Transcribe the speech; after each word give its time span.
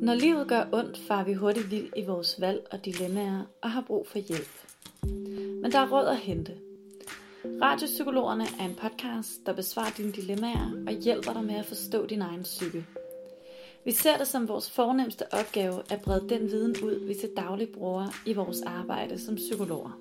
Når 0.00 0.14
livet 0.14 0.48
gør 0.48 0.64
ondt, 0.72 0.98
far 0.98 1.24
vi 1.24 1.32
hurtigt 1.32 1.70
vild 1.70 1.88
i 1.96 2.04
vores 2.04 2.40
valg 2.40 2.66
og 2.70 2.84
dilemmaer 2.84 3.44
og 3.62 3.70
har 3.70 3.80
brug 3.80 4.06
for 4.08 4.18
hjælp. 4.18 4.48
Men 5.62 5.72
der 5.72 5.78
er 5.78 5.90
råd 5.92 6.06
at 6.06 6.16
hente. 6.16 6.52
Radiopsykologerne 7.62 8.44
er 8.60 8.64
en 8.64 8.74
podcast, 8.74 9.46
der 9.46 9.52
besvarer 9.52 9.90
dine 9.96 10.12
dilemmaer 10.12 10.70
og 10.86 10.92
hjælper 10.92 11.32
dig 11.32 11.44
med 11.44 11.54
at 11.54 11.66
forstå 11.66 12.06
din 12.06 12.22
egen 12.22 12.42
psyke. 12.42 12.86
Vi 13.84 13.92
ser 13.92 14.16
det 14.16 14.26
som 14.26 14.48
vores 14.48 14.70
fornemmeste 14.70 15.34
opgave 15.34 15.82
at 15.90 16.00
brede 16.02 16.28
den 16.28 16.50
viden 16.50 16.76
ud, 16.82 17.06
vi 17.06 17.14
til 17.14 17.30
daglig 17.36 17.68
bruger 17.68 18.08
i 18.26 18.32
vores 18.32 18.62
arbejde 18.62 19.18
som 19.18 19.34
psykologer. 19.34 19.98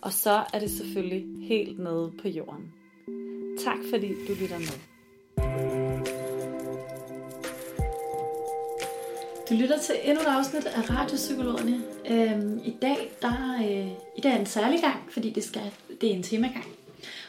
Og 0.00 0.12
så 0.12 0.44
er 0.52 0.58
det 0.58 0.70
selvfølgelig 0.70 1.48
helt 1.48 1.78
nede 1.78 2.12
på 2.22 2.28
jorden. 2.28 2.72
Tak 3.64 3.78
fordi 3.90 4.08
du 4.08 4.32
lytter 4.40 4.58
med. 4.58 4.93
Du 9.50 9.54
lytter 9.54 9.78
til 9.78 9.94
endnu 10.04 10.20
et 10.20 10.26
afsnit 10.26 10.66
af 10.66 10.90
Radiopsykologerne. 10.90 11.82
Øhm, 12.10 12.60
I 12.64 12.76
dag 12.82 13.12
der, 13.22 13.54
øh, 13.54 13.88
i 14.16 14.20
dag 14.20 14.32
er 14.32 14.38
en 14.38 14.46
særlig 14.46 14.80
gang, 14.80 15.12
fordi 15.12 15.30
det, 15.30 15.44
skal, 15.44 15.62
det 16.00 16.10
er 16.10 16.14
en 16.14 16.22
temagang. 16.22 16.64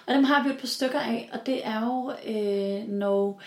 Og 0.05 0.13
dem 0.13 0.23
har 0.23 0.43
vi 0.43 0.49
et 0.49 0.57
par 0.57 0.67
stykker 0.67 0.99
af, 0.99 1.29
og 1.33 1.39
det 1.45 1.67
er 1.67 1.85
jo, 1.85 2.11
øh, 2.27 2.87
når 2.87 3.41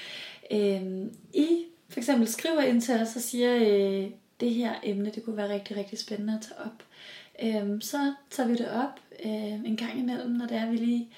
øh, 0.50 1.06
I 1.34 1.64
for 1.88 2.00
eksempel 2.00 2.28
skriver 2.28 2.60
ind 2.60 2.80
til 2.80 2.94
os 2.94 3.16
og 3.16 3.22
siger, 3.22 3.56
øh, 3.56 4.10
det 4.40 4.54
her 4.54 4.74
emne, 4.82 5.10
det 5.10 5.24
kunne 5.24 5.36
være 5.36 5.52
rigtig, 5.54 5.76
rigtig 5.76 5.98
spændende 5.98 6.34
at 6.34 6.40
tage 6.40 6.60
op. 6.60 6.82
Øh, 7.42 7.82
så 7.82 8.14
tager 8.30 8.48
vi 8.48 8.54
det 8.54 8.70
op 8.70 9.00
øh, 9.24 9.64
en 9.64 9.76
gang 9.76 9.98
imellem, 9.98 10.30
når 10.30 10.46
det 10.46 10.56
er, 10.56 10.70
vi 10.70 10.76
lige 10.76 11.08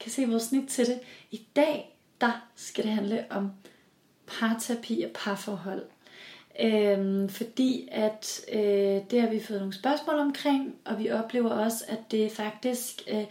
kan 0.00 0.10
se 0.10 0.26
vores 0.26 0.42
snit 0.42 0.68
til 0.68 0.86
det. 0.86 1.00
I 1.30 1.46
dag, 1.56 1.96
der 2.20 2.46
skal 2.56 2.84
det 2.84 2.92
handle 2.92 3.24
om 3.30 3.50
parterapi 4.26 5.02
og 5.02 5.10
parforhold. 5.14 5.82
Øhm, 6.60 7.28
fordi 7.28 7.88
at 7.92 8.40
øh, 8.52 9.00
det 9.10 9.20
har 9.20 9.30
vi 9.30 9.40
fået 9.40 9.58
nogle 9.58 9.74
spørgsmål 9.74 10.18
omkring, 10.18 10.74
og 10.84 10.98
vi 10.98 11.10
oplever 11.10 11.50
også, 11.50 11.84
at 11.88 11.98
det 12.10 12.32
faktisk 12.32 13.02
øh, 13.08 13.24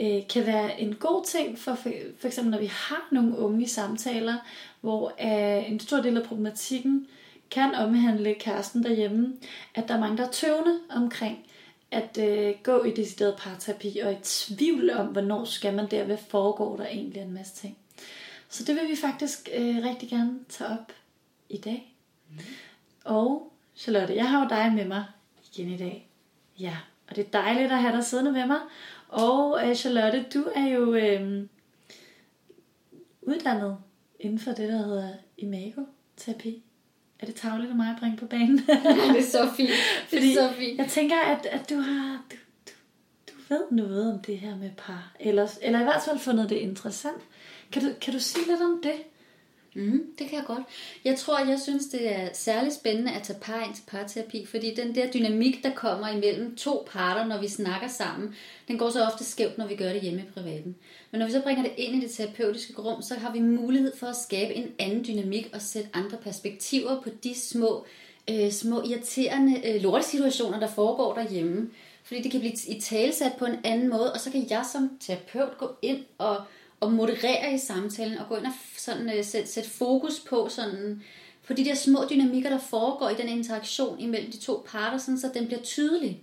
øh, 0.00 0.28
kan 0.28 0.46
være 0.46 0.80
en 0.80 0.94
god 0.94 1.24
ting, 1.24 1.58
for, 1.58 1.74
for, 1.74 1.90
for 2.18 2.26
eksempel 2.26 2.50
når 2.50 2.58
vi 2.58 2.66
har 2.72 3.08
nogle 3.12 3.38
unge 3.38 3.64
i 3.64 3.68
samtaler, 3.68 4.36
hvor 4.80 5.12
øh, 5.20 5.70
en 5.70 5.80
stor 5.80 5.96
del 5.96 6.16
af 6.16 6.22
problematikken 6.22 7.06
kan 7.50 7.74
omhandle 7.74 8.34
kæresten 8.34 8.82
derhjemme, 8.82 9.32
at 9.74 9.88
der 9.88 9.94
er 9.94 10.00
mange, 10.00 10.16
der 10.16 10.26
er 10.26 10.30
tøvende 10.30 10.78
omkring 10.90 11.38
at 11.90 12.18
øh, 12.18 12.54
gå 12.62 12.84
i 12.84 12.90
decideret 12.90 13.36
parterapi, 13.38 13.98
og 13.98 14.12
i 14.12 14.16
tvivl 14.22 14.90
om, 14.90 15.06
hvornår 15.06 15.44
skal 15.44 15.74
man 15.74 15.90
der, 15.90 16.04
hvad 16.04 16.16
foregår 16.28 16.76
der 16.76 16.86
egentlig 16.86 17.22
en 17.22 17.34
masse 17.34 17.54
ting. 17.54 17.76
Så 18.48 18.64
det 18.64 18.74
vil 18.74 18.88
vi 18.88 18.96
faktisk 18.96 19.48
øh, 19.54 19.84
rigtig 19.84 20.08
gerne 20.08 20.38
tage 20.48 20.70
op 20.70 20.92
i 21.48 21.56
dag. 21.56 21.93
Og 23.04 23.52
Charlotte, 23.76 24.14
jeg 24.14 24.30
har 24.30 24.42
jo 24.42 24.48
dig 24.48 24.72
med 24.72 24.84
mig 24.84 25.04
igen 25.52 25.68
i 25.68 25.76
dag. 25.76 26.08
Ja, 26.60 26.76
og 27.08 27.16
det 27.16 27.26
er 27.26 27.30
dejligt 27.30 27.72
at 27.72 27.78
have 27.78 27.96
dig 27.96 28.04
siddende 28.04 28.32
med 28.32 28.46
mig. 28.46 28.60
Og 29.08 29.60
uh, 29.68 29.74
Charlotte, 29.74 30.24
du 30.34 30.44
er 30.54 30.66
jo 30.66 30.94
øh, 30.94 31.46
uddannet 33.22 33.76
inden 34.20 34.38
for 34.38 34.50
det, 34.50 34.68
der 34.68 34.86
hedder 34.86 35.08
imagoterapi. 35.38 36.62
Er 37.20 37.26
det 37.26 37.34
tavligt 37.34 37.70
af 37.70 37.76
mig 37.76 37.88
at 37.88 37.96
bringe 38.00 38.16
på 38.16 38.26
banen? 38.26 38.58
det 39.14 39.18
er 39.18 39.30
så 39.30 39.50
fint. 39.56 39.70
Det 39.70 40.08
Fordi 40.08 40.32
er 40.32 40.34
så 40.34 40.54
fint. 40.58 40.78
jeg 40.78 40.88
tænker, 40.88 41.20
at, 41.20 41.46
at 41.46 41.70
du 41.70 41.74
har... 41.74 42.22
Du, 42.30 42.36
du, 42.66 42.72
du 43.32 43.54
ved 43.54 43.62
noget 43.70 44.12
om 44.12 44.18
det 44.18 44.38
her 44.38 44.56
med 44.56 44.70
par. 44.76 45.12
Eller, 45.20 45.48
eller 45.62 45.80
i 45.80 45.82
hvert 45.82 46.02
fald 46.02 46.18
fundet 46.18 46.50
det 46.50 46.56
interessant. 46.56 47.22
Kan 47.72 47.82
du, 47.82 47.88
kan 48.00 48.12
du 48.12 48.20
sige 48.20 48.46
lidt 48.46 48.60
om 48.60 48.80
det? 48.82 48.94
Mm, 49.74 50.02
det 50.18 50.28
kan 50.28 50.38
jeg 50.38 50.46
godt. 50.46 50.62
Jeg 51.04 51.18
tror, 51.18 51.38
jeg 51.38 51.60
synes, 51.60 51.86
det 51.86 52.14
er 52.14 52.28
særligt 52.32 52.74
spændende 52.74 53.12
at 53.12 53.22
tage 53.22 53.38
par 53.40 53.64
ind 53.64 53.74
til 53.74 53.82
parterapi, 53.86 54.46
fordi 54.46 54.74
den 54.74 54.94
der 54.94 55.10
dynamik, 55.10 55.62
der 55.62 55.74
kommer 55.74 56.08
imellem 56.08 56.56
to 56.56 56.88
parter, 56.90 57.26
når 57.26 57.40
vi 57.40 57.48
snakker 57.48 57.88
sammen, 57.88 58.34
den 58.68 58.78
går 58.78 58.90
så 58.90 59.04
ofte 59.04 59.24
skævt, 59.24 59.58
når 59.58 59.66
vi 59.66 59.76
gør 59.76 59.92
det 59.92 60.00
hjemme 60.00 60.20
i 60.20 60.32
privaten. 60.34 60.76
Men 61.10 61.18
når 61.18 61.26
vi 61.26 61.32
så 61.32 61.42
bringer 61.42 61.62
det 61.62 61.72
ind 61.76 62.02
i 62.02 62.06
det 62.06 62.10
terapeutiske 62.10 62.82
rum, 62.82 63.02
så 63.02 63.14
har 63.14 63.32
vi 63.32 63.40
mulighed 63.40 63.96
for 63.96 64.06
at 64.06 64.16
skabe 64.16 64.54
en 64.54 64.68
anden 64.78 65.04
dynamik 65.04 65.50
og 65.52 65.62
sætte 65.62 65.88
andre 65.92 66.18
perspektiver 66.18 67.00
på 67.02 67.08
de 67.24 67.34
små, 67.34 67.86
øh, 68.30 68.50
små 68.50 68.82
irriterende 68.82 69.68
øh, 69.68 69.82
lortesituationer, 69.82 70.60
der 70.60 70.68
foregår 70.68 71.14
derhjemme. 71.14 71.70
Fordi 72.04 72.22
det 72.22 72.30
kan 72.30 72.40
blive 72.40 72.52
i 72.68 72.80
talsat 72.80 73.32
på 73.38 73.44
en 73.44 73.56
anden 73.64 73.88
måde, 73.88 74.12
og 74.12 74.20
så 74.20 74.30
kan 74.30 74.46
jeg 74.50 74.64
som 74.72 74.90
terapeut 75.00 75.58
gå 75.58 75.70
ind 75.82 76.04
og 76.18 76.36
og 76.84 76.92
moderere 76.92 77.54
i 77.54 77.58
samtalen 77.58 78.18
og 78.18 78.28
gå 78.28 78.36
ind 78.36 78.46
og 78.46 78.52
sådan, 78.76 79.18
øh, 79.18 79.24
sætte, 79.24 79.48
sætte 79.48 79.70
fokus 79.70 80.20
på 80.20 80.48
sådan, 80.48 81.02
på 81.46 81.52
de 81.52 81.64
der 81.64 81.74
små 81.74 81.98
dynamikker, 82.10 82.50
der 82.50 82.58
foregår 82.58 83.08
i 83.08 83.14
den 83.14 83.28
interaktion 83.28 84.00
imellem 84.00 84.30
de 84.30 84.38
to 84.38 84.64
parter, 84.66 84.98
sådan, 84.98 85.18
så 85.18 85.30
den 85.34 85.46
bliver 85.46 85.62
tydelig. 85.62 86.22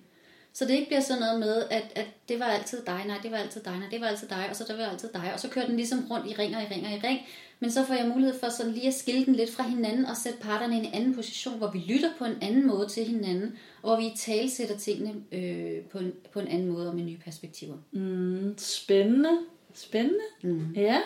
Så 0.54 0.66
det 0.66 0.74
ikke 0.74 0.88
bliver 0.88 1.02
sådan 1.02 1.22
noget 1.22 1.40
med, 1.40 1.64
at, 1.70 1.84
at 1.96 2.08
det 2.30 2.40
var 2.40 2.46
altid 2.46 2.82
dig, 2.86 3.04
nej, 3.08 3.18
det 3.24 3.32
var 3.32 3.38
altid 3.38 3.62
dig, 3.62 3.78
nej, 3.80 3.88
det 3.92 4.02
var 4.02 4.08
altid 4.08 4.28
dig, 4.28 4.48
og 4.50 4.56
så 4.56 4.66
det 4.68 4.78
var 4.78 4.86
altid 4.86 5.10
dig, 5.14 5.32
og 5.34 5.40
så 5.40 5.50
kører 5.50 5.66
den 5.66 5.76
ligesom 5.76 6.08
rundt 6.12 6.28
i 6.28 6.34
ringer, 6.34 6.62
i 6.62 6.66
ringer, 6.74 6.90
i 6.90 7.00
ring. 7.04 7.20
Men 7.60 7.72
så 7.72 7.86
får 7.86 7.94
jeg 7.94 8.08
mulighed 8.08 8.40
for 8.40 8.50
sådan 8.50 8.72
lige 8.72 8.88
at 8.88 8.94
skille 8.94 9.26
den 9.26 9.36
lidt 9.36 9.52
fra 9.52 9.64
hinanden 9.64 10.06
og 10.06 10.18
sætte 10.18 10.40
parterne 10.40 10.76
i 10.76 10.80
en 10.80 10.94
anden 10.94 11.16
position, 11.16 11.58
hvor 11.58 11.72
vi 11.72 11.80
lytter 11.80 12.10
på 12.18 12.26
en 12.26 12.36
anden 12.42 12.68
måde 12.68 12.88
til 12.88 13.06
hinanden, 13.06 13.58
og 13.82 13.90
hvor 13.90 14.10
vi 14.10 14.18
talsætter 14.18 14.78
tingene 14.78 15.14
øh, 15.32 15.82
på, 15.82 15.98
en, 15.98 16.14
på 16.34 16.40
en 16.40 16.48
anden 16.48 16.68
måde 16.68 16.90
og 16.90 16.96
med 16.96 17.04
nye 17.04 17.18
perspektiver. 17.18 17.76
Mm, 17.92 18.56
spændende. 18.58 19.30
Spændende. 19.76 20.24
Mm. 20.42 20.74
Ja. 20.76 21.02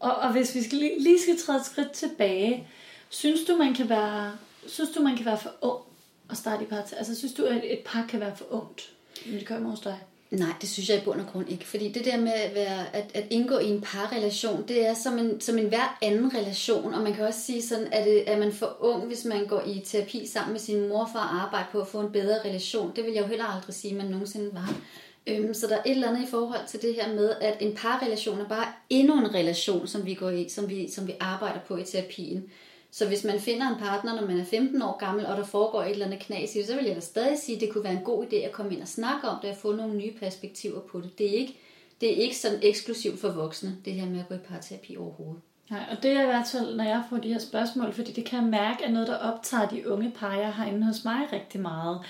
Og, 0.00 0.14
og 0.14 0.32
hvis 0.32 0.54
vi 0.54 0.62
skal 0.62 0.78
lige, 0.78 1.02
lige 1.02 1.22
skal 1.22 1.38
træde 1.38 1.58
et 1.58 1.66
skridt 1.66 1.90
tilbage, 1.90 2.68
synes 3.08 3.44
du, 3.44 3.56
man 3.56 3.74
kan 3.74 3.88
være, 3.88 4.32
synes 4.66 4.90
du, 4.90 5.02
man 5.02 5.16
kan 5.16 5.26
være 5.26 5.38
for 5.38 5.50
ung 5.60 5.82
at 6.30 6.36
starte 6.36 6.64
i 6.64 6.66
par? 6.66 6.92
Altså, 6.96 7.14
synes 7.14 7.34
du, 7.34 7.44
at 7.44 7.64
et 7.64 7.80
par 7.84 8.06
kan 8.08 8.20
være 8.20 8.36
for 8.36 8.44
ungt, 8.50 8.92
når 9.26 9.38
det 9.38 9.46
kommer 9.46 9.70
hos 9.70 9.80
dig? 9.80 9.98
Nej, 10.30 10.52
det 10.60 10.68
synes 10.68 10.88
jeg 10.88 10.98
i 10.98 11.04
bund 11.04 11.20
og 11.20 11.26
grund 11.26 11.50
ikke. 11.50 11.64
Fordi 11.64 11.92
det 11.92 12.04
der 12.04 12.20
med 12.20 12.32
at, 12.32 12.54
være, 12.54 12.96
at, 12.96 13.10
at 13.14 13.26
indgå 13.30 13.58
i 13.58 13.68
en 13.68 13.80
parrelation, 13.80 14.64
det 14.68 14.86
er 14.86 14.94
som 14.94 15.18
en, 15.18 15.40
som 15.40 15.58
en 15.58 15.68
hver 15.68 15.98
anden 16.02 16.34
relation. 16.34 16.94
Og 16.94 17.02
man 17.02 17.14
kan 17.14 17.26
også 17.26 17.40
sige 17.40 17.62
sådan, 17.62 17.88
at 17.92 18.04
det, 18.04 18.30
er 18.30 18.38
man 18.38 18.52
for 18.52 18.76
ung, 18.80 19.06
hvis 19.06 19.24
man 19.24 19.46
går 19.46 19.62
i 19.66 19.82
terapi 19.86 20.26
sammen 20.26 20.52
med 20.52 20.60
sin 20.60 20.88
mor 20.88 21.08
for 21.12 21.18
at 21.18 21.28
arbejde 21.42 21.66
på 21.72 21.80
at 21.80 21.88
få 21.88 22.00
en 22.00 22.12
bedre 22.12 22.40
relation. 22.44 22.92
Det 22.96 23.04
vil 23.04 23.12
jeg 23.12 23.22
jo 23.22 23.26
heller 23.26 23.44
aldrig 23.44 23.74
sige, 23.74 23.90
at 23.90 23.96
man 23.96 24.06
nogensinde 24.06 24.54
var. 24.54 24.74
Øhm, 25.26 25.54
så 25.54 25.66
der 25.66 25.76
er 25.76 25.82
et 25.86 25.90
eller 25.90 26.08
andet 26.08 26.22
i 26.22 26.30
forhold 26.30 26.66
til 26.68 26.82
det 26.82 26.94
her 26.94 27.14
med, 27.14 27.30
at 27.40 27.56
en 27.60 27.74
parrelation 27.74 28.40
er 28.40 28.48
bare 28.48 28.66
endnu 28.90 29.18
en 29.18 29.34
relation, 29.34 29.86
som 29.86 30.06
vi 30.06 30.14
går 30.14 30.30
i, 30.30 30.48
som 30.48 30.68
vi, 30.68 30.90
som 30.90 31.06
vi 31.06 31.12
arbejder 31.20 31.60
på 31.68 31.76
i 31.76 31.84
terapien. 31.84 32.44
Så 32.90 33.06
hvis 33.06 33.24
man 33.24 33.40
finder 33.40 33.68
en 33.68 33.78
partner, 33.78 34.14
når 34.14 34.26
man 34.26 34.40
er 34.40 34.44
15 34.44 34.82
år 34.82 34.98
gammel, 34.98 35.26
og 35.26 35.36
der 35.36 35.44
foregår 35.44 35.82
et 35.82 35.90
eller 35.90 36.06
andet 36.06 36.20
knas 36.20 36.54
i 36.54 36.58
det, 36.58 36.66
så 36.66 36.76
vil 36.76 36.84
jeg 36.84 36.94
da 36.94 37.00
stadig 37.00 37.38
sige, 37.38 37.56
at 37.56 37.60
det 37.60 37.72
kunne 37.72 37.84
være 37.84 37.92
en 37.92 38.04
god 38.04 38.24
idé 38.24 38.36
at 38.36 38.52
komme 38.52 38.72
ind 38.72 38.82
og 38.82 38.88
snakke 38.88 39.28
om 39.28 39.38
det, 39.42 39.50
og 39.50 39.56
få 39.56 39.72
nogle 39.72 39.94
nye 39.94 40.12
perspektiver 40.20 40.80
på 40.80 41.00
det. 41.00 41.18
Det 41.18 41.26
er 41.26 41.38
ikke, 41.38 41.56
det 42.00 42.12
er 42.12 42.22
ikke 42.22 42.36
sådan 42.36 42.58
eksklusivt 42.62 43.20
for 43.20 43.28
voksne, 43.28 43.76
det 43.84 43.92
her 43.92 44.06
med 44.06 44.20
at 44.20 44.28
gå 44.28 44.34
i 44.34 44.38
parterapi 44.38 44.96
overhovedet. 44.96 45.42
Nej, 45.70 45.84
og 45.90 46.02
det 46.02 46.10
er 46.10 46.22
i 46.22 46.26
hvert 46.26 46.46
fald, 46.52 46.76
når 46.76 46.84
jeg 46.84 47.02
får 47.10 47.16
de 47.16 47.32
her 47.32 47.38
spørgsmål, 47.38 47.92
fordi 47.92 48.12
det 48.12 48.24
kan 48.24 48.40
jeg 48.40 48.48
mærke, 48.48 48.84
er 48.84 48.90
noget, 48.90 49.08
der 49.08 49.16
optager 49.16 49.68
de 49.68 49.90
unge 49.90 50.10
par, 50.10 50.36
jeg 50.36 50.52
har 50.52 50.66
inde 50.66 50.86
hos 50.86 51.04
mig 51.04 51.28
rigtig 51.32 51.60
meget. 51.60 52.00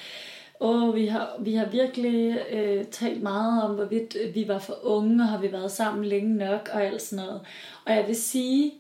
Åh, 0.61 0.95
vi 0.95 1.07
har, 1.07 1.37
vi 1.41 1.55
har 1.55 1.67
virkelig 1.67 2.39
øh, 2.51 2.85
talt 2.85 3.23
meget 3.23 3.63
om, 3.63 3.75
hvorvidt 3.75 4.17
øh, 4.21 4.35
vi 4.35 4.49
var 4.49 4.59
for 4.59 4.79
unge, 4.83 5.23
og 5.25 5.29
har 5.29 5.41
vi 5.41 5.53
været 5.53 5.71
sammen 5.71 6.05
længe 6.05 6.35
nok, 6.35 6.69
og 6.73 6.85
alt 6.85 7.03
sådan 7.03 7.25
noget. 7.25 7.41
Og 7.85 7.93
jeg 7.93 8.05
vil 8.07 8.17
sige, 8.17 8.73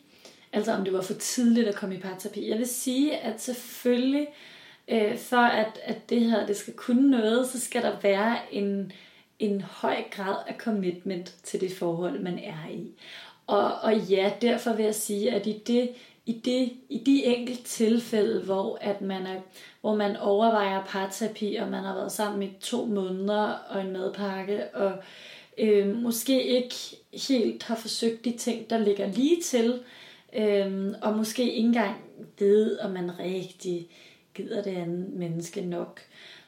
altså 0.52 0.72
om 0.72 0.84
det 0.84 0.92
var 0.92 1.02
for 1.02 1.14
tidligt 1.14 1.68
at 1.68 1.74
komme 1.74 1.94
i 1.94 2.00
parterapi, 2.00 2.50
jeg 2.50 2.58
vil 2.58 2.66
sige, 2.66 3.16
at 3.16 3.42
selvfølgelig, 3.42 4.28
øh, 4.88 5.18
for 5.18 5.36
at, 5.36 5.80
at 5.84 6.10
det 6.10 6.20
her 6.20 6.46
det 6.46 6.56
skal 6.56 6.74
kunne 6.74 7.10
noget, 7.10 7.48
så 7.48 7.60
skal 7.60 7.82
der 7.82 8.00
være 8.02 8.36
en, 8.52 8.92
en 9.38 9.60
høj 9.60 9.96
grad 10.10 10.36
af 10.46 10.54
commitment 10.58 11.34
til 11.42 11.60
det 11.60 11.72
forhold, 11.72 12.20
man 12.20 12.38
er 12.38 12.70
i. 12.70 12.92
Og, 13.46 13.74
og 13.74 13.98
ja, 13.98 14.32
derfor 14.42 14.72
vil 14.72 14.84
jeg 14.84 14.94
sige, 14.94 15.32
at 15.32 15.46
i 15.46 15.62
det, 15.66 15.90
i, 16.26 16.32
det, 16.32 16.72
i 16.88 16.98
de 16.98 17.24
enkelte 17.24 17.62
tilfælde, 17.62 18.40
hvor, 18.40 18.78
at 18.80 19.00
man 19.00 19.26
er, 19.26 19.40
hvor 19.80 19.94
man 19.94 20.16
overvejer 20.16 20.84
parterapi, 20.84 21.54
og 21.54 21.68
man 21.68 21.84
har 21.84 21.94
været 21.94 22.12
sammen 22.12 22.42
i 22.42 22.52
to 22.60 22.84
måneder 22.84 23.52
og 23.52 23.80
en 23.80 23.92
madpakke, 23.92 24.64
og 24.74 24.92
øh, 25.58 25.96
måske 25.96 26.44
ikke 26.44 26.74
helt 27.28 27.62
har 27.62 27.76
forsøgt 27.76 28.24
de 28.24 28.32
ting, 28.32 28.70
der 28.70 28.78
ligger 28.78 29.06
lige 29.06 29.42
til, 29.42 29.80
øh, 30.36 30.94
og 31.02 31.16
måske 31.16 31.42
ikke 31.42 31.66
engang 31.68 31.96
ved, 32.38 32.78
om 32.78 32.90
man 32.90 33.18
rigtig 33.18 33.88
gider 34.34 34.62
det 34.62 34.76
andet 34.76 35.12
menneske 35.12 35.60
nok, 35.60 36.00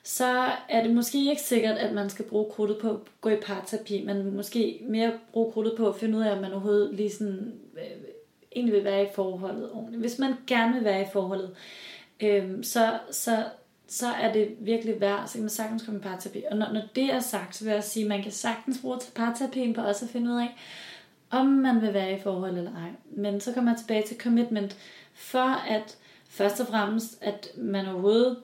så 0.03 0.51
er 0.69 0.83
det 0.83 0.95
måske 0.95 1.31
ikke 1.31 1.43
sikkert, 1.43 1.77
at 1.77 1.95
man 1.95 2.11
skal 2.11 2.25
bruge 2.25 2.51
krudtet 2.51 2.79
på 2.79 2.91
at 2.91 2.97
gå 3.21 3.29
i 3.29 3.37
parterapi, 3.37 4.05
men 4.05 4.37
måske 4.37 4.81
mere 4.89 5.13
bruge 5.33 5.53
krudtet 5.53 5.75
på 5.77 5.89
at 5.89 5.97
finde 5.97 6.19
ud 6.19 6.23
af, 6.23 6.33
om 6.33 6.43
man 6.43 6.53
overhovedet 6.53 6.95
lige 6.95 7.11
sådan, 7.11 7.53
øh, 7.75 8.08
egentlig 8.59 8.75
vil 8.75 8.85
være 8.85 9.03
i 9.03 9.09
forholdet 9.15 9.71
ordentligt. 9.73 10.01
Hvis 10.01 10.19
man 10.19 10.35
gerne 10.47 10.75
vil 10.75 10.85
være 10.85 11.03
i 11.03 11.07
forholdet, 11.13 11.51
øh, 12.21 12.65
så, 12.65 12.99
så, 13.11 13.45
så 13.89 14.07
er 14.07 14.33
det 14.33 14.57
virkelig 14.61 15.01
værd, 15.01 15.27
så 15.27 15.33
kan 15.33 15.43
man 15.43 15.51
sagtens 15.51 15.83
komme 15.83 16.01
i 16.01 16.03
parterapi. 16.03 16.43
Og 16.51 16.57
når, 16.57 16.73
når 16.73 16.83
det 16.95 17.05
er 17.05 17.21
sagt, 17.21 17.57
så 17.57 17.65
vil 17.65 17.73
jeg 17.73 17.85
sige, 17.85 18.05
at 18.05 18.09
man 18.09 18.23
kan 18.23 18.33
sagtens 18.33 18.79
bruge 18.81 18.99
parterapien 19.15 19.75
på 19.75 19.81
også 19.81 20.05
at 20.05 20.11
finde 20.11 20.31
ud 20.31 20.41
af, 20.41 20.57
om 21.31 21.47
man 21.47 21.83
vil 21.83 21.95
være 21.95 22.17
i 22.17 22.21
forhold 22.21 22.59
eller 22.59 22.75
ej. 22.75 22.91
Men 23.11 23.41
så 23.41 23.53
kommer 23.53 23.71
jeg 23.73 23.79
tilbage 23.79 24.03
til 24.07 24.19
commitment. 24.19 24.77
For 25.15 25.69
at 25.69 25.97
først 26.29 26.61
og 26.61 26.67
fremmest, 26.67 27.19
at 27.21 27.49
man 27.57 27.87
overhovedet 27.87 28.37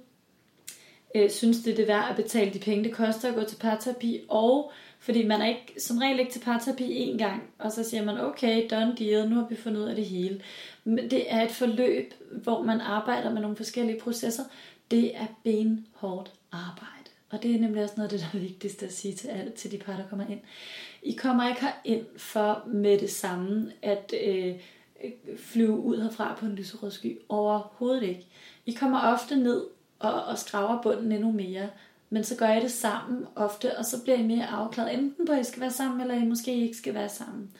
øh, 1.14 1.30
synes, 1.30 1.58
det 1.62 1.72
er 1.72 1.76
det 1.76 1.88
værd 1.88 2.10
at 2.10 2.16
betale 2.16 2.52
de 2.52 2.58
penge, 2.58 2.84
det 2.84 2.92
koster 2.92 3.28
at 3.28 3.34
gå 3.34 3.44
til 3.44 3.56
parterapi, 3.56 4.20
og 4.28 4.72
fordi 5.04 5.26
man 5.26 5.42
er 5.42 5.46
ikke, 5.46 5.74
som 5.78 5.98
regel 5.98 6.20
ikke 6.20 6.32
til 6.32 6.40
parterapi 6.40 6.84
en 6.84 7.18
gang, 7.18 7.42
og 7.58 7.72
så 7.72 7.84
siger 7.84 8.04
man, 8.04 8.20
okay, 8.20 8.66
done 8.70 8.96
deal, 8.98 9.28
nu 9.28 9.36
har 9.36 9.46
vi 9.48 9.56
fundet 9.56 9.80
ud 9.80 9.88
af 9.88 9.94
det 9.94 10.06
hele. 10.06 10.40
Men 10.84 11.10
det 11.10 11.32
er 11.32 11.42
et 11.42 11.50
forløb, 11.50 12.14
hvor 12.30 12.62
man 12.62 12.80
arbejder 12.80 13.32
med 13.32 13.40
nogle 13.42 13.56
forskellige 13.56 14.00
processer. 14.00 14.42
Det 14.90 15.16
er 15.16 15.26
benhårdt 15.44 16.32
arbejde. 16.52 17.10
Og 17.30 17.42
det 17.42 17.54
er 17.54 17.60
nemlig 17.60 17.82
også 17.82 17.94
noget 17.96 18.12
af 18.12 18.18
det, 18.18 18.28
der 18.32 18.38
er 18.38 18.42
vigtigst 18.42 18.82
at 18.82 18.92
sige 18.92 19.14
til, 19.14 19.28
alle, 19.28 19.50
til 19.50 19.70
de 19.70 19.78
par, 19.78 19.96
der 19.96 20.08
kommer 20.10 20.26
ind. 20.26 20.40
I 21.02 21.12
kommer 21.12 21.48
ikke 21.48 21.66
ind 21.84 22.06
for 22.16 22.62
med 22.66 22.98
det 22.98 23.10
samme 23.10 23.72
at 23.82 24.14
øh, 24.24 24.54
flyve 25.38 25.78
ud 25.78 26.02
herfra 26.02 26.36
på 26.38 26.46
en 26.46 26.54
lyserød 26.54 26.90
sky. 26.90 27.18
Overhovedet 27.28 28.02
ikke. 28.02 28.26
I 28.66 28.72
kommer 28.72 29.00
ofte 29.00 29.36
ned 29.36 29.64
og, 29.98 30.24
og 30.24 30.38
skraver 30.38 30.82
bunden 30.82 31.12
endnu 31.12 31.32
mere. 31.32 31.68
Men 32.14 32.24
så 32.24 32.36
gør 32.36 32.48
jeg 32.48 32.62
det 32.62 32.70
sammen 32.70 33.26
ofte, 33.34 33.78
og 33.78 33.84
så 33.84 34.02
bliver 34.02 34.18
I 34.18 34.22
mere 34.22 34.46
afklaret. 34.46 34.94
Enten 34.94 35.26
på, 35.26 35.32
at 35.32 35.40
I 35.40 35.44
skal 35.44 35.60
være 35.60 35.70
sammen, 35.70 36.00
eller 36.00 36.14
I 36.14 36.24
måske 36.24 36.54
ikke 36.54 36.76
skal 36.76 36.94
være 36.94 37.08
sammen. 37.08 37.50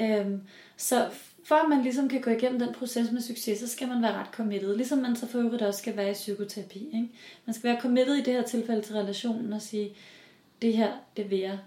Øhm, 0.00 0.40
så 0.76 1.10
for 1.44 1.54
at 1.54 1.68
man 1.68 1.82
ligesom 1.82 2.08
kan 2.08 2.20
gå 2.20 2.30
igennem 2.30 2.58
den 2.58 2.74
proces 2.74 3.12
med 3.12 3.20
succes, 3.20 3.58
så 3.58 3.68
skal 3.68 3.88
man 3.88 4.02
være 4.02 4.12
ret 4.12 4.26
committed. 4.32 4.76
Ligesom 4.76 4.98
man 4.98 5.16
så 5.16 5.26
for 5.26 5.38
øvrigt 5.38 5.62
også 5.62 5.78
skal 5.78 5.96
være 5.96 6.10
i 6.10 6.14
psykoterapi. 6.14 6.78
Ikke? 6.78 7.08
Man 7.46 7.54
skal 7.54 7.70
være 7.70 7.80
committed 7.80 8.14
i 8.14 8.22
det 8.22 8.34
her 8.34 8.42
tilfælde 8.42 8.82
til 8.82 8.94
relationen 8.94 9.52
og 9.52 9.62
sige, 9.62 9.96
det 10.62 10.76
her, 10.76 10.92
det 11.16 11.30
vil 11.30 11.38
jeg 11.38 11.58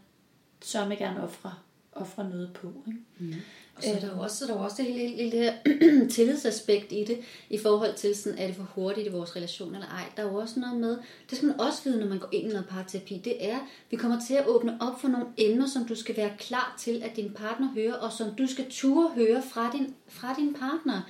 så 0.62 0.95
gerne 0.98 1.24
ofre, 1.24 1.54
ofre 1.92 2.30
noget 2.30 2.54
på. 2.54 2.74
Ikke? 2.88 3.00
Mm. 3.18 3.33
Og 3.80 3.86
så 3.86 3.96
er 3.96 4.00
der 4.00 4.16
jo 4.16 4.22
også, 4.22 4.46
der 4.46 4.54
er 4.54 4.58
også 4.58 4.76
det 4.84 4.94
hele, 4.94 5.16
hele 5.16 5.31
det 5.31 5.40
her 5.40 5.54
tillidsaspekt 6.16 6.92
i 6.92 7.04
det, 7.04 7.20
i 7.50 7.58
forhold 7.58 7.96
til, 7.96 8.16
sådan, 8.16 8.40
er 8.40 8.48
det 8.48 8.56
for 8.56 8.72
hurtigt 8.76 9.08
i 9.08 9.12
vores 9.12 9.36
relation 9.36 9.76
eller 9.76 9.88
ej. 9.88 10.04
Der 10.18 10.24
er 10.24 10.28
jo 10.28 10.36
også 10.36 10.60
noget 10.60 10.80
med, 10.80 10.98
det 11.30 11.38
skal 11.38 11.48
man 11.48 11.60
også 11.60 11.84
vide, 11.84 12.00
når 12.00 12.08
man 12.08 12.20
går 12.20 12.30
ind 12.31 12.50
i 12.50 12.54
noget 12.54 12.68
parterapi, 12.68 13.22
det 13.24 13.50
er, 13.50 13.58
vi 13.90 13.98
kommer 13.98 14.20
til 14.28 14.34
at 14.34 14.48
åbne 14.48 14.78
op 14.81 15.02
for 15.02 15.08
nogle 15.08 15.28
emner, 15.38 15.68
som 15.68 15.86
du 15.86 15.96
skal 15.96 16.18
være 16.18 16.31
klar 16.40 16.76
til, 16.80 17.04
at 17.04 17.16
din 17.16 17.31
partner 17.34 17.74
hører, 17.74 17.94
og 17.94 18.12
som 18.12 18.36
du 18.36 18.48
skal 18.48 18.66
ture 18.70 19.10
høre 19.16 19.42
fra 19.52 19.72
din, 19.74 19.96
fra 20.08 20.36
din 20.38 20.54
partner. 20.54 21.02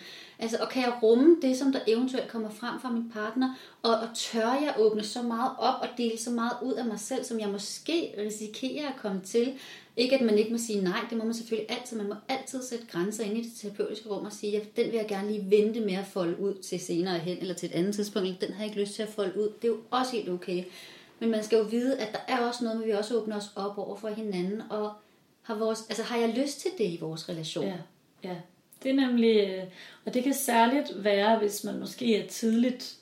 Altså, 0.41 0.57
og 0.61 0.69
kan 0.69 0.81
jeg 0.81 0.93
rumme 1.03 1.37
det, 1.41 1.57
som 1.57 1.71
der 1.71 1.79
eventuelt 1.87 2.27
kommer 2.27 2.49
frem 2.49 2.79
fra 2.79 2.91
min 2.91 3.11
partner, 3.13 3.53
og, 3.83 3.91
og 3.91 4.07
tør 4.15 4.53
jeg 4.53 4.75
åbne 4.77 5.03
så 5.03 5.21
meget 5.21 5.51
op 5.57 5.81
og 5.81 5.87
dele 5.97 6.17
så 6.17 6.29
meget 6.29 6.53
ud 6.63 6.73
af 6.73 6.85
mig 6.85 6.99
selv, 6.99 7.23
som 7.23 7.39
jeg 7.39 7.49
måske 7.49 8.13
risikerer 8.17 8.87
at 8.87 8.95
komme 9.01 9.21
til, 9.21 9.53
ikke 9.99 10.15
at 10.15 10.21
man 10.21 10.37
ikke 10.37 10.51
må 10.51 10.57
sige 10.57 10.83
nej, 10.83 10.99
det 11.09 11.17
må 11.17 11.23
man 11.23 11.33
selvfølgelig 11.33 11.71
altid. 11.71 11.97
Man 11.97 12.07
må 12.07 12.15
altid 12.29 12.63
sætte 12.63 12.85
grænser 12.91 13.23
ind 13.23 13.37
i 13.37 13.43
det 13.43 13.51
terapeutiske 13.61 14.09
rum 14.09 14.25
og 14.25 14.33
sige, 14.33 14.61
at 14.61 14.75
den 14.75 14.85
vil 14.85 14.95
jeg 14.95 15.07
gerne 15.07 15.31
lige 15.31 15.49
vente 15.49 15.79
med 15.79 15.93
at 15.93 16.05
folde 16.05 16.39
ud 16.39 16.53
til 16.53 16.79
senere 16.79 17.19
hen, 17.19 17.37
eller 17.37 17.53
til 17.53 17.69
et 17.69 17.75
andet 17.75 17.95
tidspunkt, 17.95 18.27
eller 18.27 18.39
den 18.39 18.53
har 18.53 18.63
jeg 18.63 18.69
ikke 18.69 18.81
lyst 18.81 18.93
til 18.93 19.03
at 19.03 19.09
folde 19.09 19.39
ud. 19.39 19.53
Det 19.61 19.63
er 19.63 19.71
jo 19.71 19.77
også 19.91 20.11
helt 20.11 20.29
okay. 20.29 20.63
Men 21.19 21.31
man 21.31 21.43
skal 21.43 21.57
jo 21.57 21.63
vide, 21.63 21.97
at 21.97 22.13
der 22.13 22.33
er 22.33 22.47
også 22.47 22.63
noget, 22.63 22.79
hvor 22.79 22.85
vi 22.85 22.91
også 22.91 23.15
åbner 23.15 23.37
os 23.37 23.51
op 23.55 23.77
over 23.77 23.95
for 23.95 24.07
hinanden, 24.07 24.61
og 24.69 24.91
har, 25.41 25.55
vores, 25.55 25.85
altså, 25.89 26.03
har 26.03 26.17
jeg 26.17 26.29
lyst 26.37 26.59
til 26.59 26.71
det 26.77 26.83
i 26.83 26.97
vores 27.01 27.29
relation? 27.29 27.65
Ja, 27.65 27.77
ja. 28.23 28.35
Det 28.83 28.91
er 28.91 28.95
nemlig, 28.95 29.37
øh, 29.37 29.63
og 30.05 30.13
det 30.13 30.23
kan 30.23 30.33
særligt 30.33 31.03
være, 31.03 31.39
hvis 31.39 31.63
man 31.63 31.79
måske 31.79 32.17
er 32.17 32.27
tidligt 32.27 32.98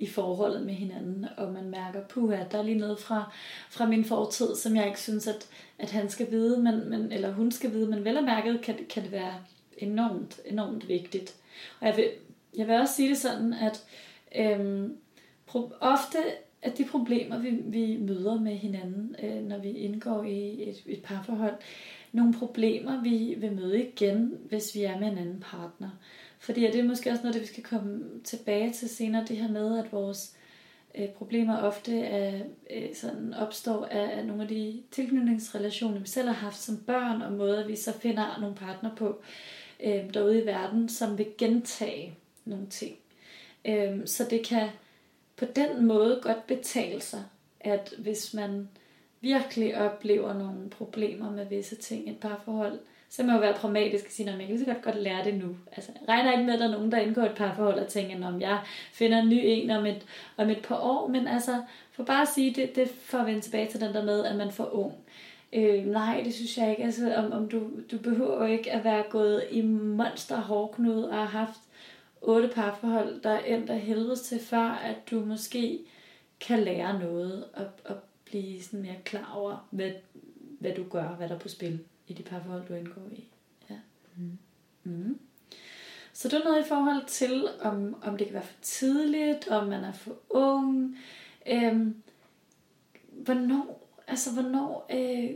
i 0.00 0.06
forholdet 0.06 0.66
med 0.66 0.74
hinanden, 0.74 1.26
og 1.36 1.52
man 1.52 1.70
mærker, 1.70 2.00
puha, 2.08 2.44
der 2.52 2.58
er 2.58 2.62
lige 2.62 2.78
noget 2.78 2.98
fra, 2.98 3.32
fra 3.70 3.86
min 3.86 4.04
fortid, 4.04 4.56
som 4.56 4.76
jeg 4.76 4.86
ikke 4.86 5.00
synes, 5.00 5.26
at, 5.26 5.48
at 5.78 5.90
han 5.90 6.10
skal 6.10 6.30
vide, 6.30 6.62
men, 6.62 6.90
men, 6.90 7.12
eller 7.12 7.32
hun 7.32 7.52
skal 7.52 7.72
vide, 7.72 7.90
men 7.90 8.04
vel 8.04 8.16
og 8.16 8.24
mærket 8.24 8.60
kan, 8.60 8.76
kan 8.90 9.02
det 9.02 9.12
være 9.12 9.34
enormt, 9.78 10.40
enormt 10.44 10.88
vigtigt. 10.88 11.34
Og 11.80 11.86
jeg 11.86 11.96
vil, 11.96 12.10
jeg 12.56 12.66
vil 12.66 12.74
også 12.74 12.94
sige 12.94 13.08
det 13.08 13.18
sådan, 13.18 13.52
at 13.52 13.84
øhm, 14.36 14.96
pro, 15.46 15.72
ofte 15.80 16.18
at 16.62 16.78
de 16.78 16.84
problemer, 16.84 17.38
vi, 17.38 17.50
vi 17.50 17.96
møder 17.96 18.40
med 18.40 18.52
hinanden, 18.52 19.16
øh, 19.22 19.42
når 19.44 19.58
vi 19.58 19.70
indgår 19.70 20.22
i 20.22 20.68
et, 20.68 20.82
et 20.86 21.02
parforhold, 21.02 21.54
nogle 22.12 22.34
problemer, 22.34 23.02
vi 23.02 23.34
vil 23.38 23.52
møde 23.52 23.88
igen, 23.88 24.38
hvis 24.48 24.74
vi 24.74 24.82
er 24.82 24.98
med 24.98 25.12
en 25.12 25.18
anden 25.18 25.44
partner. 25.50 25.90
Fordi 26.40 26.60
det 26.60 26.80
er 26.80 26.84
måske 26.84 27.10
også 27.10 27.22
noget, 27.22 27.34
det 27.34 27.42
vi 27.42 27.46
skal 27.46 27.62
komme 27.62 28.04
tilbage 28.24 28.72
til 28.72 28.88
senere, 28.88 29.24
det 29.28 29.36
her 29.36 29.48
med, 29.48 29.78
at 29.78 29.92
vores 29.92 30.36
øh, 30.94 31.08
problemer 31.08 31.58
ofte 31.58 32.00
er, 32.00 32.42
øh, 32.70 32.94
sådan 32.94 33.34
opstår 33.34 33.84
af, 33.84 34.18
af 34.18 34.26
nogle 34.26 34.42
af 34.42 34.48
de 34.48 34.82
tilknytningsrelationer, 34.90 36.00
vi 36.00 36.08
selv 36.08 36.28
har 36.28 36.34
haft 36.34 36.60
som 36.60 36.76
børn, 36.76 37.22
og 37.22 37.32
måder, 37.32 37.66
vi 37.66 37.76
så 37.76 37.92
finder 37.92 38.38
nogle 38.40 38.56
partner 38.56 38.94
på 38.94 39.22
øh, 39.84 40.14
derude 40.14 40.42
i 40.42 40.46
verden, 40.46 40.88
som 40.88 41.18
vil 41.18 41.26
gentage 41.38 42.14
nogle 42.44 42.66
ting. 42.66 42.96
Øh, 43.64 44.06
så 44.06 44.26
det 44.30 44.46
kan 44.46 44.68
på 45.36 45.44
den 45.44 45.86
måde 45.86 46.20
godt 46.22 46.46
betale 46.46 47.00
sig, 47.00 47.24
at 47.60 47.94
hvis 47.98 48.34
man 48.34 48.68
virkelig 49.20 49.76
oplever 49.76 50.32
nogle 50.32 50.70
problemer 50.70 51.30
med 51.30 51.46
visse 51.46 51.76
ting 51.76 52.08
i 52.08 52.10
et 52.10 52.18
parforhold, 52.20 52.78
så 53.10 53.22
må 53.22 53.28
jeg 53.28 53.36
jo 53.36 53.40
være 53.40 53.54
pragmatisk 53.54 54.04
og 54.06 54.12
sige, 54.12 54.30
at 54.30 54.38
jeg 54.38 54.46
kan 54.46 54.58
så 54.58 54.64
godt 54.64 54.82
godt 54.82 55.02
lære 55.02 55.24
det 55.24 55.34
nu. 55.34 55.56
Altså, 55.72 55.92
regner 56.08 56.32
ikke 56.32 56.44
med, 56.44 56.54
at 56.54 56.60
der 56.60 56.66
er 56.66 56.72
nogen, 56.72 56.92
der 56.92 56.98
indgår 56.98 57.22
et 57.22 57.34
parforhold 57.36 57.78
og 57.78 57.88
tænker, 57.88 58.26
om 58.26 58.40
jeg 58.40 58.60
finder 58.92 59.18
en 59.22 59.28
ny 59.28 59.40
en 59.42 59.70
om 59.70 59.86
et, 59.86 60.06
om 60.36 60.50
et 60.50 60.62
par 60.62 60.78
år, 60.78 61.08
men 61.08 61.28
altså, 61.28 61.62
for 61.92 62.04
bare 62.04 62.22
at 62.22 62.28
sige, 62.28 62.54
det, 62.54 62.76
det 62.76 62.88
for 62.88 63.18
at 63.18 63.26
vende 63.26 63.40
tilbage 63.40 63.68
til 63.68 63.80
den 63.80 63.94
der 63.94 64.04
med, 64.04 64.24
at 64.24 64.36
man 64.36 64.52
får 64.52 64.74
ung. 64.74 64.94
Øh, 65.52 65.86
nej, 65.86 66.22
det 66.24 66.34
synes 66.34 66.58
jeg 66.58 66.70
ikke. 66.70 66.84
Altså, 66.84 67.14
om, 67.14 67.32
om 67.32 67.48
du, 67.48 67.70
du 67.90 67.98
behøver 67.98 68.46
ikke 68.46 68.72
at 68.72 68.84
være 68.84 69.04
gået 69.10 69.44
i 69.50 69.62
monster 69.62 70.36
hårdknud 70.36 71.02
og 71.02 71.28
haft 71.28 71.60
otte 72.20 72.48
parforhold, 72.48 73.20
der 73.20 73.38
er 73.68 73.76
helvedes 73.76 74.20
til, 74.20 74.40
før 74.40 74.80
at 74.84 74.96
du 75.10 75.20
måske 75.20 75.78
kan 76.40 76.58
lære 76.58 76.98
noget 76.98 77.44
og, 77.54 77.66
og 77.84 77.96
blive 78.24 78.62
sådan 78.62 78.82
mere 78.82 78.96
klar 79.04 79.32
over, 79.36 79.68
hvad, 79.70 79.90
hvad 80.60 80.74
du 80.74 80.84
gør, 80.90 81.08
hvad 81.08 81.28
der 81.28 81.34
er 81.34 81.38
på 81.38 81.48
spil 81.48 81.80
i 82.10 82.12
de 82.12 82.22
parforhold, 82.22 82.66
du 82.68 82.74
indgår 82.74 83.08
i. 83.12 83.24
Ja. 83.70 83.76
Mm. 84.16 84.38
Mm. 84.84 85.18
Så 86.12 86.28
det 86.28 86.40
er 86.40 86.44
noget 86.44 86.64
i 86.64 86.68
forhold 86.68 87.06
til, 87.06 87.48
om, 87.60 88.02
om 88.02 88.16
det 88.16 88.26
kan 88.26 88.34
være 88.34 88.42
for 88.42 88.62
tidligt, 88.62 89.48
om 89.48 89.66
man 89.68 89.84
er 89.84 89.92
for 89.92 90.16
ung. 90.30 90.98
Øhm, 91.46 92.02
hvornår, 93.08 93.88
altså 94.08 94.32
hvornår 94.32 94.86
øh, 94.90 95.30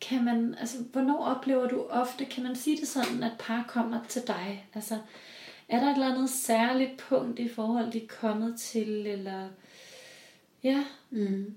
kan 0.00 0.24
man, 0.24 0.54
altså 0.54 0.78
hvornår 0.92 1.24
oplever 1.24 1.68
du 1.68 1.86
ofte, 1.90 2.24
kan 2.24 2.42
man 2.42 2.56
sige 2.56 2.76
det 2.76 2.88
sådan, 2.88 3.22
at 3.22 3.32
par 3.38 3.64
kommer 3.68 4.04
til 4.08 4.22
dig? 4.26 4.68
Altså, 4.74 4.98
er 5.68 5.80
der 5.80 5.86
et 5.86 5.94
eller 5.94 6.12
andet 6.12 6.30
særligt 6.30 6.98
punkt 6.98 7.38
i 7.38 7.48
forhold, 7.48 7.92
de 7.92 8.02
er 8.02 8.08
kommet 8.08 8.60
til, 8.60 9.06
eller 9.06 9.48
ja? 10.62 10.84
Mm. 11.10 11.54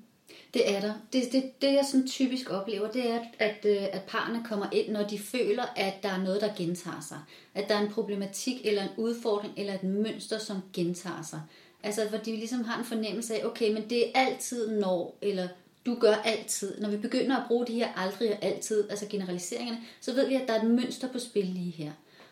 Det 0.54 0.76
er 0.76 0.82
der. 0.82 0.94
Det, 1.14 1.32
det, 1.32 1.62
det 1.62 1.74
jeg 1.74 1.86
sådan 1.92 2.08
typisk 2.08 2.50
oplever, 2.50 2.92
det 2.92 3.10
er, 3.10 3.20
at, 3.40 3.66
øh, 3.66 3.84
at 3.92 4.02
parerne 4.08 4.44
kommer 4.46 4.66
ind, 4.72 4.90
når 4.90 5.08
de 5.08 5.20
føler, 5.20 5.64
at 5.76 5.94
der 6.04 6.10
er 6.10 6.24
noget, 6.24 6.42
der 6.42 6.56
gentager 6.58 7.06
sig. 7.08 7.18
At 7.56 7.70
der 7.70 7.76
er 7.76 7.82
en 7.82 7.92
problematik, 7.92 8.66
eller 8.66 8.84
en 8.84 8.90
udfordring, 8.98 9.54
eller 9.58 9.74
et 9.74 9.84
mønster, 9.84 10.38
som 10.38 10.58
gentager 10.74 11.24
sig. 11.30 11.42
Altså, 11.84 12.06
hvor 12.10 12.18
de 12.18 12.32
ligesom 12.36 12.64
har 12.64 12.80
en 12.80 12.86
fornemmelse 12.86 13.36
af, 13.36 13.46
okay, 13.46 13.74
men 13.74 13.90
det 13.90 14.08
er 14.08 14.20
altid 14.26 14.80
når, 14.80 15.18
eller 15.22 15.48
du 15.86 15.98
gør 16.00 16.14
altid. 16.14 16.82
Når 16.82 16.90
vi 16.90 16.98
begynder 16.98 17.38
at 17.38 17.48
bruge 17.48 17.68
de 17.68 17.74
her 17.74 17.94
aldrig 17.96 18.32
og 18.32 18.44
altid, 18.44 18.90
altså 18.90 19.06
generaliseringerne, 19.10 19.80
så 20.02 20.14
ved 20.14 20.28
vi, 20.28 20.36
at 20.36 20.48
der 20.48 20.54
er 20.54 20.62
et 20.62 20.70
mønster 20.70 21.08
på 21.08 21.20
spil 21.20 21.46
lige 21.46 21.72
her. 21.72 21.92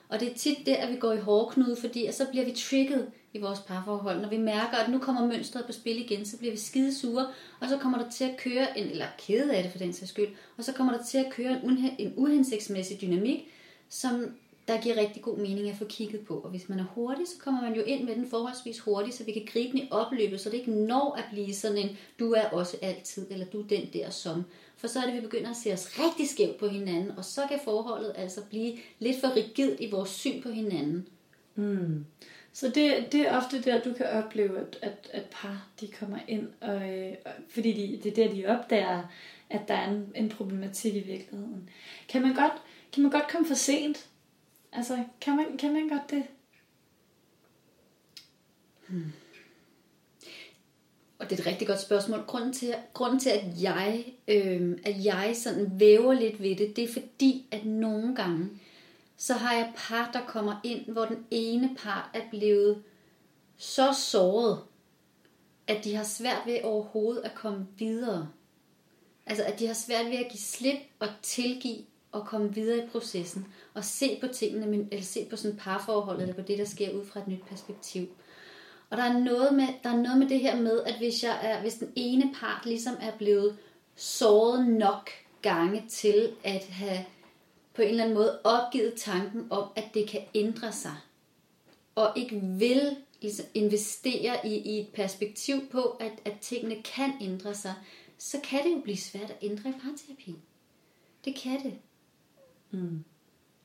Og 0.09 0.19
det 0.19 0.31
er 0.31 0.35
tit 0.35 0.57
der, 0.65 0.75
at 0.75 0.93
vi 0.93 0.95
går 0.95 1.13
i 1.13 1.17
hårdknude, 1.17 1.75
fordi 1.75 2.11
så 2.11 2.25
bliver 2.31 2.45
vi 2.45 2.51
trigget 2.51 3.07
i 3.33 3.37
vores 3.39 3.59
parforhold. 3.59 4.21
Når 4.21 4.29
vi 4.29 4.37
mærker, 4.37 4.77
at 4.77 4.91
nu 4.91 4.99
kommer 4.99 5.25
mønstret 5.25 5.65
på 5.65 5.71
spil 5.71 5.99
igen, 5.99 6.25
så 6.25 6.37
bliver 6.37 6.51
vi 6.51 6.57
skide 6.59 6.95
sure, 6.95 7.27
og 7.59 7.69
så 7.69 7.77
kommer 7.77 7.97
der 7.97 8.09
til 8.09 8.23
at 8.23 8.37
køre 8.37 8.79
en, 8.79 8.87
eller 8.87 9.05
kede 9.17 9.55
af 9.55 9.63
det 9.63 9.71
for 9.71 9.79
den 9.79 9.93
sags 9.93 10.11
skyld, 10.11 10.27
og 10.57 10.63
så 10.63 10.73
kommer 10.73 10.97
der 10.97 11.03
til 11.03 11.17
at 11.17 11.31
køre 11.31 11.61
en, 11.63 11.89
en 11.97 12.13
uhensigtsmæssig 12.17 13.01
dynamik, 13.01 13.47
som 13.89 14.35
der 14.67 14.81
giver 14.81 14.97
rigtig 14.97 15.21
god 15.21 15.37
mening 15.37 15.69
at 15.69 15.75
få 15.75 15.85
kigget 15.85 16.21
på. 16.21 16.39
Og 16.39 16.49
hvis 16.49 16.69
man 16.69 16.79
er 16.79 16.85
hurtig, 16.95 17.27
så 17.27 17.33
kommer 17.39 17.61
man 17.61 17.75
jo 17.75 17.83
ind 17.83 18.03
med 18.03 18.15
den 18.15 18.29
forholdsvis 18.29 18.79
hurtigt, 18.79 19.15
så 19.15 19.23
vi 19.23 19.31
kan 19.31 19.47
gribe 19.53 19.71
den 19.71 19.79
i 19.79 19.87
opløbet, 19.91 20.41
så 20.41 20.49
det 20.49 20.57
ikke 20.57 20.71
når 20.71 21.15
at 21.17 21.23
blive 21.31 21.53
sådan 21.53 21.77
en, 21.77 21.97
du 22.19 22.31
er 22.31 22.49
også 22.49 22.77
altid, 22.81 23.27
eller 23.31 23.45
du 23.45 23.61
er 23.61 23.67
den 23.67 23.89
der 23.93 24.09
som. 24.09 24.43
For 24.77 24.87
så 24.87 24.99
er 24.99 25.05
det, 25.05 25.15
vi 25.15 25.19
begynder 25.19 25.49
at 25.49 25.55
se 25.55 25.73
os 25.73 25.99
rigtig 25.99 26.29
skævt 26.29 26.57
på 26.57 26.67
hinanden, 26.67 27.11
og 27.17 27.25
så 27.25 27.41
kan 27.49 27.59
forholdet 27.63 28.13
altså 28.15 28.41
blive 28.49 28.77
lidt 28.99 29.19
for 29.21 29.35
rigidt 29.35 29.79
i 29.79 29.91
vores 29.91 30.09
syn 30.09 30.41
på 30.41 30.49
hinanden. 30.49 31.07
Mm. 31.55 32.05
Så 32.57 32.67
det, 32.67 33.11
det 33.11 33.27
er 33.27 33.37
ofte 33.37 33.61
der, 33.61 33.81
du 33.81 33.93
kan 33.93 34.05
opleve, 34.05 34.59
at, 34.59 34.79
at, 34.81 35.09
at 35.13 35.23
par 35.31 35.67
de 35.79 35.87
kommer 35.87 36.19
ind, 36.27 36.47
og, 36.61 36.89
øh, 36.89 37.15
fordi 37.49 37.73
de, 37.73 37.99
det 38.03 38.11
er 38.11 38.27
der, 38.27 38.33
de 38.33 38.45
opdager, 38.45 39.03
at 39.49 39.61
der 39.67 39.73
er 39.73 39.89
en, 39.89 40.11
en 40.15 40.29
problematik 40.29 40.95
i 40.95 40.99
virkeligheden. 40.99 41.69
Kan 42.09 42.21
man 42.21 42.33
godt, 42.33 42.51
kan 42.93 43.03
man 43.03 43.11
godt 43.11 43.27
komme 43.27 43.47
for 43.47 43.55
sent? 43.55 44.09
Altså, 44.71 45.03
kan 45.21 45.35
man, 45.35 45.57
kan 45.57 45.73
man 45.73 45.89
godt 45.89 46.11
det? 46.11 46.23
Hmm. 48.87 49.11
Og 51.19 51.29
det 51.29 51.39
er 51.39 51.41
et 51.41 51.47
rigtig 51.47 51.67
godt 51.67 51.81
spørgsmål. 51.81 52.19
Grunden 52.19 52.53
til, 52.53 52.75
grunden 52.93 53.19
til 53.19 53.29
at, 53.29 53.43
jeg, 53.61 54.05
øh, 54.27 54.77
at 54.83 55.05
jeg 55.05 55.31
sådan 55.35 55.79
væver 55.79 56.13
lidt 56.13 56.41
ved 56.41 56.55
det, 56.55 56.75
det 56.75 56.83
er 56.83 56.93
fordi, 56.93 57.45
at 57.51 57.65
nogle 57.65 58.15
gange, 58.15 58.49
så 59.17 59.33
har 59.33 59.53
jeg 59.53 59.73
par, 59.77 60.09
der 60.13 60.21
kommer 60.27 60.55
ind, 60.63 60.85
hvor 60.85 61.05
den 61.05 61.25
ene 61.31 61.75
part 61.77 62.09
er 62.13 62.21
blevet 62.29 62.83
så 63.57 63.93
såret, 63.93 64.59
at 65.67 65.83
de 65.83 65.95
har 65.95 66.03
svært 66.03 66.41
ved 66.45 66.59
overhovedet 66.63 67.21
at 67.21 67.35
komme 67.35 67.67
videre. 67.77 68.29
Altså, 69.25 69.43
at 69.43 69.59
de 69.59 69.67
har 69.67 69.73
svært 69.73 70.05
ved 70.05 70.17
at 70.17 70.31
give 70.31 70.39
slip 70.39 70.79
og 70.99 71.07
tilgive 71.21 71.85
og 72.11 72.25
komme 72.25 72.53
videre 72.53 72.77
i 72.85 72.89
processen 72.89 73.47
og 73.73 73.83
se 73.83 74.17
på 74.21 74.27
tingene, 74.27 74.87
eller 74.91 75.05
se 75.05 75.27
på 75.29 75.35
sådan 75.35 75.57
parforholdet 75.57 76.21
eller 76.21 76.35
på 76.35 76.41
det, 76.41 76.57
der 76.57 76.65
sker 76.65 76.91
ud 76.91 77.05
fra 77.05 77.19
et 77.19 77.27
nyt 77.27 77.45
perspektiv. 77.49 78.07
Og 78.89 78.97
der 78.97 79.03
er 79.03 79.19
noget 79.19 79.53
med, 79.53 79.67
der 79.83 79.89
er 79.89 79.97
noget 79.97 80.17
med 80.17 80.29
det 80.29 80.39
her 80.39 80.61
med, 80.61 80.83
at 80.83 80.97
hvis, 80.97 81.23
jeg 81.23 81.39
er, 81.41 81.61
hvis 81.61 81.73
den 81.73 81.91
ene 81.95 82.33
part 82.39 82.65
ligesom 82.65 82.95
er 83.01 83.11
blevet 83.17 83.57
såret 83.95 84.67
nok 84.67 85.09
gange 85.41 85.83
til 85.89 86.31
at 86.43 86.63
have 86.63 87.05
på 87.77 87.83
en 87.83 87.89
eller 87.89 88.03
anden 88.03 88.17
måde 88.17 88.39
opgivet 88.43 88.93
tanken 88.97 89.47
om, 89.49 89.69
at 89.75 89.85
det 89.93 90.09
kan 90.09 90.21
ændre 90.35 90.71
sig, 90.71 90.95
og 91.95 92.13
ikke 92.15 92.39
vil 92.41 92.95
ligesom 93.21 93.45
investere 93.53 94.47
i, 94.47 94.57
i 94.57 94.79
et 94.79 94.87
perspektiv 94.93 95.69
på, 95.69 95.81
at, 95.81 96.11
at 96.25 96.33
tingene 96.41 96.83
kan 96.83 97.11
ændre 97.21 97.55
sig, 97.55 97.73
så 98.17 98.39
kan 98.43 98.63
det 98.63 98.71
jo 98.71 98.81
blive 98.83 98.97
svært 98.97 99.29
at 99.29 99.37
ændre 99.41 99.69
i 99.69 99.73
parterapi. 99.73 100.35
Det 101.25 101.35
kan 101.35 101.63
det. 101.63 101.73
Mm. 102.71 103.03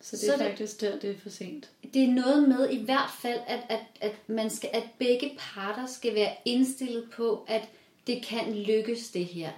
Så 0.01 0.17
det 0.17 0.29
er 0.29 0.37
så 0.37 0.45
faktisk 0.45 0.81
det, 0.81 0.93
der, 0.93 0.99
det 0.99 1.11
er 1.11 1.19
for 1.19 1.31
sent. 1.31 1.71
Det 1.95 2.05
er 2.05 2.09
noget 2.09 2.49
med 2.49 2.71
i 2.71 2.85
hvert 2.85 3.11
fald, 3.23 3.41
at, 3.47 3.61
at, 3.69 3.81
at, 4.01 4.15
man 4.27 4.51
skal, 4.51 4.71
at 4.73 4.89
begge 4.99 5.39
parter 5.39 5.87
skal 5.87 6.15
være 6.15 6.37
indstillet 6.45 7.11
på, 7.13 7.45
at 7.49 7.69
det 8.07 8.25
kan 8.25 8.55
lykkes 8.55 9.11
det 9.11 9.25
her. 9.25 9.51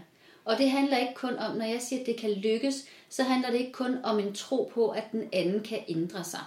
Og 0.44 0.58
det 0.58 0.70
handler 0.70 0.99
ikke 0.99 1.14
kun 1.14 1.37
om, 1.37 1.56
når 1.56 1.64
jeg 1.64 1.82
siger, 1.82 2.00
at 2.00 2.06
det 2.06 2.16
kan 2.16 2.30
lykkes, 2.30 2.84
så 3.16 3.23
handler 3.23 3.50
det 3.50 3.59
ikke 3.59 3.73
kun 3.73 3.99
om 4.04 4.18
en 4.18 4.35
tro 4.35 4.71
på, 4.75 4.88
at 4.88 5.04
den 5.12 5.28
anden 5.33 5.62
kan 5.62 5.78
ændre 5.88 6.25
sig. 6.25 6.40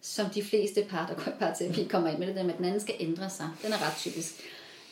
Som 0.00 0.30
de 0.30 0.42
fleste 0.42 0.84
par, 0.90 1.06
der 1.06 1.14
går 1.14 1.32
i 1.32 1.38
parterapi, 1.38 1.84
kommer 1.84 2.10
ind 2.10 2.18
med 2.18 2.26
det 2.26 2.36
der 2.36 2.42
med, 2.42 2.52
at 2.52 2.58
den 2.58 2.64
anden 2.64 2.80
skal 2.80 2.94
ændre 3.00 3.30
sig. 3.30 3.48
Den 3.62 3.72
er 3.72 3.86
ret 3.86 3.96
typisk. 3.96 4.34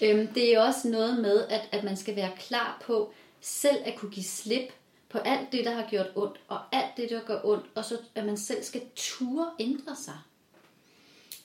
Øhm, 0.00 0.26
det 0.26 0.54
er 0.54 0.61
også 0.61 0.88
noget 0.88 1.23
med, 1.23 1.47
at, 1.49 1.69
at 1.73 1.85
man 1.85 1.97
skal 1.97 2.16
være 2.16 2.31
klar 2.38 2.83
på 2.87 3.12
selv 3.40 3.76
at 3.85 3.97
kunne 3.97 4.11
give 4.11 4.25
slip 4.25 4.73
på 5.09 5.19
alt 5.19 5.52
det, 5.52 5.64
der 5.64 5.71
har 5.71 5.87
gjort 5.90 6.07
ondt, 6.14 6.40
og 6.49 6.59
alt 6.73 6.97
det, 6.97 7.11
der 7.11 7.21
gør 7.26 7.40
ondt, 7.45 7.66
og 7.75 7.85
så 7.85 7.99
at 8.14 8.26
man 8.26 8.37
selv 8.37 8.62
skal 8.62 8.83
ture 8.97 9.50
ændre 9.59 9.97
sig. 9.97 10.19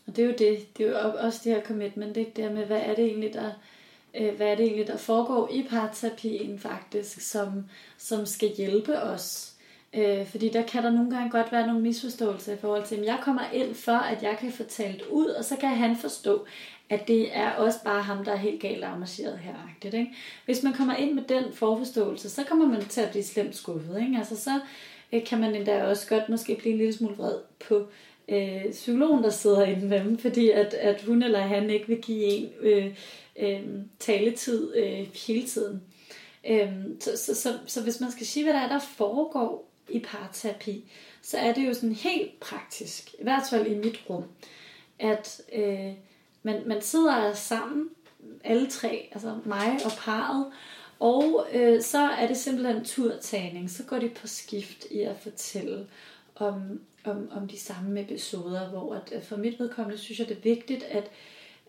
Og 0.08 0.16
det 0.16 0.24
er 0.24 0.28
jo 0.28 0.36
det, 0.38 0.78
det 0.78 0.86
er 0.86 1.08
jo 1.08 1.18
også 1.20 1.40
det 1.44 1.56
her 1.56 1.64
commitment, 1.64 2.16
det 2.16 2.38
der 2.38 2.52
med, 2.52 2.66
hvad 2.66 2.82
er 2.82 2.96
det 2.96 3.06
egentlig, 3.06 3.34
der, 3.34 3.52
øh, 4.14 4.36
hvad 4.36 4.48
er 4.48 4.56
det 4.56 4.66
egentlig, 4.66 4.88
der 4.88 4.98
foregår 4.98 5.50
i 5.52 5.68
parterapien 5.70 6.60
faktisk, 6.60 7.22
som, 7.22 7.66
som 7.98 8.26
skal 8.26 8.56
hjælpe 8.56 9.02
os. 9.02 9.54
Øh, 9.94 10.26
fordi 10.28 10.50
der 10.50 10.62
kan 10.62 10.84
der 10.84 10.92
nogle 10.92 11.12
gange 11.12 11.30
godt 11.30 11.52
være 11.52 11.68
nogle 11.68 11.82
misforståelser 11.82 12.54
i 12.54 12.58
forhold 12.58 12.86
til, 12.86 12.96
at 12.96 13.06
jeg 13.06 13.20
kommer 13.22 13.42
ind 13.54 13.76
for, 13.76 13.92
at 13.92 14.24
jeg 14.24 14.38
kan 14.40 14.52
få 14.52 14.64
talt 14.64 15.02
ud, 15.02 15.26
og 15.26 15.46
så 15.46 15.56
kan 15.56 15.70
han 15.70 15.96
forstå, 15.96 16.46
at 16.90 17.08
det 17.08 17.38
er 17.38 17.52
også 17.52 17.84
bare 17.84 18.02
ham, 18.02 18.26
der 18.26 18.32
er 18.32 18.38
helt 18.38 18.62
galt 18.62 18.84
arrangeret 18.84 19.40
her. 19.40 19.56
Ikke? 19.84 20.14
Hvis 20.46 20.64
man 20.64 20.74
kommer 20.74 20.96
ind 20.96 21.14
med 21.14 21.24
den 21.24 21.44
forforståelse, 21.54 22.30
så 22.30 22.44
kommer 22.44 22.68
man 22.68 22.86
til 22.86 23.02
at 23.02 23.10
blive 23.10 23.24
slemt 23.24 23.56
skuffet. 23.56 24.02
Ikke? 24.02 24.18
Altså, 24.18 24.36
så 24.36 24.60
øh, 25.14 25.26
kan 25.26 25.40
man 25.40 25.56
endda 25.56 25.84
også 25.84 26.08
godt 26.10 26.30
måske 26.30 26.56
blive 26.56 26.72
en 26.72 26.78
lille 26.78 26.94
smule 26.94 27.16
vred 27.16 27.36
på 27.68 27.88
øh, 28.30 28.72
psykologen, 28.72 29.24
der 29.24 29.30
sidder 29.30 29.64
inde 29.64 29.86
med 29.86 30.00
dem, 30.00 30.18
fordi 30.18 30.50
at, 30.50 30.74
at 30.74 31.02
hun 31.02 31.24
eller 31.24 31.40
han 31.40 31.70
ikke 31.70 31.88
vil 31.88 32.02
give 32.02 32.24
en 32.24 32.50
øh, 32.60 32.94
øh, 33.40 33.62
taletid 34.00 34.76
øh, 34.76 35.08
hele 35.28 35.48
tiden. 35.48 35.82
Øh, 36.50 36.72
så, 37.00 37.18
så, 37.18 37.36
så, 37.36 37.54
så 37.66 37.84
hvis 37.84 38.02
man 38.02 38.12
skal 38.12 38.26
sige, 38.26 38.44
hvad 38.44 38.54
der 38.54 38.60
er, 38.60 38.70
der 38.70 38.80
foregår 38.80 39.68
i 39.90 40.00
parterapi, 40.00 40.92
så 41.22 41.38
er 41.38 41.54
det 41.54 41.68
jo 41.68 41.74
sådan 41.74 41.96
helt 41.96 42.40
praktisk, 42.40 43.14
i 43.20 43.24
hvert 43.24 43.44
fald 43.50 43.68
i 43.68 43.76
mit 43.76 44.00
rum, 44.10 44.24
at 45.00 45.42
øh, 45.54 45.94
man, 46.44 46.64
man 46.66 46.82
sidder 46.82 47.34
sammen, 47.34 47.90
alle 48.44 48.70
tre, 48.70 49.10
altså 49.12 49.38
mig 49.46 49.80
og 49.86 49.92
parret, 49.98 50.52
og 51.00 51.48
øh, 51.54 51.82
så 51.82 52.00
er 52.00 52.28
det 52.28 52.38
simpelthen 52.38 52.86
turtagning. 52.86 53.70
Så 53.70 53.84
går 53.84 54.00
de 54.00 54.10
på 54.10 54.28
skift 54.28 54.86
i 54.92 55.02
at 55.02 55.16
fortælle 55.20 55.88
om, 56.36 56.82
om, 57.04 57.30
om 57.32 57.48
de 57.48 57.60
samme 57.60 58.02
episoder, 58.02 58.70
hvor 58.70 58.96
at, 58.96 59.14
øh, 59.16 59.24
for 59.24 59.36
mit 59.36 59.60
vedkommende 59.60 59.98
synes 59.98 60.20
jeg, 60.20 60.30
det 60.30 60.38
er 60.38 60.42
vigtigt, 60.42 60.84
at, 60.84 61.12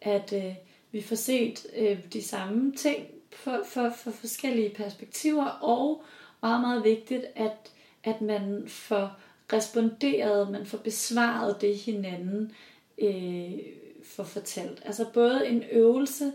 at 0.02 0.32
øh, 0.32 0.54
vi 0.92 1.02
får 1.02 1.16
set 1.16 1.66
øh, 1.76 1.98
de 2.12 2.22
samme 2.22 2.72
ting 2.72 3.06
for, 3.32 3.60
for, 3.66 3.92
for 3.96 4.10
forskellige 4.10 4.74
perspektiver, 4.74 5.46
og 5.46 6.02
meget, 6.42 6.60
meget 6.60 6.84
vigtigt, 6.84 7.24
at, 7.36 7.70
at 8.04 8.20
man 8.20 8.64
får 8.68 9.18
responderet, 9.52 10.50
man 10.50 10.66
får 10.66 10.78
besvaret 10.78 11.60
det 11.60 11.76
hinanden 11.76 12.52
øh, 12.98 13.52
får 14.04 14.24
fortalt. 14.24 14.82
Altså 14.84 15.06
både 15.14 15.48
en 15.48 15.64
øvelse 15.72 16.32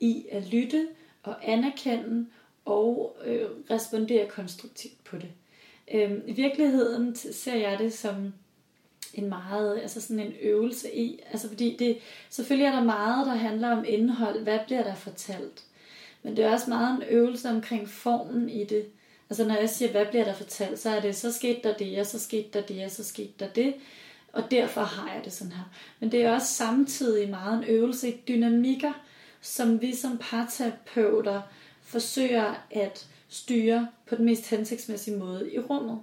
i 0.00 0.26
at 0.30 0.46
lytte 0.52 0.88
og 1.22 1.36
anerkende 1.42 2.26
og 2.64 3.16
øh, 3.24 3.46
respondere 3.70 4.28
konstruktivt 4.28 5.04
på 5.04 5.16
det. 5.16 5.30
Øh, 5.94 6.12
I 6.26 6.32
virkeligheden 6.32 7.16
ser 7.16 7.56
jeg 7.56 7.78
det 7.78 7.92
som 7.92 8.32
en 9.14 9.28
meget, 9.28 9.78
altså 9.82 10.00
sådan 10.00 10.20
en 10.20 10.34
øvelse 10.40 10.96
i, 10.96 11.20
altså 11.32 11.48
fordi 11.48 11.76
det, 11.78 11.98
selvfølgelig 12.30 12.66
er 12.66 12.72
der 12.72 12.84
meget, 12.84 13.26
der 13.26 13.34
handler 13.34 13.70
om 13.70 13.84
indhold, 13.88 14.42
hvad 14.42 14.58
bliver 14.66 14.82
der 14.82 14.94
fortalt, 14.94 15.64
men 16.22 16.36
det 16.36 16.44
er 16.44 16.52
også 16.52 16.70
meget 16.70 16.96
en 16.96 17.02
øvelse 17.08 17.48
omkring 17.48 17.88
formen 17.88 18.48
i 18.48 18.64
det. 18.64 18.86
Altså 19.30 19.44
når 19.44 19.54
jeg 19.54 19.70
siger, 19.70 19.90
hvad 19.90 20.06
bliver 20.06 20.24
der 20.24 20.34
fortalt, 20.34 20.78
så 20.78 20.90
er 20.90 21.00
det, 21.00 21.16
så 21.16 21.32
skete 21.32 21.60
der 21.62 21.76
det, 21.76 21.98
og 22.00 22.06
så 22.06 22.18
skete 22.18 22.48
der 22.52 22.60
det, 22.60 22.84
og 22.84 22.90
så 22.90 23.04
skete 23.04 23.32
der 23.40 23.48
det, 23.48 23.74
og 24.32 24.50
derfor 24.50 24.80
har 24.80 25.14
jeg 25.14 25.24
det 25.24 25.32
sådan 25.32 25.52
her. 25.52 25.64
Men 26.00 26.12
det 26.12 26.22
er 26.22 26.34
også 26.34 26.54
samtidig 26.54 27.30
meget 27.30 27.58
en 27.58 27.64
øvelse 27.64 28.08
i 28.08 28.20
dynamikker, 28.28 28.92
som 29.40 29.80
vi 29.80 29.94
som 29.94 30.18
parterapeuter 30.18 31.42
forsøger 31.82 32.54
at 32.70 33.06
styre 33.28 33.88
på 34.06 34.14
den 34.14 34.24
mest 34.24 34.50
hensigtsmæssige 34.50 35.16
måde 35.16 35.52
i 35.52 35.58
rummet. 35.58 35.98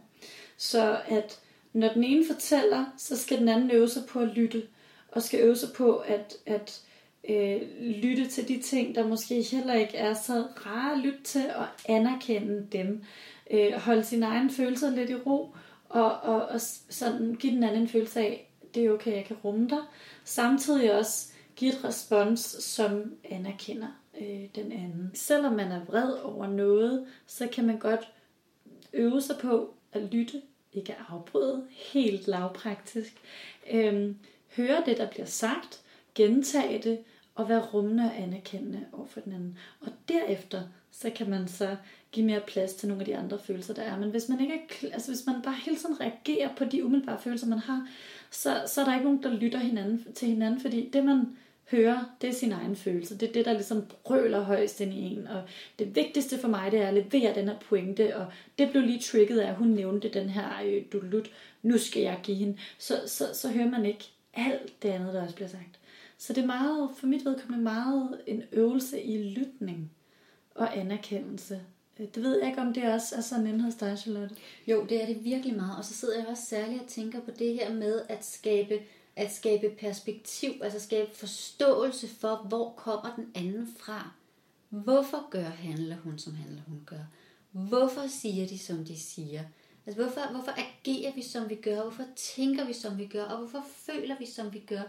Så 0.58 1.00
at 1.08 1.40
når 1.74 1.94
den 1.94 2.04
ene 2.04 2.26
fortæller, 2.34 2.86
så 2.98 3.18
skal 3.18 3.38
den 3.38 3.50
anden 3.50 3.72
øve 3.72 3.90
sig 3.90 4.06
på 4.06 4.20
at 4.20 4.28
lytte, 4.28 4.64
og 5.12 5.24
skal 5.24 5.40
øve 5.40 5.56
sig 5.56 5.70
på 5.76 5.98
at, 5.98 6.34
at 6.46 6.82
øh, 7.30 7.62
lytte 7.80 8.28
til 8.28 8.48
de 8.48 8.62
ting, 8.62 8.96
der 8.96 9.08
måske 9.08 9.42
heller 9.42 9.74
ikke 9.74 9.98
er 9.98 10.14
så 10.14 10.46
rare 10.66 10.94
at 10.94 11.00
lytte 11.00 11.24
til, 11.24 11.46
og 11.56 11.66
anerkende 11.86 12.68
dem. 12.72 13.04
Øh, 13.52 13.74
holde 13.74 14.04
sine 14.04 14.26
egne 14.26 14.50
følelser 14.50 14.90
lidt 14.90 15.10
i 15.10 15.16
ro, 15.16 15.56
og, 15.90 16.12
og, 16.12 16.46
og 16.46 16.62
sådan 16.90 17.36
give 17.36 17.56
den 17.56 17.64
anden 17.64 17.82
en 17.82 17.88
følelse 17.88 18.20
af, 18.20 18.50
det 18.76 18.86
er 18.86 18.92
okay, 18.92 19.16
jeg 19.16 19.26
kan 19.26 19.38
rumme 19.44 19.70
dig. 19.70 19.82
Samtidig 20.24 20.94
også 20.94 21.28
give 21.56 21.72
et 21.72 21.84
respons, 21.84 22.40
som 22.60 23.16
anerkender 23.24 23.88
øh, 24.22 24.46
den 24.56 24.72
anden. 24.72 25.12
Selvom 25.14 25.54
man 25.54 25.72
er 25.72 25.86
vred 25.86 26.12
over 26.24 26.48
noget, 26.48 27.06
så 27.28 27.48
kan 27.48 27.66
man 27.66 27.80
godt 27.80 28.12
øve 28.94 29.22
sig 29.22 29.38
på 29.38 29.74
at 29.92 30.02
lytte, 30.02 30.42
ikke 30.74 30.94
at 30.94 31.06
afbryde, 31.10 31.68
helt 31.70 32.28
lavpraktisk. 32.28 33.14
Øhm, 33.72 34.18
høre 34.56 34.84
det, 34.86 34.98
der 34.98 35.10
bliver 35.10 35.26
sagt, 35.26 35.82
gentage 36.16 36.82
det, 36.84 37.00
og 37.36 37.50
være 37.50 37.66
rummende 37.66 38.04
og 38.04 38.22
anerkendende 38.22 38.86
over 38.94 39.06
for 39.06 39.20
den 39.20 39.34
anden. 39.34 39.58
Og 39.82 39.88
derefter, 40.08 40.62
så 40.92 41.10
kan 41.10 41.30
man 41.30 41.48
så 41.48 41.76
give 42.12 42.26
mere 42.26 42.42
plads 42.48 42.74
til 42.74 42.88
nogle 42.88 43.02
af 43.02 43.06
de 43.06 43.18
andre 43.18 43.40
følelser, 43.40 43.74
der 43.74 43.82
er. 43.82 44.00
Men 44.00 44.10
hvis 44.10 44.30
man 44.30 44.42
ikke 44.42 44.54
er, 44.54 44.94
altså 44.94 45.12
hvis 45.12 45.26
man 45.26 45.42
bare 45.42 45.56
hele 45.66 45.78
tiden 45.78 46.02
reagerer 46.02 46.56
på 46.56 46.66
de 46.66 46.86
umiddelbare 46.86 47.20
følelser, 47.20 47.48
man 47.48 47.60
har, 47.60 47.88
så, 48.32 48.64
så 48.68 48.82
er 48.82 48.86
der 48.86 48.94
ikke 48.94 49.06
nogen, 49.06 49.24
der 49.24 49.34
lytter 49.34 49.60
hinanden, 49.60 50.14
til 50.14 50.28
hinanden, 50.28 50.62
fordi 50.62 50.90
det 50.94 51.06
man 51.06 51.26
hører, 51.72 52.16
det 52.22 52.30
er 52.30 52.34
sin 52.34 52.52
egen 52.52 52.76
følelse. 52.76 53.18
Det 53.18 53.30
er 53.30 53.34
det, 53.34 53.46
der 53.46 53.54
ligesom 53.54 53.86
brøler 54.04 54.42
højst 54.42 54.82
ind 54.82 54.94
i 54.94 54.98
en. 54.98 55.28
Og 55.28 55.44
det 55.80 55.96
vigtigste 55.96 56.38
for 56.40 56.48
mig, 56.48 56.72
det 56.72 56.80
er 56.80 56.88
at 56.88 56.94
levere 56.94 57.36
den 57.36 57.48
her 57.48 57.60
pointe, 57.70 58.18
og 58.18 58.26
det 58.58 58.70
blev 58.72 58.84
lige 58.84 59.00
trigget 59.00 59.40
af, 59.40 59.50
at 59.50 59.56
hun 59.56 59.68
nævnte 59.68 60.10
den 60.10 60.30
her 60.30 60.50
øh, 60.66 60.84
dulut, 60.94 61.32
nu 61.62 61.78
skal 61.78 62.02
jeg 62.02 62.20
give 62.24 62.38
hende. 62.38 62.58
Så, 62.78 63.02
så, 63.08 63.26
så 63.34 63.50
hører 63.50 63.70
man 63.70 63.86
ikke 63.86 64.06
alt 64.34 64.82
det 64.84 64.90
andet, 64.90 65.14
der 65.14 65.24
også 65.24 65.36
bliver 65.36 65.50
sagt. 65.50 65.80
Så 66.24 66.34
det 66.34 66.42
er 66.42 66.48
meget, 66.48 66.90
for 66.98 67.08
mit 67.08 67.26
vedkommende 67.26 67.64
meget 67.64 68.22
en 68.28 68.44
øvelse 68.52 69.02
i 69.02 69.24
lytning 69.24 69.92
og 70.56 70.78
anerkendelse. 70.78 71.62
Øh, 72.00 72.08
det 72.16 72.24
ved 72.24 72.40
jeg 72.40 72.50
ikke, 72.50 72.62
om 72.62 72.74
det 72.74 72.94
også 72.94 73.16
er 73.16 73.22
sådan 73.22 73.48
inde 73.48 73.64
hos 73.64 73.76
dig, 73.76 73.98
Charlotte. 73.98 74.36
Jo, 74.68 74.86
det 74.90 75.02
er 75.02 75.06
det 75.06 75.24
virkelig 75.24 75.56
meget. 75.56 75.78
Og 75.78 75.86
så 75.86 75.94
sidder 75.94 76.20
jeg 76.20 76.28
også 76.28 76.46
særligt 76.46 76.82
og 76.82 76.88
tænker 76.88 77.22
på 77.22 77.32
det 77.40 77.54
her 77.54 77.74
med 77.74 78.02
at 78.10 78.26
skabe, 78.26 78.80
at 79.16 79.34
skabe 79.34 79.70
perspektiv, 79.80 80.52
altså 80.62 80.80
skabe 80.80 81.16
forståelse 81.16 82.08
for, 82.08 82.36
hvor 82.36 82.74
kommer 82.78 83.16
den 83.16 83.32
anden 83.36 83.76
fra. 83.80 84.12
Hvorfor 84.70 85.30
gør 85.30 85.50
han 85.50 85.74
eller 85.74 85.98
hun, 85.98 86.20
som 86.20 86.36
han 86.36 86.50
eller 86.50 86.64
hun 86.68 86.84
gør? 86.86 87.06
Hvorfor 87.52 88.08
siger 88.08 88.48
de, 88.48 88.60
som 88.60 88.86
de 88.86 89.00
siger? 89.00 89.44
Altså, 89.86 90.02
hvorfor, 90.02 90.32
hvorfor 90.32 90.52
agerer 90.58 91.14
vi, 91.16 91.22
som 91.22 91.50
vi 91.50 91.56
gør? 91.56 91.82
Hvorfor 91.82 92.06
tænker 92.16 92.66
vi, 92.66 92.74
som 92.74 92.98
vi 92.98 93.06
gør? 93.06 93.24
Og 93.24 93.38
hvorfor 93.38 93.66
føler 93.68 94.18
vi, 94.20 94.26
som 94.26 94.54
vi 94.54 94.60
gør? 94.60 94.82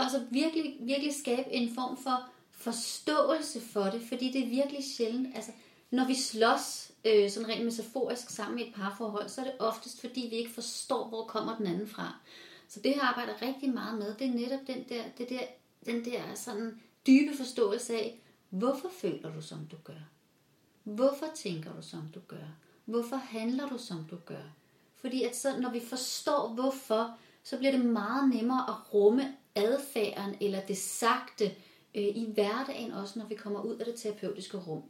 Og 0.00 0.10
så 0.10 0.24
virkelig, 0.30 0.76
virkelig 0.80 1.14
skabe 1.14 1.50
en 1.50 1.74
form 1.74 1.96
for 1.96 2.28
forståelse 2.52 3.60
for 3.60 3.84
det, 3.84 4.02
fordi 4.08 4.32
det 4.32 4.42
er 4.44 4.48
virkelig 4.48 4.84
sjældent. 4.84 5.36
Altså, 5.36 5.50
når 5.90 6.06
vi 6.06 6.14
slås 6.14 6.92
øh, 7.04 7.30
sådan 7.30 7.48
rent 7.48 7.64
metaforisk 7.64 8.30
sammen 8.30 8.58
i 8.58 8.68
et 8.68 8.74
parforhold, 8.74 9.28
så 9.28 9.40
er 9.40 9.44
det 9.44 9.54
oftest, 9.58 10.00
fordi 10.00 10.26
vi 10.30 10.36
ikke 10.36 10.54
forstår, 10.54 11.08
hvor 11.08 11.24
kommer 11.24 11.56
den 11.56 11.66
anden 11.66 11.88
fra. 11.88 12.14
Så 12.68 12.80
det, 12.80 12.94
her 12.94 13.02
arbejder 13.02 13.42
rigtig 13.42 13.70
meget 13.74 13.98
med, 13.98 14.14
det 14.14 14.26
er 14.26 14.34
netop 14.34 14.66
den 14.66 14.84
der, 14.88 15.02
det 15.18 15.28
der, 15.28 15.40
den 15.86 16.04
der 16.04 16.22
sådan 16.34 16.80
dybe 17.06 17.36
forståelse 17.36 17.94
af, 17.94 18.20
hvorfor 18.50 18.90
føler 19.00 19.34
du, 19.34 19.42
som 19.42 19.58
du 19.70 19.76
gør? 19.84 20.02
Hvorfor 20.84 21.26
tænker 21.34 21.72
du, 21.72 21.82
som 21.82 22.02
du 22.14 22.20
gør? 22.28 22.46
Hvorfor 22.84 23.16
handler 23.16 23.68
du, 23.68 23.78
som 23.78 24.04
du 24.10 24.16
gør? 24.26 24.42
Fordi 24.96 25.22
at 25.22 25.36
så, 25.36 25.60
når 25.60 25.70
vi 25.70 25.80
forstår 25.80 26.48
hvorfor, 26.48 27.18
så 27.42 27.58
bliver 27.58 27.72
det 27.72 27.84
meget 27.84 28.28
nemmere 28.34 28.64
at 28.68 28.94
rumme 28.94 29.36
adfærden 29.54 30.36
eller 30.40 30.60
det 30.60 30.78
sagte 30.78 31.44
øh, 31.94 32.02
i 32.02 32.30
hverdagen, 32.34 32.92
også 32.92 33.18
når 33.18 33.26
vi 33.26 33.34
kommer 33.34 33.62
ud 33.62 33.76
af 33.76 33.84
det 33.84 33.94
terapeutiske 33.94 34.56
rum. 34.56 34.82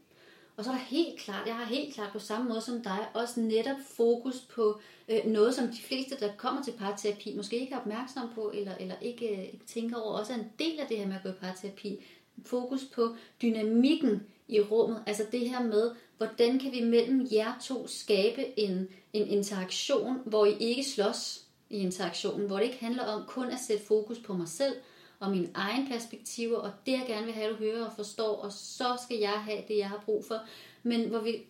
Og 0.56 0.64
så 0.64 0.70
er 0.70 0.74
der 0.74 0.82
helt 0.82 1.20
klart, 1.20 1.46
jeg 1.46 1.56
har 1.56 1.64
helt 1.64 1.94
klart 1.94 2.12
på 2.12 2.18
samme 2.18 2.48
måde 2.48 2.60
som 2.60 2.82
dig, 2.82 3.06
også 3.14 3.40
netop 3.40 3.76
fokus 3.96 4.40
på 4.54 4.80
øh, 5.08 5.26
noget, 5.26 5.54
som 5.54 5.68
de 5.68 5.82
fleste, 5.82 6.16
der 6.20 6.32
kommer 6.36 6.62
til 6.62 6.72
parterapi, 6.72 7.36
måske 7.36 7.58
ikke 7.58 7.74
er 7.74 7.78
opmærksom 7.78 8.28
på, 8.34 8.50
eller, 8.54 8.74
eller 8.80 8.94
ikke, 9.02 9.28
øh, 9.28 9.44
ikke 9.44 9.66
tænker 9.66 9.96
over, 9.96 10.18
også 10.18 10.32
er 10.32 10.36
en 10.36 10.52
del 10.58 10.80
af 10.80 10.86
det 10.86 10.98
her 10.98 11.06
med 11.06 11.16
at 11.16 11.22
gå 11.22 11.28
i 11.28 11.32
parterapi. 11.32 12.04
Fokus 12.46 12.84
på 12.84 13.14
dynamikken 13.42 14.22
i 14.48 14.60
rummet, 14.60 15.02
altså 15.06 15.26
det 15.32 15.50
her 15.50 15.62
med, 15.62 15.90
hvordan 16.16 16.58
kan 16.58 16.72
vi 16.72 16.80
mellem 16.80 17.28
jer 17.32 17.52
to 17.62 17.86
skabe 17.86 18.60
en, 18.60 18.88
en 19.12 19.28
interaktion, 19.28 20.18
hvor 20.24 20.46
I 20.46 20.56
ikke 20.58 20.84
slås 20.84 21.44
i 21.70 21.78
interaktionen, 21.78 22.46
hvor 22.46 22.56
det 22.56 22.64
ikke 22.64 22.84
handler 22.84 23.04
om 23.04 23.24
kun 23.26 23.50
at 23.50 23.60
sætte 23.60 23.86
fokus 23.86 24.18
på 24.18 24.32
mig 24.32 24.48
selv, 24.48 24.74
og 25.20 25.30
mine 25.30 25.48
egne 25.54 25.88
perspektiver, 25.88 26.58
og 26.58 26.70
det 26.86 26.92
jeg 26.92 27.04
gerne 27.06 27.24
vil 27.24 27.34
have, 27.34 27.46
at 27.46 27.58
du 27.58 27.64
hører 27.64 27.86
og 27.86 27.92
forstår, 27.96 28.36
og 28.36 28.52
så 28.52 29.00
skal 29.04 29.16
jeg 29.16 29.30
have 29.44 29.62
det, 29.68 29.78
jeg 29.78 29.88
har 29.88 30.02
brug 30.04 30.24
for. 30.24 30.40
Men 30.82 31.08
hvor 31.08 31.18
vi, 31.18 31.42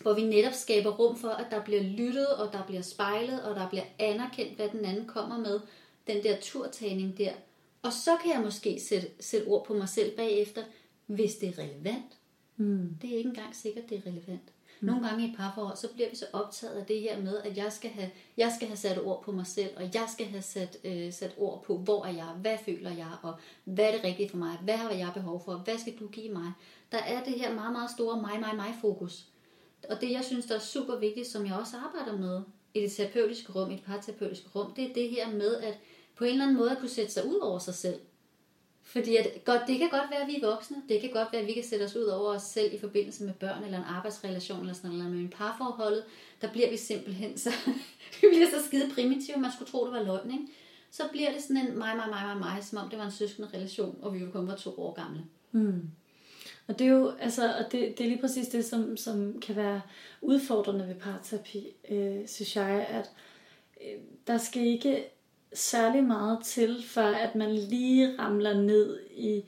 hvor 0.00 0.14
vi 0.14 0.22
netop 0.22 0.52
skaber 0.52 0.90
rum 0.90 1.16
for, 1.16 1.28
at 1.28 1.46
der 1.50 1.64
bliver 1.64 1.82
lyttet, 1.82 2.28
og 2.28 2.52
der 2.52 2.62
bliver 2.66 2.82
spejlet, 2.82 3.42
og 3.42 3.56
der 3.56 3.68
bliver 3.68 3.84
anerkendt, 3.98 4.56
hvad 4.56 4.68
den 4.68 4.84
anden 4.84 5.06
kommer 5.06 5.38
med. 5.38 5.60
Den 6.06 6.22
der 6.22 6.36
turtagning 6.40 7.18
der. 7.18 7.32
Og 7.82 7.92
så 7.92 8.16
kan 8.22 8.32
jeg 8.32 8.40
måske 8.40 8.80
sætte, 8.80 9.08
sætte 9.20 9.46
ord 9.46 9.64
på 9.64 9.74
mig 9.74 9.88
selv 9.88 10.16
bagefter, 10.16 10.62
hvis 11.06 11.34
det 11.34 11.48
er 11.48 11.58
relevant. 11.58 12.18
Mm. 12.56 12.96
Det 13.02 13.12
er 13.12 13.16
ikke 13.16 13.28
engang 13.28 13.56
sikkert, 13.56 13.88
det 13.88 13.96
er 13.98 14.06
relevant. 14.06 14.52
Mm. 14.82 14.86
Nogle 14.86 15.08
gange 15.08 15.26
i 15.26 15.30
et 15.30 15.36
parforhold, 15.36 15.76
så 15.76 15.88
bliver 15.88 16.10
vi 16.10 16.16
så 16.16 16.26
optaget 16.32 16.74
af 16.74 16.86
det 16.86 17.00
her 17.00 17.20
med, 17.20 17.38
at 17.44 17.56
jeg 17.56 17.72
skal 17.72 17.90
have, 17.90 18.10
jeg 18.36 18.52
skal 18.56 18.68
have 18.68 18.76
sat 18.76 18.98
ord 19.04 19.22
på 19.22 19.32
mig 19.32 19.46
selv, 19.46 19.70
og 19.76 19.82
jeg 19.82 20.04
skal 20.08 20.26
have 20.26 20.42
sat, 20.42 20.78
øh, 20.84 21.12
sat 21.12 21.34
ord 21.38 21.62
på, 21.62 21.78
hvor 21.78 22.04
er 22.04 22.10
jeg, 22.10 22.28
hvad 22.40 22.58
føler 22.64 22.90
jeg, 22.90 23.10
og 23.22 23.34
hvad 23.64 23.84
er 23.84 23.92
det 23.92 24.04
rigtige 24.04 24.28
for 24.28 24.36
mig, 24.36 24.58
hvad 24.62 24.76
har 24.76 24.90
jeg 24.90 25.10
behov 25.14 25.42
for, 25.44 25.54
hvad 25.54 25.78
skal 25.78 25.98
du 26.00 26.06
give 26.06 26.32
mig. 26.32 26.52
Der 26.92 26.98
er 26.98 27.24
det 27.24 27.32
her 27.32 27.54
meget, 27.54 27.72
meget 27.72 27.90
store 27.90 28.20
mig, 28.20 28.40
mig, 28.40 28.56
mig 28.56 28.74
fokus. 28.80 29.26
Og 29.90 30.00
det, 30.00 30.10
jeg 30.10 30.24
synes, 30.24 30.46
der 30.46 30.54
er 30.54 30.58
super 30.58 30.96
vigtigt, 30.96 31.26
som 31.26 31.46
jeg 31.46 31.54
også 31.54 31.76
arbejder 31.76 32.18
med 32.18 32.40
i 32.74 32.80
det 32.80 32.92
terapeutiske 32.92 33.52
rum, 33.52 33.70
i 33.70 33.74
det 33.74 33.84
parterapeutiske 33.84 34.48
rum, 34.54 34.74
det 34.74 34.90
er 34.90 34.94
det 34.94 35.10
her 35.10 35.30
med, 35.30 35.56
at 35.56 35.78
på 36.16 36.24
en 36.24 36.30
eller 36.30 36.44
anden 36.44 36.58
måde 36.58 36.70
at 36.70 36.78
kunne 36.78 36.88
sætte 36.88 37.12
sig 37.12 37.26
ud 37.26 37.38
over 37.38 37.58
sig 37.58 37.74
selv. 37.74 38.00
Fordi 38.92 39.16
at, 39.16 39.44
godt, 39.44 39.62
det 39.66 39.78
kan 39.78 39.88
godt 39.90 40.10
være, 40.10 40.20
at 40.20 40.26
vi 40.26 40.36
er 40.36 40.46
voksne. 40.46 40.76
Det 40.88 41.00
kan 41.00 41.10
godt 41.10 41.28
være, 41.32 41.42
at 41.42 41.48
vi 41.48 41.52
kan 41.52 41.64
sætte 41.64 41.84
os 41.84 41.96
ud 41.96 42.04
over 42.04 42.34
os 42.34 42.42
selv 42.42 42.74
i 42.74 42.78
forbindelse 42.78 43.24
med 43.24 43.32
børn, 43.32 43.64
eller 43.64 43.78
en 43.78 43.84
arbejdsrelation, 43.84 44.60
eller 44.60 44.74
sådan 44.74 44.90
noget, 44.90 45.00
eller 45.00 45.14
med 45.14 45.24
en 45.24 45.28
parforholdet. 45.28 46.04
Der 46.40 46.52
bliver 46.52 46.70
vi 46.70 46.76
simpelthen 46.76 47.38
så, 47.38 47.50
vi 48.20 48.26
bliver 48.30 48.46
så 48.50 48.66
skide 48.66 48.90
primitive, 48.94 49.36
man 49.36 49.52
skulle 49.52 49.70
tro, 49.70 49.84
det 49.84 49.92
var 49.92 50.02
løgn, 50.02 50.30
ikke? 50.30 50.46
Så 50.90 51.02
bliver 51.12 51.32
det 51.32 51.42
sådan 51.42 51.56
en 51.56 51.78
mig, 51.78 51.96
mig, 51.96 52.08
mig, 52.08 52.26
mig, 52.26 52.36
mig, 52.36 52.64
som 52.64 52.78
om 52.78 52.90
det 52.90 52.98
var 52.98 53.04
en 53.04 53.10
søskende 53.10 53.48
relation, 53.54 53.98
og 54.02 54.14
vi 54.14 54.18
jo 54.18 54.30
kun 54.30 54.46
var 54.46 54.56
to 54.56 54.80
år 54.80 54.92
gamle. 54.92 55.24
Mm. 55.52 55.90
Og 56.66 56.78
det 56.78 56.86
er 56.86 56.90
jo, 56.90 57.12
altså, 57.20 57.54
og 57.58 57.72
det, 57.72 57.98
det 57.98 58.04
er 58.04 58.08
lige 58.08 58.20
præcis 58.20 58.48
det, 58.48 58.64
som, 58.64 58.96
som 58.96 59.40
kan 59.40 59.56
være 59.56 59.80
udfordrende 60.20 60.88
ved 60.88 60.94
parterapi, 60.94 61.66
øh, 61.90 62.28
synes 62.28 62.56
jeg, 62.56 62.86
at 62.88 63.10
øh, 63.80 64.00
der 64.26 64.38
skal 64.38 64.66
ikke 64.66 65.04
særlig 65.54 66.04
meget 66.04 66.38
til, 66.44 66.84
for 66.86 67.00
at 67.00 67.34
man 67.34 67.54
lige 67.54 68.18
ramler 68.18 68.60
ned 68.60 68.98
i 69.10 69.44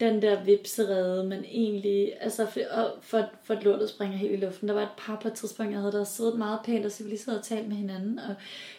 den 0.00 0.22
der 0.22 0.44
vipserede, 0.44 1.24
men 1.24 1.44
egentlig, 1.44 2.12
altså 2.20 2.46
for, 2.46 2.60
for, 3.00 3.30
for 3.44 3.54
at 3.54 3.64
lortet 3.64 3.88
springer 3.90 4.18
helt 4.18 4.32
i 4.32 4.44
luften. 4.44 4.68
Der 4.68 4.74
var 4.74 4.82
et 4.82 4.88
par 4.98 5.18
på 5.22 5.28
et 5.28 5.34
tidspunkt, 5.34 5.72
jeg 5.72 5.80
havde 5.80 5.92
der 5.92 6.04
siddet 6.04 6.38
meget 6.38 6.60
pænt 6.64 6.86
og 6.86 6.92
civiliseret 6.92 7.38
og 7.38 7.44
talt 7.44 7.68
med 7.68 7.76
hinanden, 7.76 8.18
og 8.18 8.34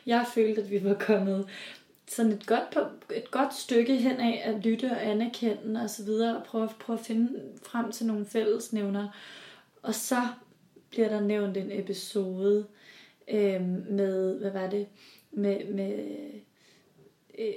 jeg 0.06 0.26
følte, 0.34 0.62
at 0.62 0.72
vi 0.72 0.84
var 0.84 0.94
kommet 0.94 1.48
sådan 2.08 2.32
et 2.32 2.46
godt, 2.46 2.70
på, 2.74 2.80
et 3.16 3.32
godt 3.32 3.54
stykke 3.56 3.96
hen 3.96 4.20
af 4.20 4.42
at 4.46 4.66
lytte 4.66 4.92
og 4.92 5.06
anerkende 5.06 5.82
og 5.82 5.90
så 5.90 6.04
videre, 6.04 6.38
og 6.38 6.44
prøve, 6.44 6.70
prøve 6.80 7.00
at 7.00 7.06
finde 7.06 7.42
frem 7.64 7.92
til 7.92 8.06
nogle 8.06 8.26
fællesnævner. 8.26 9.08
Og 9.82 9.96
så 9.96 10.22
bliver 10.90 11.10
der 11.10 11.20
nævnt 11.20 11.58
en 11.58 11.72
episode 11.72 12.66
øh, 13.28 13.62
med, 13.90 14.40
hvad 14.40 14.52
var 14.52 14.70
det, 14.70 14.88
med, 15.32 15.66
med 15.66 16.06
øh, 17.40 17.54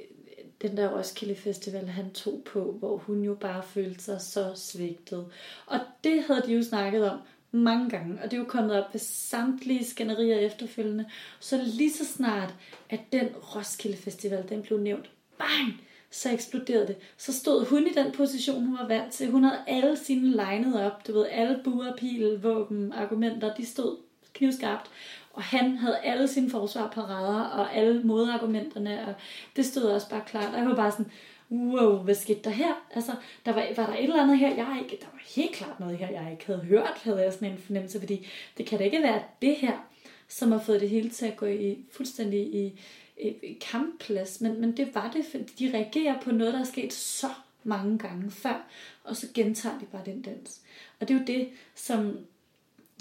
den 0.62 0.76
der 0.76 0.98
Roskilde 0.98 1.34
Festival, 1.34 1.86
han 1.86 2.10
tog 2.10 2.42
på, 2.44 2.72
hvor 2.72 2.96
hun 2.96 3.22
jo 3.22 3.34
bare 3.34 3.62
følte 3.62 4.04
sig 4.04 4.20
så 4.20 4.52
svigtet. 4.54 5.26
Og 5.66 5.78
det 6.04 6.22
havde 6.22 6.42
de 6.46 6.54
jo 6.54 6.62
snakket 6.62 7.10
om 7.10 7.18
mange 7.52 7.90
gange, 7.90 8.18
og 8.22 8.30
det 8.30 8.36
er 8.36 8.40
jo 8.40 8.48
kommet 8.48 8.84
op 8.84 8.94
ved 8.94 9.00
samtlige 9.00 9.84
skænderier 9.84 10.38
efterfølgende. 10.38 11.10
Så 11.40 11.60
lige 11.64 11.92
så 11.92 12.04
snart, 12.04 12.54
at 12.90 13.00
den 13.12 13.26
Roskilde 13.26 13.96
Festival, 13.96 14.48
den 14.48 14.62
blev 14.62 14.80
nævnt, 14.80 15.10
bang, 15.38 15.80
så 16.10 16.32
eksploderede 16.32 16.86
det. 16.86 16.96
Så 17.16 17.32
stod 17.32 17.66
hun 17.66 17.86
i 17.86 17.92
den 17.92 18.12
position, 18.12 18.66
hun 18.66 18.78
var 18.78 18.88
vant 18.88 19.12
til. 19.12 19.30
Hun 19.30 19.44
havde 19.44 19.60
alle 19.66 19.96
sine 19.96 20.30
legnet 20.30 20.86
op. 20.86 21.06
Du 21.06 21.12
ved, 21.12 21.26
alle 21.30 21.60
buer, 21.64 21.96
pil, 21.96 22.42
våben, 22.42 22.92
argumenter, 22.92 23.54
de 23.54 23.66
stod 23.66 23.96
knivskarpt. 24.34 24.90
Og 25.37 25.42
han 25.42 25.77
havde 25.77 25.99
alle 25.99 26.29
sine 26.29 26.51
forsvar 26.51 26.88
parader 26.88 27.40
og 27.40 27.75
alle 27.75 28.03
modargumenterne, 28.03 29.07
og 29.09 29.14
det 29.57 29.66
stod 29.66 29.83
også 29.83 30.11
bare 30.11 30.22
klart. 30.27 30.55
Og 30.55 30.59
jeg 30.59 30.68
var 30.68 30.77
bare 30.77 30.92
sådan, 30.92 31.11
wow, 31.51 31.96
hvad 31.96 32.14
skete 32.14 32.40
der 32.44 32.51
her? 32.51 32.87
Altså, 32.94 33.12
der 33.46 33.53
var, 33.53 33.66
var 33.77 33.87
der 33.87 33.94
et 33.94 34.03
eller 34.03 34.22
andet 34.22 34.38
her, 34.38 34.49
jeg 34.49 34.79
ikke, 34.83 34.96
der 35.01 35.11
var 35.12 35.20
helt 35.37 35.53
klart 35.53 35.81
noget 35.81 35.99
her, 35.99 36.11
jeg 36.11 36.33
ikke 36.33 36.46
havde 36.46 36.61
hørt, 36.61 37.01
havde 37.03 37.22
jeg 37.22 37.33
sådan 37.33 37.53
en 37.53 37.59
fornemmelse, 37.59 37.99
fordi 37.99 38.27
det 38.59 38.66
kan 38.66 38.79
da 38.79 38.85
ikke 38.85 39.03
være 39.03 39.22
det 39.42 39.57
her, 39.57 39.88
som 40.29 40.53
har 40.53 40.59
fået 40.59 40.81
det 40.81 40.90
hele 40.90 41.11
til 41.11 41.27
at 41.27 41.37
gå 41.37 41.46
i 41.46 41.79
fuldstændig 41.92 42.55
i, 42.55 42.81
i, 43.20 43.29
i 43.29 43.59
kampplads, 43.70 44.40
men, 44.40 44.61
men 44.61 44.77
det 44.77 44.94
var 44.94 45.11
det, 45.11 45.25
fordi 45.31 45.44
de 45.59 45.79
reagerer 45.79 46.20
på 46.20 46.31
noget, 46.33 46.55
der 46.55 46.61
er 46.61 46.64
sket 46.64 46.92
så 46.92 47.29
mange 47.64 47.99
gange 47.99 48.31
før, 48.31 48.66
og 49.05 49.16
så 49.16 49.27
gentager 49.35 49.79
de 49.79 49.85
bare 49.85 50.03
den 50.07 50.22
dans. 50.22 50.61
Og 51.01 51.09
det 51.09 51.14
er 51.14 51.18
jo 51.18 51.25
det, 51.27 51.49
som 51.75 52.18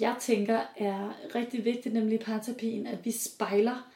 jeg 0.01 0.15
tænker 0.19 0.59
er 0.77 1.13
rigtig 1.35 1.65
vigtigt, 1.65 1.93
nemlig 1.93 2.19
parterapien, 2.19 2.87
at 2.87 3.05
vi 3.05 3.11
spejler 3.11 3.91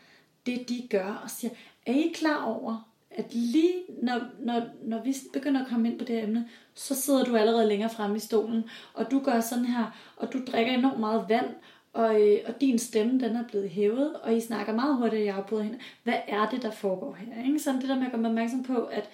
det, 0.46 0.70
de 0.70 0.88
gør, 0.90 1.22
og 1.24 1.30
siger, 1.30 1.52
er 1.86 1.94
I 1.94 2.12
klar 2.16 2.44
over, 2.44 2.90
at 3.12 3.34
lige 3.34 3.74
når, 4.02 4.22
når, 4.40 4.62
når 4.84 5.04
vi 5.04 5.16
begynder 5.34 5.62
at 5.62 5.68
komme 5.68 5.90
ind 5.90 6.00
på 6.00 6.06
det 6.06 6.16
her 6.16 6.24
emne, 6.24 6.50
så 6.74 6.96
sidder 6.96 7.24
du 7.24 7.36
allerede 7.36 7.68
længere 7.68 7.90
fremme 7.90 8.16
i 8.16 8.20
stolen, 8.20 8.64
og 8.94 9.12
du 9.12 9.20
gør 9.20 9.40
sådan 9.40 9.66
her, 9.66 10.14
og 10.18 10.34
du 10.34 10.40
drikker 10.52 10.74
enormt 10.74 11.00
meget 11.00 11.26
vand, 11.30 11.56
og, 11.94 12.22
øh, 12.22 12.40
og 12.48 12.62
din 12.62 12.80
stemme 12.80 13.20
den 13.20 13.36
er 13.36 13.48
blevet 13.48 13.70
hævet, 13.70 14.16
og 14.16 14.36
I 14.38 14.42
snakker 14.42 14.74
meget 14.74 14.98
hurtigt, 14.98 15.26
jeg 15.26 15.36
afbryder 15.36 15.64
hende. 15.64 15.80
Hvad 16.04 16.20
er 16.28 16.50
det, 16.50 16.62
der 16.62 16.72
foregår 16.72 17.14
her? 17.14 17.46
Ikke? 17.46 17.60
Sådan 17.60 17.82
det 17.82 17.90
der 17.90 17.96
med 17.96 18.06
at 18.06 18.12
gøre 18.12 18.26
opmærksom 18.26 18.64
på, 18.64 18.84
at 18.84 19.10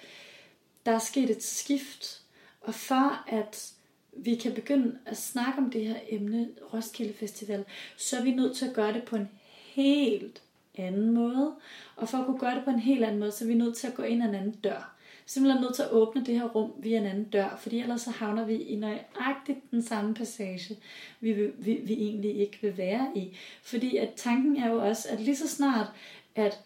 der 0.86 0.92
er 0.92 0.98
sket 0.98 1.30
et 1.30 1.42
skift, 1.42 2.22
og 2.60 2.74
for 2.74 3.24
at 3.28 3.72
vi 4.16 4.34
kan 4.34 4.54
begynde 4.54 4.98
at 5.06 5.16
snakke 5.16 5.58
om 5.58 5.70
det 5.70 5.86
her 5.86 5.96
emne, 6.08 6.48
Roskilde 6.74 7.14
Festival, 7.14 7.64
så 7.96 8.16
er 8.16 8.22
vi 8.22 8.34
nødt 8.34 8.56
til 8.56 8.66
at 8.66 8.74
gøre 8.74 8.92
det 8.92 9.02
på 9.02 9.16
en 9.16 9.28
helt 9.74 10.42
anden 10.78 11.10
måde. 11.10 11.54
Og 11.96 12.08
for 12.08 12.18
at 12.18 12.26
kunne 12.26 12.38
gøre 12.38 12.54
det 12.54 12.64
på 12.64 12.70
en 12.70 12.78
helt 12.78 13.04
anden 13.04 13.20
måde, 13.20 13.32
så 13.32 13.44
er 13.44 13.48
vi 13.48 13.54
nødt 13.54 13.76
til 13.76 13.86
at 13.86 13.94
gå 13.94 14.02
ind 14.02 14.22
ad 14.22 14.28
en 14.28 14.34
anden 14.34 14.52
dør. 14.64 14.96
Simpelthen 15.26 15.62
nødt 15.62 15.74
til 15.74 15.82
at 15.82 15.92
åbne 15.92 16.24
det 16.26 16.34
her 16.34 16.48
rum 16.48 16.72
via 16.78 16.98
en 16.98 17.06
anden 17.06 17.24
dør, 17.24 17.56
fordi 17.60 17.80
ellers 17.80 18.00
så 18.00 18.10
havner 18.10 18.44
vi 18.44 18.54
i 18.54 18.76
nøjagtigt 18.76 19.70
den 19.70 19.82
samme 19.82 20.14
passage, 20.14 20.76
vi, 21.20 21.32
vi, 21.32 21.50
vi, 21.58 21.74
vi 21.74 21.92
egentlig 21.92 22.36
ikke 22.36 22.58
vil 22.62 22.76
være 22.76 23.12
i. 23.14 23.36
Fordi 23.62 23.96
at 23.96 24.12
tanken 24.16 24.56
er 24.56 24.70
jo 24.70 24.88
også, 24.88 25.08
at 25.08 25.20
lige 25.20 25.36
så 25.36 25.48
snart, 25.48 25.86
at, 26.34 26.60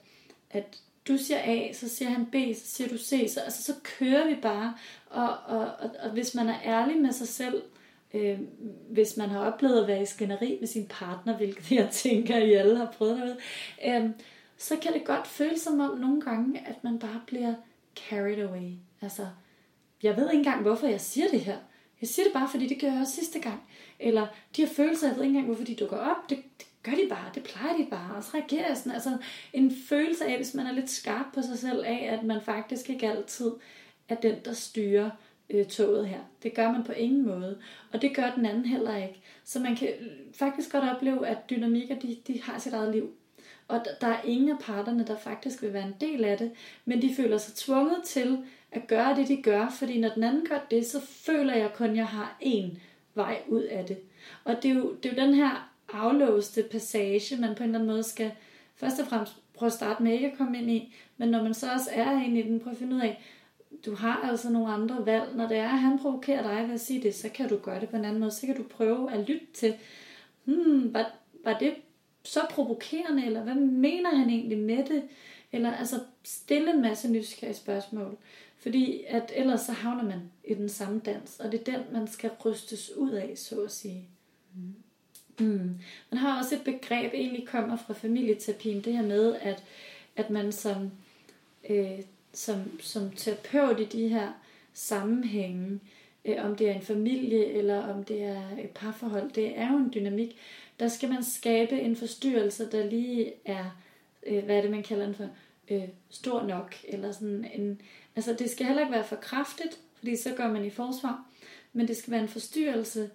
at 0.51 0.79
du 1.13 1.19
siger 1.19 1.41
A, 1.45 1.73
så 1.73 1.89
siger 1.89 2.09
han 2.09 2.27
B, 2.27 2.35
så 2.57 2.67
siger 2.67 2.89
du 2.89 2.99
C, 2.99 3.31
så, 3.35 3.41
altså, 3.41 3.63
så 3.63 3.75
kører 3.99 4.29
vi 4.29 4.35
bare. 4.43 4.75
Og, 5.07 5.37
og, 5.47 5.59
og, 5.59 5.91
og 6.03 6.11
hvis 6.11 6.35
man 6.35 6.49
er 6.49 6.59
ærlig 6.65 6.97
med 6.97 7.13
sig 7.13 7.29
selv, 7.29 7.63
øh, 8.15 8.39
hvis 8.91 9.17
man 9.17 9.29
har 9.29 9.41
oplevet 9.41 9.81
at 9.81 9.89
være 9.89 10.03
i 10.03 10.07
skænderi 10.07 10.57
med 10.61 10.69
sin 10.69 10.87
partner, 10.87 11.37
hvilket 11.37 11.73
jeg 11.73 11.89
tænker, 12.05 12.39
I 12.39 12.53
alle 12.53 12.77
har 12.77 12.95
prøvet 12.99 13.19
derude, 13.19 13.37
øh, 13.87 14.11
så 14.57 14.77
kan 14.77 14.93
det 14.93 15.05
godt 15.05 15.27
føles 15.27 15.61
som 15.61 15.81
om 15.81 15.99
nogle 15.99 16.21
gange, 16.21 16.61
at 16.67 16.85
man 16.85 16.99
bare 16.99 17.21
bliver 17.27 17.55
carried 17.97 18.43
away. 18.43 18.73
Altså, 19.03 19.27
jeg 20.03 20.17
ved 20.17 20.25
ikke 20.25 20.39
engang, 20.39 20.63
hvorfor 20.63 20.87
jeg 20.87 21.01
siger 21.01 21.29
det 21.29 21.41
her. 21.41 21.57
Jeg 22.01 22.09
siger 22.09 22.25
det 22.25 22.33
bare, 22.33 22.49
fordi 22.51 22.67
det 22.67 22.81
gør 22.81 22.89
jeg 22.89 23.01
også 23.01 23.15
sidste 23.15 23.41
gang. 23.41 23.63
Eller 23.99 24.27
de 24.57 24.67
her 24.67 24.75
følelser, 24.75 25.09
jeg 25.09 25.17
ved 25.17 25.23
ikke 25.23 25.31
engang, 25.31 25.47
hvorfor 25.47 25.65
de 25.65 25.75
dukker 25.75 25.97
op. 25.97 26.31
Det, 26.31 26.39
det 26.59 26.67
gør 26.83 26.93
de 26.93 27.07
bare, 27.09 27.31
det 27.35 27.43
plejer 27.43 27.77
de 27.77 27.87
bare. 27.91 28.17
Og 28.17 28.25
så 28.25 28.31
reagerer 28.35 28.69
jeg 28.69 28.77
sådan, 28.77 28.93
altså 28.93 29.19
en 29.53 29.73
følelse 29.89 30.27
af, 30.27 30.37
hvis 30.37 30.55
man 30.55 30.67
er 30.67 30.73
lidt 30.73 30.91
skarp 30.91 31.27
på 31.35 31.43
sig 31.43 31.59
selv 31.59 31.85
af, 31.85 32.09
at 32.13 32.23
man 32.23 32.41
faktisk 32.43 32.91
ikke 32.91 33.11
altid 33.11 33.51
er 34.09 34.15
den, 34.15 34.35
der 34.45 34.53
styrer 34.53 35.11
øh, 35.51 35.67
toget 35.67 36.09
her. 36.09 36.21
Det 36.43 36.55
gør 36.55 36.73
man 36.73 36.85
på 36.85 36.93
ingen 36.93 37.27
måde. 37.27 37.59
Og 37.93 38.03
det 38.03 38.17
gør 38.17 38.31
den 38.37 38.47
anden 38.47 38.65
heller 38.65 38.97
ikke. 38.97 39.21
Så 39.45 39.61
man 39.61 39.77
kan 39.77 39.89
øh, 39.89 40.07
faktisk 40.35 40.73
godt 40.73 40.85
opleve, 40.97 41.27
at 41.27 41.51
dynamikker 41.51 41.99
de, 41.99 42.17
de 42.27 42.43
har 42.43 42.59
sit 42.59 42.73
eget 42.73 42.95
liv. 42.95 43.11
Og 43.69 43.85
der 44.01 44.07
er 44.07 44.23
ingen 44.25 44.51
af 44.51 44.59
parterne, 44.61 45.07
der 45.07 45.17
faktisk 45.17 45.63
vil 45.63 45.73
være 45.73 45.87
en 45.87 45.95
del 46.01 46.25
af 46.25 46.39
det, 46.39 46.53
men 46.85 47.03
de 47.03 47.15
føler 47.15 47.39
sig 47.39 47.55
tvunget 47.55 48.03
til 48.05 48.39
at 48.73 48.87
gøre 48.87 49.17
det, 49.17 49.29
de 49.29 49.43
gør, 49.43 49.69
fordi 49.71 50.01
når 50.01 50.09
den 50.09 50.23
anden 50.23 50.47
gør 50.49 50.59
det, 50.71 50.87
så 50.87 51.01
føler 51.01 51.55
jeg 51.55 51.73
kun, 51.75 51.91
at 51.91 51.97
jeg 51.97 52.07
har 52.07 52.37
én 52.43 52.79
vej 53.15 53.43
ud 53.49 53.63
af 53.63 53.85
det. 53.85 53.99
Og 54.45 54.63
det 54.63 54.71
er 54.71 54.75
jo, 54.75 54.95
det 54.95 55.13
er 55.13 55.15
jo 55.17 55.27
den 55.27 55.35
her 55.35 55.70
aflåste 55.93 56.63
passage, 56.63 57.37
man 57.41 57.55
på 57.55 57.63
en 57.63 57.69
eller 57.69 57.79
anden 57.79 57.91
måde 57.91 58.03
skal 58.03 58.33
først 58.77 59.01
og 59.01 59.07
fremmest 59.07 59.37
prøve 59.55 59.67
at 59.67 59.73
starte 59.73 60.03
med 60.03 60.13
ikke 60.13 60.31
at 60.31 60.39
komme 60.39 60.59
ind 60.59 60.71
i, 60.71 60.95
men 61.17 61.29
når 61.29 61.43
man 61.43 61.55
så 61.55 61.73
også 61.73 61.91
er 61.93 62.23
inde 62.23 62.41
i 62.41 62.43
den, 62.43 62.61
prøv 62.61 62.73
at 62.73 62.79
finde 62.79 62.97
ud 62.97 63.01
af, 63.01 63.23
du 63.87 63.95
har 63.95 64.21
altså 64.23 64.51
nogle 64.51 64.73
andre 64.73 65.07
valg. 65.07 65.37
Når 65.37 65.49
det 65.49 65.57
er, 65.57 65.69
at 65.69 65.79
han 65.79 65.99
provokerer 65.99 66.43
dig 66.43 66.67
ved 66.67 66.75
at 66.75 66.81
sige 66.81 67.03
det, 67.03 67.15
så 67.15 67.29
kan 67.29 67.49
du 67.49 67.57
gøre 67.57 67.81
det 67.81 67.89
på 67.89 67.97
en 67.97 68.05
anden 68.05 68.21
måde. 68.21 68.31
Så 68.31 68.47
kan 68.47 68.57
du 68.57 68.63
prøve 68.63 69.13
at 69.13 69.29
lytte 69.29 69.47
til, 69.55 69.75
hmm, 70.45 70.95
var, 70.95 71.13
var 71.45 71.59
det 71.59 71.75
så 72.25 72.41
provokerende, 72.51 73.27
eller 73.27 73.43
hvad 73.43 73.55
mener 73.55 74.17
han 74.17 74.31
egentlig 74.31 74.59
med 74.59 74.85
det? 74.85 75.03
Eller 75.53 75.73
altså 75.73 76.01
stille 76.25 76.75
en 76.75 76.83
masse 76.83 77.13
nysgerrige 77.13 77.57
spørgsmål. 77.57 78.19
Fordi 78.59 79.05
at 79.09 79.33
ellers 79.35 79.61
så 79.61 79.73
havner 79.73 80.05
man 80.05 80.21
i 80.45 80.55
den 80.55 80.69
samme 80.69 81.01
dans, 81.05 81.41
og 81.41 81.53
det 81.53 81.69
er 81.69 81.73
den, 81.73 81.81
man 81.93 82.09
skal 82.09 82.31
rystes 82.45 82.97
ud 82.97 83.11
af, 83.11 83.33
så 83.37 83.61
at 83.61 83.73
sige. 83.73 84.09
Mm. 84.55 84.75
Mm. 85.41 85.79
Man 86.11 86.19
har 86.19 86.39
også 86.39 86.55
et 86.55 86.65
begreb, 86.65 87.15
egentlig 87.15 87.49
kommer 87.49 87.77
fra 87.77 87.95
familieterapien, 87.95 88.85
det 88.85 88.93
her 88.93 89.03
med, 89.03 89.37
at, 89.43 89.65
at 90.17 90.31
man 90.31 90.53
som, 90.53 90.91
øh, 91.71 92.01
som, 92.33 92.81
som 92.81 93.11
terapeut 93.11 93.81
i 93.81 93.85
de 93.85 94.09
her 94.09 94.33
sammenhænge, 94.73 95.81
øh, 96.25 96.45
om 96.45 96.57
det 96.57 96.69
er 96.69 96.75
en 96.75 96.83
familie 96.83 97.47
eller 97.47 97.87
om 97.87 98.05
det 98.05 98.23
er 98.23 98.43
et 98.59 98.71
parforhold, 98.71 99.31
det 99.31 99.59
er 99.59 99.73
jo 99.73 99.79
en 99.79 99.93
dynamik, 99.95 100.37
der 100.81 100.89
skal 100.89 101.09
man 101.09 101.25
skabe 101.25 101.81
en 101.81 101.97
forstyrrelse, 101.97 102.71
der 102.71 102.91
lige 102.91 103.33
er, 103.45 103.79
øh, 104.27 104.45
hvad 104.45 104.57
er 104.57 104.63
det 104.63 104.71
man 104.71 104.83
kalder 104.83 105.05
den 105.07 105.15
for, 105.15 105.29
øh, 105.71 105.89
stor 106.11 106.47
nok, 106.47 106.77
eller 106.89 107.13
sådan 107.13 107.51
en, 107.55 107.81
altså 108.17 108.37
det 108.39 108.51
skal 108.51 108.67
heller 108.67 108.83
ikke 108.83 108.95
være 108.95 109.05
for 109.05 109.17
kraftigt, 109.17 109.81
fordi 109.99 110.17
så 110.17 110.35
går 110.37 110.49
man 110.49 110.65
i 110.65 110.71
forsvar, 110.71 111.25
men 111.73 111.89
det 111.89 111.97
skal 111.97 112.11
være 112.11 112.23
en 112.23 112.29
forstyrrelse, 112.29 113.11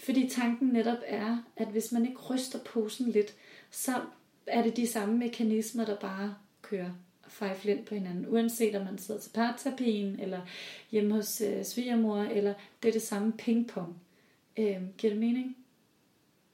fordi 0.00 0.28
tanken 0.28 0.68
netop 0.68 0.98
er, 1.06 1.38
at 1.56 1.68
hvis 1.68 1.92
man 1.92 2.06
ikke 2.06 2.20
ryster 2.20 2.58
posen 2.58 3.10
lidt, 3.10 3.34
så 3.70 3.92
er 4.46 4.62
det 4.62 4.76
de 4.76 4.86
samme 4.86 5.18
mekanismer, 5.18 5.84
der 5.84 5.96
bare 5.96 6.34
kører 6.62 6.90
feje 7.28 7.56
flint 7.56 7.84
på 7.84 7.94
hinanden, 7.94 8.26
uanset 8.28 8.74
om 8.74 8.84
man 8.84 8.98
sidder 8.98 9.20
til 9.20 9.30
parterapien, 9.30 10.20
eller 10.20 10.40
hjemme 10.90 11.14
hos 11.14 11.40
øh, 11.40 11.64
svigermor, 11.64 12.18
eller 12.18 12.54
det 12.82 12.88
er 12.88 12.92
det 12.92 13.02
samme 13.02 13.32
pingpong. 13.32 13.96
Øh, 14.56 14.76
giver 14.98 15.12
det 15.12 15.20
mening? 15.20 15.56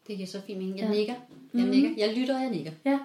Det 0.06 0.16
giver 0.16 0.26
så 0.26 0.40
fint 0.40 0.58
mening. 0.58 0.78
Jeg 0.78 0.88
ja. 0.88 0.94
nikker. 0.94 1.14
Jeg 1.54 1.64
mm. 1.64 1.70
nikker. 1.70 1.90
Jeg 1.96 2.16
lytter, 2.16 2.36
og 2.36 2.42
jeg 2.42 2.50
nikker. 2.50 2.72
Ja. 2.84 2.98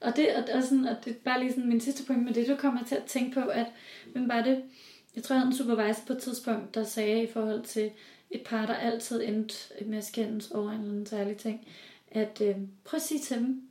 Og 0.00 0.16
det, 0.16 0.36
og, 0.36 0.44
og, 0.54 0.62
sådan, 0.62 0.84
og 0.84 0.96
det 1.04 1.10
er 1.10 1.14
bare 1.24 1.40
lige 1.40 1.52
sådan 1.52 1.68
min 1.68 1.80
sidste 1.80 2.06
point 2.06 2.24
med 2.24 2.34
det, 2.34 2.48
du 2.48 2.56
kommer 2.56 2.84
til 2.84 2.94
at 2.94 3.04
tænke 3.04 3.40
på, 3.40 3.40
at 3.40 3.66
hvem 4.12 4.28
var 4.28 4.42
det? 4.42 4.62
Jeg 5.16 5.22
tror, 5.22 5.34
jeg 5.34 5.40
havde 5.40 5.52
en 5.52 5.56
supervisor 5.56 6.02
på 6.06 6.12
et 6.12 6.22
tidspunkt, 6.22 6.74
der 6.74 6.84
sagde 6.84 7.22
i 7.22 7.26
forhold 7.26 7.62
til 7.62 7.90
et 8.34 8.42
par, 8.42 8.66
der 8.66 8.74
altid 8.74 9.22
endte 9.22 9.84
med 9.86 9.98
at 9.98 10.04
skændes 10.04 10.50
over 10.50 10.70
en 10.70 10.78
eller 10.78 10.90
anden 10.90 11.06
særlig 11.06 11.36
ting, 11.36 11.68
at 12.10 12.40
øh, 12.40 12.56
prøv 12.84 12.96
at 12.96 13.02
sige 13.02 13.20
til 13.20 13.36
dem, 13.36 13.62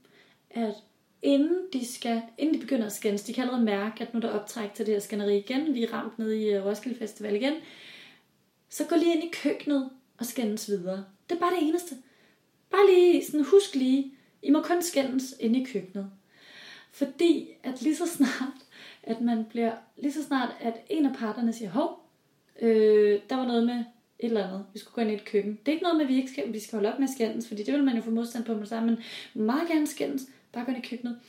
at 0.51 0.73
inden 1.21 1.59
de, 1.73 1.93
skal, 1.93 2.21
inden 2.37 2.55
de 2.55 2.59
begynder 2.59 2.85
at 2.85 2.91
skændes, 2.91 3.23
de 3.23 3.33
kan 3.33 3.41
allerede 3.41 3.65
mærke, 3.65 4.01
at 4.01 4.13
nu 4.13 4.19
der 4.19 4.27
er 4.27 4.39
optræk 4.39 4.73
til 4.73 4.85
det 4.85 4.93
her 4.93 4.99
skænderi 4.99 5.37
igen, 5.37 5.73
vi 5.73 5.83
er 5.83 5.93
ramt 5.93 6.19
ned 6.19 6.31
i 6.31 6.49
øh, 6.49 6.65
Roskilde 6.65 6.99
Festival 6.99 7.35
igen, 7.35 7.53
så 8.69 8.85
gå 8.85 8.95
lige 8.95 9.15
ind 9.15 9.23
i 9.23 9.31
køkkenet 9.33 9.89
og 10.17 10.25
skændes 10.25 10.69
videre. 10.69 11.05
Det 11.29 11.35
er 11.35 11.39
bare 11.39 11.55
det 11.55 11.67
eneste. 11.67 11.95
Bare 12.71 12.91
lige, 12.91 13.25
sådan 13.25 13.45
husk 13.45 13.75
lige, 13.75 14.13
I 14.41 14.49
må 14.49 14.61
kun 14.61 14.81
skændes 14.81 15.35
inde 15.39 15.61
i 15.61 15.65
køkkenet. 15.65 16.09
Fordi 16.91 17.49
at 17.63 17.81
lige 17.81 17.95
så 17.95 18.07
snart, 18.07 18.53
at 19.03 19.21
man 19.21 19.45
bliver, 19.45 19.73
lige 19.97 20.13
så 20.13 20.23
snart, 20.23 20.49
at 20.59 20.73
en 20.89 21.05
af 21.05 21.15
parterne 21.15 21.53
siger, 21.53 21.69
hov, 21.69 22.09
øh, 22.61 23.19
der 23.29 23.35
var 23.35 23.47
noget 23.47 23.65
med 23.65 23.83
et 24.19 24.25
eller 24.25 24.47
andet, 24.47 24.65
vi 24.73 24.79
skulle 24.79 24.93
gå 24.93 25.01
ind 25.01 25.11
i 25.11 25.13
et 25.13 25.25
køkken. 25.25 25.51
Det 25.51 25.67
er 25.67 25.71
ikke 25.71 25.83
noget 25.83 25.97
med, 25.97 26.05
at 26.05 26.09
vi, 26.09 26.15
ikke 26.15 26.31
skal, 26.31 26.53
vi 26.53 26.59
skal 26.59 26.77
holde 26.77 26.93
op 26.93 26.99
med 26.99 27.07
at 27.07 27.13
skændes, 27.13 27.47
fordi 27.47 27.63
det 27.63 27.73
vil 27.73 27.83
man 27.83 27.95
jo 27.95 28.01
få 28.01 28.11
modstand 28.11 28.45
på 28.45 28.53
med 28.53 28.65
sammen, 28.65 28.97
men 29.33 29.45
meget 29.45 29.67
gerne 29.67 29.87
skændes, 29.87 30.21
bare 30.51 30.65
gå 30.65 30.71
ind 30.71 30.85
i 30.85 30.87
køkkenet. 30.89 31.19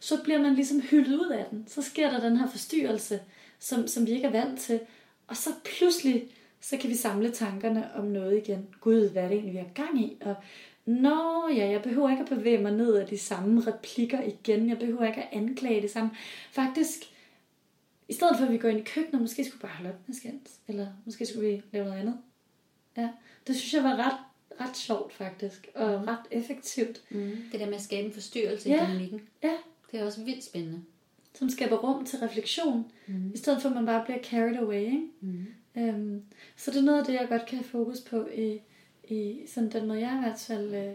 Så 0.00 0.22
bliver 0.22 0.42
man 0.42 0.54
ligesom 0.54 0.80
hyldet 0.80 1.18
ud 1.18 1.30
af 1.30 1.46
den. 1.50 1.64
Så 1.66 1.82
sker 1.82 2.10
der 2.10 2.20
den 2.20 2.36
her 2.36 2.50
forstyrrelse, 2.50 3.20
som, 3.58 3.86
som 3.86 4.06
vi 4.06 4.10
ikke 4.10 4.26
er 4.26 4.30
vant 4.30 4.60
til. 4.60 4.80
Og 5.26 5.36
så 5.36 5.50
pludselig, 5.64 6.28
så 6.60 6.76
kan 6.76 6.90
vi 6.90 6.94
samle 6.94 7.30
tankerne 7.30 7.94
om 7.94 8.04
noget 8.04 8.36
igen. 8.36 8.66
Gud, 8.80 9.10
hvad 9.10 9.22
er 9.22 9.28
det 9.28 9.34
egentlig, 9.34 9.54
vi 9.54 9.58
har 9.58 9.84
gang 9.84 10.00
i? 10.00 10.16
Og 10.20 10.34
Nå 10.88 11.48
ja, 11.48 11.70
jeg 11.70 11.82
behøver 11.82 12.10
ikke 12.10 12.22
at 12.22 12.28
bevæge 12.28 12.62
mig 12.62 12.72
ned 12.72 12.94
af 12.94 13.06
de 13.06 13.18
samme 13.18 13.60
replikker 13.60 14.22
igen. 14.22 14.68
Jeg 14.68 14.78
behøver 14.78 15.06
ikke 15.06 15.22
at 15.22 15.28
anklage 15.32 15.82
det 15.82 15.90
samme. 15.90 16.10
Faktisk, 16.52 16.98
i 18.08 18.12
stedet 18.12 18.36
for 18.38 18.44
at 18.44 18.52
vi 18.52 18.58
går 18.58 18.68
ind 18.68 18.78
i 18.78 18.82
køkkenet, 18.82 19.22
måske 19.22 19.44
skulle 19.44 19.58
vi 19.58 19.62
bare 19.62 19.76
holde 19.76 19.90
op 19.90 20.00
med 20.06 20.16
skændes. 20.16 20.60
Eller 20.68 20.86
måske 21.04 21.26
skulle 21.26 21.48
vi 21.48 21.62
lave 21.72 21.84
noget 21.84 22.00
andet. 22.00 22.18
Ja, 22.98 23.08
det 23.46 23.56
synes 23.56 23.74
jeg 23.74 23.84
var 23.84 23.96
ret, 23.96 24.18
ret 24.60 24.76
sjovt 24.76 25.12
faktisk. 25.12 25.68
Og 25.74 26.00
mm. 26.00 26.06
ret 26.06 26.26
effektivt. 26.30 27.02
Mm. 27.10 27.36
Det 27.52 27.60
der 27.60 27.66
med 27.66 27.74
at 27.74 27.82
skabe 27.82 28.06
en 28.06 28.12
forstyrrelse 28.12 28.68
ja. 28.68 28.82
i 28.82 28.86
dynamikken. 28.86 29.20
Ja. 29.42 29.56
Det 29.92 30.00
er 30.00 30.04
også 30.04 30.24
vildt 30.24 30.44
spændende. 30.44 30.82
Som 31.34 31.50
skaber 31.50 31.76
rum 31.76 32.04
til 32.04 32.18
refleksion. 32.18 32.92
Mm. 33.06 33.32
I 33.34 33.38
stedet 33.38 33.62
for 33.62 33.68
at 33.68 33.74
man 33.74 33.86
bare 33.86 34.04
bliver 34.04 34.22
carried 34.22 34.56
away. 34.56 34.80
Ikke? 34.80 35.06
Mm. 35.20 35.46
Øhm, 35.76 36.22
så 36.56 36.70
det 36.70 36.78
er 36.78 36.82
noget 36.82 36.98
af 36.98 37.04
det, 37.04 37.12
jeg 37.12 37.26
godt 37.28 37.46
kan 37.46 37.58
have 37.58 37.68
fokus 37.68 38.00
på 38.00 38.28
i 38.34 38.60
i 39.08 39.40
sådan 39.46 39.72
den 39.72 39.88
måde, 39.88 40.00
jeg 40.00 40.16
i 40.16 40.28
hvert 40.28 40.38
fald 40.38 40.74
øh, 40.74 40.94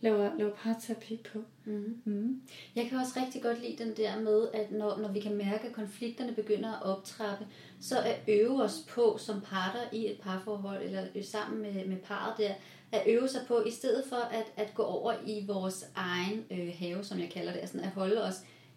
laver, 0.00 0.38
laver 0.38 0.54
parterapi 0.54 1.20
på. 1.32 1.44
Mm. 1.66 2.00
Mm. 2.04 2.40
Jeg 2.76 2.86
kan 2.88 2.98
også 2.98 3.12
rigtig 3.20 3.42
godt 3.42 3.62
lide 3.62 3.84
den 3.84 3.96
der 3.96 4.20
med, 4.20 4.48
at 4.54 4.72
når, 4.72 4.98
når 4.98 5.12
vi 5.12 5.20
kan 5.20 5.36
mærke, 5.36 5.66
at 5.66 5.72
konflikterne 5.72 6.32
begynder 6.32 6.72
at 6.72 6.82
optrappe, 6.82 7.46
så 7.80 7.98
at 8.00 8.20
øve 8.28 8.62
os 8.62 8.84
på 8.88 9.16
som 9.18 9.40
parter 9.40 9.82
i 9.92 10.10
et 10.10 10.20
parforhold, 10.20 10.82
eller 10.82 11.22
sammen 11.22 11.62
med, 11.62 11.86
med 11.86 11.96
parret 11.96 12.38
der, 12.38 12.54
at 12.92 13.02
øve 13.06 13.28
sig 13.28 13.40
på, 13.48 13.62
i 13.62 13.70
stedet 13.70 14.04
for 14.08 14.16
at, 14.16 14.46
at 14.56 14.74
gå 14.74 14.82
over 14.82 15.14
i 15.26 15.44
vores 15.46 15.86
egen 15.94 16.44
øh, 16.50 16.72
have, 16.78 17.04
som 17.04 17.18
jeg 17.18 17.30
kalder 17.30 17.52
det, 17.52 17.60
altså 17.60 17.78
at 17.78 17.88
holde 17.88 18.22
os 18.22 18.34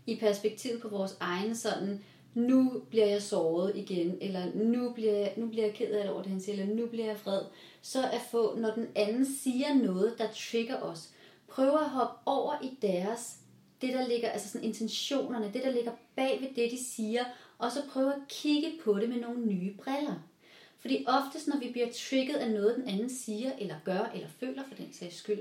i 0.08 0.16
perspektiv 0.16 0.80
på 0.82 0.88
vores 0.88 1.18
egen 1.20 1.56
sådan 1.56 2.00
nu 2.34 2.82
bliver 2.90 3.06
jeg 3.06 3.22
såret 3.22 3.72
igen, 3.76 4.18
eller 4.22 4.46
nu 4.56 4.92
bliver 4.92 5.14
jeg, 5.14 5.34
nu 5.38 5.48
bliver 5.48 5.66
jeg 5.66 5.74
ked 5.74 5.92
af 5.92 6.04
det 6.04 6.12
over 6.12 6.22
det, 6.22 6.32
han 6.32 6.42
siger, 6.42 6.62
eller 6.62 6.76
nu 6.76 6.86
bliver 6.86 7.06
jeg 7.06 7.18
fred. 7.18 7.42
Så 7.82 8.04
at 8.04 8.22
få, 8.32 8.56
når 8.60 8.72
den 8.72 8.88
anden 8.96 9.26
siger 9.26 9.74
noget, 9.74 10.16
der 10.18 10.28
trigger 10.28 10.82
os, 10.82 11.10
prøve 11.50 11.80
at 11.80 11.90
hoppe 11.90 12.16
over 12.26 12.54
i 12.64 12.78
deres, 12.82 13.38
det 13.82 13.94
der 13.94 14.08
ligger, 14.08 14.30
altså 14.30 14.50
sådan 14.50 14.68
intentionerne, 14.68 15.52
det 15.54 15.64
der 15.64 15.72
ligger 15.72 15.92
bag 16.16 16.42
ved 16.42 16.64
det, 16.64 16.72
de 16.72 16.84
siger, 16.84 17.24
og 17.58 17.72
så 17.72 17.80
prøve 17.90 18.14
at 18.14 18.22
kigge 18.30 18.72
på 18.84 19.00
det 19.00 19.10
med 19.10 19.20
nogle 19.20 19.46
nye 19.46 19.74
briller. 19.74 20.16
Fordi 20.80 21.06
oftest, 21.08 21.48
når 21.48 21.60
vi 21.60 21.70
bliver 21.72 21.88
trigget 22.10 22.36
af 22.36 22.52
noget, 22.52 22.76
den 22.76 22.88
anden 22.88 23.10
siger, 23.10 23.52
eller 23.60 23.76
gør, 23.86 24.12
eller 24.14 24.28
føler 24.40 24.64
for 24.68 24.76
den 24.76 24.94
sags 24.94 25.16
skyld, 25.16 25.40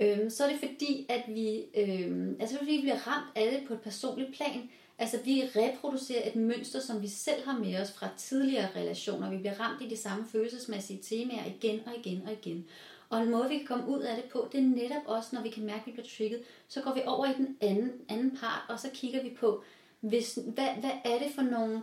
øhm, 0.00 0.30
så 0.30 0.44
er 0.44 0.50
det 0.50 0.58
fordi, 0.58 1.06
at 1.08 1.22
vi, 1.28 1.64
øhm, 1.74 2.36
altså 2.40 2.58
fordi 2.58 2.72
vi 2.72 2.80
bliver 2.80 3.08
ramt 3.08 3.36
af 3.36 3.50
det 3.50 3.68
på 3.68 3.74
et 3.74 3.80
personligt 3.80 4.34
plan, 4.34 4.70
Altså 5.00 5.18
vi 5.24 5.42
reproducerer 5.56 6.28
et 6.28 6.36
mønster, 6.36 6.80
som 6.80 7.02
vi 7.02 7.08
selv 7.08 7.44
har 7.44 7.58
med 7.58 7.80
os 7.80 7.92
fra 7.92 8.08
tidligere 8.16 8.68
relationer. 8.76 9.30
Vi 9.30 9.38
bliver 9.38 9.60
ramt 9.60 9.82
i 9.82 9.88
de 9.88 9.96
samme 9.96 10.26
følelsesmæssige 10.32 11.02
temaer 11.02 11.44
igen 11.46 11.80
og 11.86 11.92
igen 11.98 12.22
og 12.26 12.32
igen. 12.32 12.66
Og 13.10 13.22
en 13.22 13.30
måde, 13.30 13.48
vi 13.48 13.58
kan 13.58 13.66
komme 13.66 13.88
ud 13.88 14.00
af 14.00 14.16
det 14.16 14.24
på, 14.24 14.48
det 14.52 14.60
er 14.60 14.64
netop 14.64 15.02
også, 15.06 15.28
når 15.32 15.42
vi 15.42 15.48
kan 15.48 15.64
mærke, 15.64 15.80
at 15.80 15.86
vi 15.86 15.92
bliver 15.92 16.06
trigget, 16.16 16.42
så 16.68 16.80
går 16.80 16.94
vi 16.94 17.00
over 17.06 17.26
i 17.26 17.34
den 17.36 17.56
anden, 17.60 17.92
anden 18.08 18.36
part, 18.36 18.62
og 18.68 18.80
så 18.80 18.90
kigger 18.94 19.22
vi 19.22 19.30
på, 19.40 19.62
hvis, 20.00 20.38
hvad, 20.54 20.68
hvad 20.80 20.90
er 21.04 21.18
det 21.18 21.28
for 21.34 21.42
nogle 21.42 21.82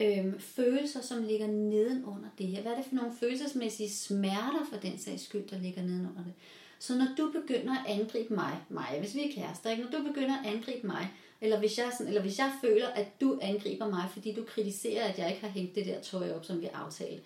øhm, 0.00 0.40
følelser, 0.40 1.00
som 1.00 1.22
ligger 1.22 1.46
nedenunder 1.46 2.28
det 2.38 2.46
her? 2.46 2.62
Hvad 2.62 2.72
er 2.72 2.76
det 2.76 2.84
for 2.84 2.94
nogle 2.94 3.12
følelsesmæssige 3.20 3.90
smerter 3.90 4.66
for 4.70 4.76
den 4.76 4.98
sags 4.98 5.24
skyld, 5.24 5.48
der 5.48 5.58
ligger 5.58 5.82
nedenunder 5.82 6.24
det? 6.24 6.32
Så 6.78 6.94
når 6.98 7.06
du 7.16 7.32
begynder 7.40 7.72
at 7.72 8.00
angribe 8.00 8.34
mig, 8.34 8.58
mig, 8.68 8.96
hvis 9.00 9.14
vi 9.14 9.20
er 9.20 9.34
kærester, 9.34 9.70
ikke? 9.70 9.82
når 9.82 9.90
du 9.90 10.04
begynder 10.04 10.38
at 10.38 10.46
angribe 10.54 10.86
mig, 10.86 11.10
eller 11.40 11.58
hvis, 11.58 11.78
jeg 11.78 11.92
sådan, 11.92 12.08
eller 12.08 12.20
hvis 12.20 12.38
jeg 12.38 12.52
føler, 12.60 12.88
at 12.88 13.20
du 13.20 13.38
angriber 13.42 13.88
mig, 13.88 14.08
fordi 14.12 14.34
du 14.34 14.44
kritiserer, 14.44 15.04
at 15.04 15.18
jeg 15.18 15.28
ikke 15.30 15.40
har 15.40 15.48
hængt 15.48 15.74
det 15.74 15.86
der 15.86 16.00
tøj 16.00 16.32
op, 16.32 16.44
som 16.44 16.60
vi 16.60 16.66
aftalte, 16.66 17.22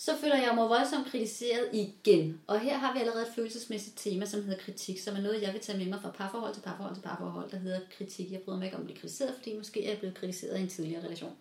så 0.00 0.16
føler 0.16 0.36
jeg 0.36 0.54
mig 0.54 0.68
voldsomt 0.68 1.06
kritiseret 1.06 1.68
igen. 1.72 2.40
Og 2.46 2.60
her 2.60 2.76
har 2.76 2.92
vi 2.92 3.00
allerede 3.00 3.22
et 3.22 3.32
følelsesmæssigt 3.34 3.98
tema, 3.98 4.26
som 4.26 4.42
hedder 4.42 4.58
kritik, 4.58 5.00
som 5.00 5.16
er 5.16 5.20
noget, 5.20 5.42
jeg 5.42 5.52
vil 5.52 5.60
tage 5.60 5.78
med 5.78 5.86
mig 5.86 5.98
fra 6.02 6.10
parforhold 6.10 6.54
til 6.54 6.60
parforhold 6.60 6.94
til 6.94 7.02
parforhold, 7.02 7.50
der 7.50 7.56
hedder 7.56 7.80
kritik. 7.98 8.32
Jeg 8.32 8.40
bryder 8.40 8.58
mig 8.58 8.64
ikke 8.64 8.76
om 8.76 8.82
at 8.82 8.86
blive 8.86 8.98
kritiseret, 8.98 9.34
fordi 9.36 9.56
måske 9.56 9.84
er 9.84 9.88
jeg 9.90 9.98
blevet 9.98 10.16
kritiseret 10.16 10.58
i 10.58 10.62
en 10.62 10.68
tidligere 10.68 11.04
relation. 11.04 11.32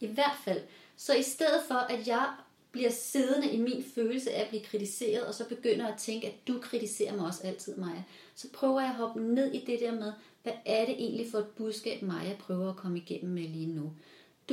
I 0.00 0.06
hvert 0.06 0.36
fald, 0.44 0.60
så 0.96 1.14
i 1.14 1.22
stedet 1.22 1.60
for, 1.68 1.74
at 1.74 2.08
jeg 2.08 2.26
bliver 2.72 2.90
siddende 2.90 3.50
i 3.50 3.60
min 3.60 3.84
følelse 3.94 4.30
af 4.30 4.42
at 4.42 4.48
blive 4.48 4.62
kritiseret, 4.62 5.26
og 5.26 5.34
så 5.34 5.48
begynder 5.48 5.86
at 5.86 5.98
tænke, 5.98 6.26
at 6.26 6.48
du 6.48 6.58
kritiserer 6.62 7.16
mig 7.16 7.26
også 7.26 7.40
altid, 7.46 7.76
Maja, 7.76 8.02
så 8.34 8.48
prøver 8.52 8.80
jeg 8.80 8.90
at 8.90 8.96
hoppe 8.96 9.20
ned 9.20 9.52
i 9.52 9.64
det 9.66 9.80
der 9.80 9.92
med, 9.92 10.12
hvad 10.42 10.52
er 10.66 10.86
det 10.86 10.94
egentlig 10.94 11.26
for 11.30 11.38
et 11.38 11.46
budskab, 11.46 12.02
Maja 12.02 12.36
prøver 12.38 12.70
at 12.70 12.76
komme 12.76 12.98
igennem 12.98 13.34
med 13.34 13.48
lige 13.48 13.66
nu? 13.66 13.92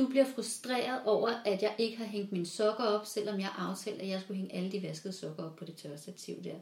Du 0.00 0.06
bliver 0.06 0.24
frustreret 0.24 1.00
over, 1.04 1.28
at 1.44 1.62
jeg 1.62 1.74
ikke 1.78 1.96
har 1.96 2.04
hængt 2.04 2.32
mine 2.32 2.46
sokker 2.46 2.84
op, 2.84 3.06
selvom 3.06 3.40
jeg 3.40 3.48
aftalte, 3.58 4.02
at 4.02 4.08
jeg 4.08 4.20
skulle 4.20 4.36
hænge 4.36 4.54
alle 4.54 4.72
de 4.72 4.82
vaskede 4.82 5.12
sokker 5.12 5.44
op 5.44 5.56
på 5.56 5.64
det 5.64 5.76
tørrestativ 5.76 6.44
der. 6.44 6.54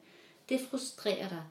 Det 0.49 0.61
frustrerer 0.71 1.29
dig. 1.29 1.43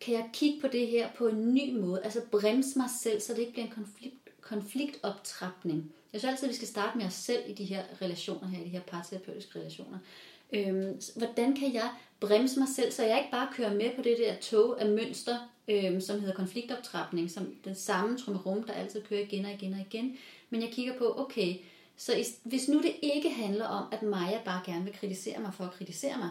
Kan 0.00 0.14
jeg 0.14 0.30
kigge 0.32 0.60
på 0.60 0.66
det 0.66 0.86
her 0.86 1.08
på 1.16 1.28
en 1.28 1.54
ny 1.54 1.72
måde? 1.78 2.04
Altså 2.04 2.20
bremse 2.30 2.78
mig 2.78 2.88
selv, 3.02 3.20
så 3.20 3.32
det 3.32 3.38
ikke 3.38 3.52
bliver 3.52 3.66
en 3.66 3.72
konflikt, 3.72 4.14
konfliktoptrapning. 4.40 5.92
Jeg 6.12 6.20
synes 6.20 6.32
altid, 6.32 6.48
at 6.48 6.50
vi 6.50 6.56
skal 6.56 6.68
starte 6.68 6.98
med 6.98 7.06
os 7.06 7.14
selv 7.14 7.42
i 7.46 7.52
de 7.52 7.64
her 7.64 7.82
relationer 8.02 8.48
her, 8.48 8.60
i 8.60 8.64
de 8.64 8.68
her 8.68 8.80
parterapeutiske 8.80 9.58
relationer. 9.58 9.98
Øhm, 10.52 11.00
hvordan 11.16 11.56
kan 11.56 11.74
jeg 11.74 11.90
bremse 12.20 12.58
mig 12.58 12.68
selv, 12.76 12.92
så 12.92 13.02
jeg 13.02 13.18
ikke 13.18 13.30
bare 13.30 13.48
kører 13.52 13.74
med 13.74 13.90
på 13.96 14.02
det 14.02 14.16
der 14.18 14.34
tog 14.40 14.80
af 14.80 14.88
mønster, 14.88 15.36
øhm, 15.68 16.00
som 16.00 16.20
hedder 16.20 16.34
konfliktoptrapning, 16.34 17.30
som 17.30 17.54
den 17.64 17.74
samme 17.74 18.18
trummerum, 18.18 18.62
der 18.62 18.72
altid 18.72 19.02
kører 19.02 19.20
igen 19.20 19.44
og 19.44 19.52
igen 19.52 19.72
og 19.72 19.80
igen. 19.80 20.16
Men 20.50 20.62
jeg 20.62 20.70
kigger 20.70 20.98
på, 20.98 21.20
okay, 21.20 21.56
så 21.96 22.24
hvis 22.44 22.68
nu 22.68 22.82
det 22.82 22.96
ikke 23.02 23.30
handler 23.30 23.66
om, 23.66 23.88
at 23.92 24.02
Maja 24.02 24.40
bare 24.44 24.62
gerne 24.66 24.84
vil 24.84 24.92
kritisere 24.92 25.40
mig 25.40 25.54
for 25.54 25.64
at 25.64 25.72
kritisere 25.72 26.18
mig, 26.18 26.30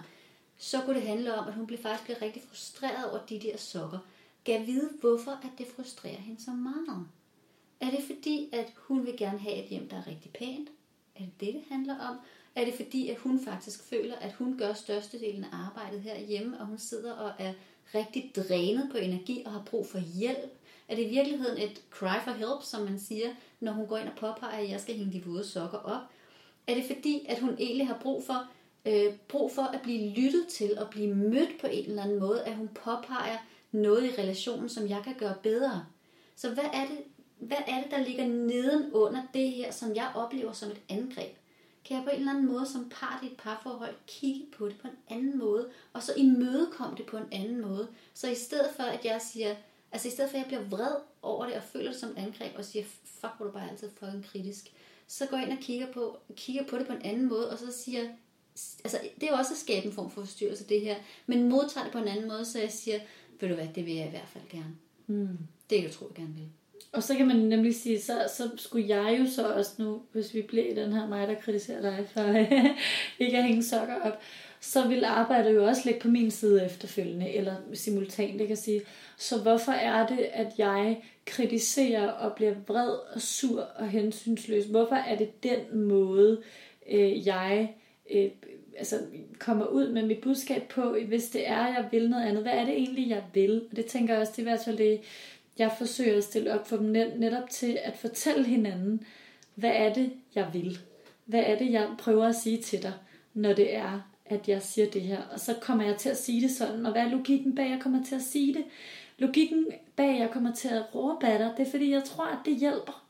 så 0.57 0.81
kunne 0.81 0.95
det 0.95 1.07
handle 1.07 1.35
om, 1.35 1.47
at 1.47 1.53
hun 1.53 1.67
bliver 1.67 1.81
faktisk 1.81 2.03
bliver 2.03 2.21
rigtig 2.21 2.43
frustreret 2.47 3.11
over 3.11 3.25
de 3.29 3.39
der 3.39 3.57
sokker. 3.57 3.99
Gav 4.43 4.65
vide, 4.65 4.89
hvorfor 4.99 5.31
at 5.31 5.49
det 5.57 5.67
frustrerer 5.75 6.21
hende 6.21 6.43
så 6.43 6.51
meget? 6.51 7.07
Er 7.79 7.89
det 7.91 8.03
fordi, 8.03 8.49
at 8.53 8.73
hun 8.77 9.05
vil 9.05 9.17
gerne 9.17 9.39
have 9.39 9.55
et 9.55 9.69
hjem, 9.69 9.89
der 9.89 9.97
er 9.97 10.07
rigtig 10.07 10.31
pænt? 10.31 10.69
Er 11.15 11.19
det 11.19 11.39
det, 11.39 11.53
det 11.53 11.63
handler 11.69 11.99
om? 11.99 12.17
Er 12.55 12.65
det 12.65 12.73
fordi, 12.73 13.09
at 13.09 13.17
hun 13.17 13.45
faktisk 13.45 13.83
føler, 13.83 14.15
at 14.15 14.33
hun 14.33 14.57
gør 14.57 14.73
størstedelen 14.73 15.43
af 15.43 15.49
arbejdet 15.51 16.01
herhjemme, 16.01 16.59
og 16.59 16.65
hun 16.65 16.77
sidder 16.77 17.13
og 17.13 17.31
er 17.39 17.53
rigtig 17.95 18.31
drænet 18.35 18.89
på 18.91 18.97
energi 18.97 19.43
og 19.45 19.51
har 19.51 19.63
brug 19.65 19.87
for 19.87 19.99
hjælp? 19.99 20.51
Er 20.87 20.95
det 20.95 21.03
i 21.03 21.09
virkeligheden 21.09 21.57
et 21.57 21.81
cry 21.89 22.23
for 22.23 22.31
help, 22.31 22.63
som 22.63 22.81
man 22.81 22.99
siger, 22.99 23.29
når 23.59 23.71
hun 23.71 23.87
går 23.87 23.97
ind 23.97 24.07
og 24.07 24.15
påpeger, 24.15 24.57
at 24.57 24.69
jeg 24.69 24.81
skal 24.81 24.95
hænge 24.95 25.13
de 25.13 25.25
våde 25.25 25.43
sokker 25.43 25.77
op? 25.77 26.01
Er 26.67 26.73
det 26.73 26.83
fordi, 26.95 27.25
at 27.29 27.39
hun 27.39 27.55
egentlig 27.59 27.87
har 27.87 27.99
brug 28.01 28.23
for, 28.23 28.47
øh, 28.85 29.13
brug 29.27 29.51
for 29.51 29.61
at 29.61 29.81
blive 29.81 30.09
lyttet 30.09 30.47
til 30.47 30.77
og 30.77 30.89
blive 30.89 31.15
mødt 31.15 31.61
på 31.61 31.67
en 31.67 31.85
eller 31.85 32.03
anden 32.03 32.19
måde, 32.19 32.43
at 32.43 32.55
hun 32.55 32.67
påpeger 32.67 33.37
noget 33.71 34.05
i 34.05 34.21
relationen, 34.21 34.69
som 34.69 34.89
jeg 34.89 35.01
kan 35.03 35.15
gøre 35.17 35.35
bedre? 35.43 35.85
Så 36.35 36.49
hvad 36.49 36.69
er 36.73 36.87
det, 36.87 36.97
hvad 37.39 37.57
er 37.67 37.81
det, 37.81 37.91
der 37.91 38.03
ligger 38.03 38.27
nedenunder 38.27 39.21
det 39.33 39.51
her, 39.51 39.71
som 39.71 39.95
jeg 39.95 40.11
oplever 40.15 40.51
som 40.51 40.71
et 40.71 40.81
angreb? 40.89 41.35
Kan 41.85 41.97
jeg 41.97 42.03
på 42.03 42.09
en 42.09 42.19
eller 42.19 42.31
anden 42.31 42.47
måde 42.47 42.65
som 42.65 42.89
part 42.89 43.23
i 43.23 43.25
et 43.25 43.37
parforhold 43.37 43.95
kigge 44.07 44.45
på 44.57 44.67
det 44.67 44.77
på 44.77 44.87
en 44.87 45.17
anden 45.17 45.37
måde, 45.37 45.69
og 45.93 46.03
så 46.03 46.13
imødekomme 46.17 46.97
det 46.97 47.05
på 47.05 47.17
en 47.17 47.27
anden 47.31 47.61
måde? 47.61 47.87
Så 48.13 48.29
i 48.29 48.35
stedet 48.35 48.69
for, 48.75 48.83
at 48.83 49.05
jeg 49.05 49.21
siger, 49.21 49.55
altså 49.97 50.07
i 50.07 50.11
stedet 50.11 50.31
for, 50.31 50.37
at 50.37 50.41
jeg 50.41 50.47
bliver 50.47 50.77
vred 50.77 50.95
over 51.21 51.45
det 51.45 51.55
og 51.55 51.63
føler 51.63 51.91
det 51.91 51.99
som 51.99 52.09
et 52.09 52.17
angreb 52.17 52.51
og 52.57 52.65
siger, 52.65 52.85
fuck, 53.05 53.33
hvor 53.37 53.45
du 53.45 53.51
bare 53.51 53.69
altid 53.71 53.89
fucking 53.99 54.25
kritisk, 54.25 54.71
så 55.07 55.25
går 55.25 55.37
jeg 55.37 55.47
ind 55.47 55.57
og 55.57 55.63
kigger 55.63 55.87
på, 55.91 56.17
kigger 56.35 56.63
på 56.63 56.77
det 56.77 56.87
på 56.87 56.93
en 56.93 57.01
anden 57.01 57.29
måde, 57.29 57.51
og 57.51 57.59
så 57.59 57.65
siger, 57.83 58.01
altså 58.83 58.99
det 59.15 59.23
er 59.23 59.31
jo 59.31 59.37
også 59.37 59.53
at 59.53 59.57
skabe 59.57 59.85
en 59.85 59.93
form 59.93 60.11
for 60.11 60.21
forstyrrelse, 60.21 60.63
det 60.63 60.81
her, 60.81 60.95
men 61.25 61.49
modtager 61.49 61.83
det 61.83 61.93
på 61.93 61.99
en 61.99 62.07
anden 62.07 62.27
måde, 62.27 62.45
så 62.45 62.59
jeg 62.59 62.71
siger, 62.71 62.99
ved 63.39 63.49
du 63.49 63.55
hvad, 63.55 63.67
det 63.75 63.85
vil 63.85 63.95
jeg 63.95 64.07
i 64.07 64.09
hvert 64.09 64.27
fald 64.27 64.43
gerne. 64.49 64.75
Mm. 65.07 65.37
Det 65.69 65.83
jeg 65.83 65.91
tror, 65.91 66.07
jeg 66.07 66.15
gerne 66.15 66.33
vil. 66.33 66.49
Og 66.91 67.03
så 67.03 67.15
kan 67.15 67.27
man 67.27 67.35
nemlig 67.35 67.75
sige, 67.75 68.01
så, 68.01 68.29
så 68.37 68.49
skulle 68.55 68.87
jeg 68.87 69.17
jo 69.19 69.31
så 69.31 69.53
også 69.53 69.71
nu, 69.77 70.01
hvis 70.11 70.33
vi 70.33 70.41
bliver 70.41 70.75
den 70.75 70.93
her 70.93 71.07
mig, 71.07 71.27
der 71.27 71.35
kritiserer 71.35 71.81
dig 71.81 72.07
for 72.13 72.23
ikke 73.23 73.37
at 73.37 73.43
hænge 73.43 73.63
sokker 73.63 73.95
op, 73.95 74.21
så 74.67 74.87
vil 74.87 75.03
arbejdet 75.03 75.55
jo 75.55 75.65
også 75.65 75.81
ligge 75.85 75.99
på 75.99 76.07
min 76.07 76.31
side 76.31 76.65
efterfølgende, 76.65 77.33
eller 77.33 77.55
simultant, 77.73 78.39
det 78.39 78.47
kan 78.47 78.57
sige. 78.57 78.81
Så 79.17 79.41
hvorfor 79.41 79.71
er 79.71 80.07
det, 80.07 80.19
at 80.33 80.47
jeg 80.57 81.03
kritiserer 81.25 82.11
og 82.11 82.33
bliver 82.35 82.53
vred 82.67 82.89
og 82.89 83.21
sur 83.21 83.61
og 83.61 83.87
hensynsløs? 83.87 84.65
Hvorfor 84.65 84.95
er 84.95 85.15
det 85.17 85.43
den 85.43 85.81
måde, 85.81 86.41
øh, 86.91 87.27
jeg 87.27 87.75
øh, 88.11 88.29
altså, 88.77 88.99
kommer 89.39 89.65
ud 89.65 89.91
med 89.91 90.05
mit 90.05 90.21
budskab 90.21 90.63
på, 90.69 90.95
hvis 91.07 91.29
det 91.29 91.47
er, 91.47 91.67
jeg 91.67 91.87
vil 91.91 92.09
noget 92.09 92.25
andet? 92.25 92.43
Hvad 92.43 92.53
er 92.53 92.65
det 92.65 92.73
egentlig, 92.73 93.09
jeg 93.09 93.23
vil? 93.33 93.61
Og 93.71 93.75
det 93.75 93.85
tænker 93.85 94.13
jeg 94.13 94.21
også, 94.21 94.33
det 94.35 94.39
er 94.39 94.43
i 94.43 94.49
hvert 94.49 94.65
fald 94.65 94.77
det, 94.77 94.99
jeg 95.57 95.71
forsøger 95.77 96.17
at 96.17 96.23
stille 96.23 96.59
op 96.59 96.67
for 96.67 96.77
dem 96.77 96.85
netop 97.17 97.49
til 97.49 97.79
at 97.83 97.97
fortælle 97.97 98.45
hinanden, 98.45 99.03
hvad 99.55 99.71
er 99.73 99.93
det, 99.93 100.11
jeg 100.35 100.49
vil? 100.53 100.79
Hvad 101.25 101.43
er 101.45 101.57
det, 101.57 101.71
jeg 101.71 101.89
prøver 101.97 102.25
at 102.25 102.35
sige 102.35 102.61
til 102.61 102.83
dig, 102.83 102.93
når 103.33 103.53
det 103.53 103.75
er, 103.75 104.16
at 104.29 104.47
jeg 104.47 104.61
siger 104.61 104.89
det 104.89 105.01
her? 105.01 105.21
Og 105.33 105.39
så 105.39 105.53
kommer 105.61 105.83
jeg 105.85 105.97
til 105.97 106.09
at 106.09 106.17
sige 106.17 106.41
det 106.41 106.51
sådan, 106.51 106.85
og 106.85 106.91
hvad 106.91 107.01
er 107.01 107.09
logikken 107.09 107.55
bag, 107.55 107.69
jeg 107.69 107.79
kommer 107.81 108.03
til 108.03 108.15
at 108.15 108.21
sige 108.21 108.53
det? 108.53 108.63
Logikken 109.17 109.65
bag, 109.95 110.19
jeg 110.19 110.29
kommer 110.31 110.53
til 110.53 110.67
at 110.67 110.95
råbe 110.95 111.27
af 111.27 111.39
dig, 111.39 111.53
det 111.57 111.67
er 111.67 111.71
fordi, 111.71 111.91
jeg 111.91 112.03
tror, 112.03 112.25
at 112.25 112.37
det 112.45 112.55
hjælper. 112.55 113.03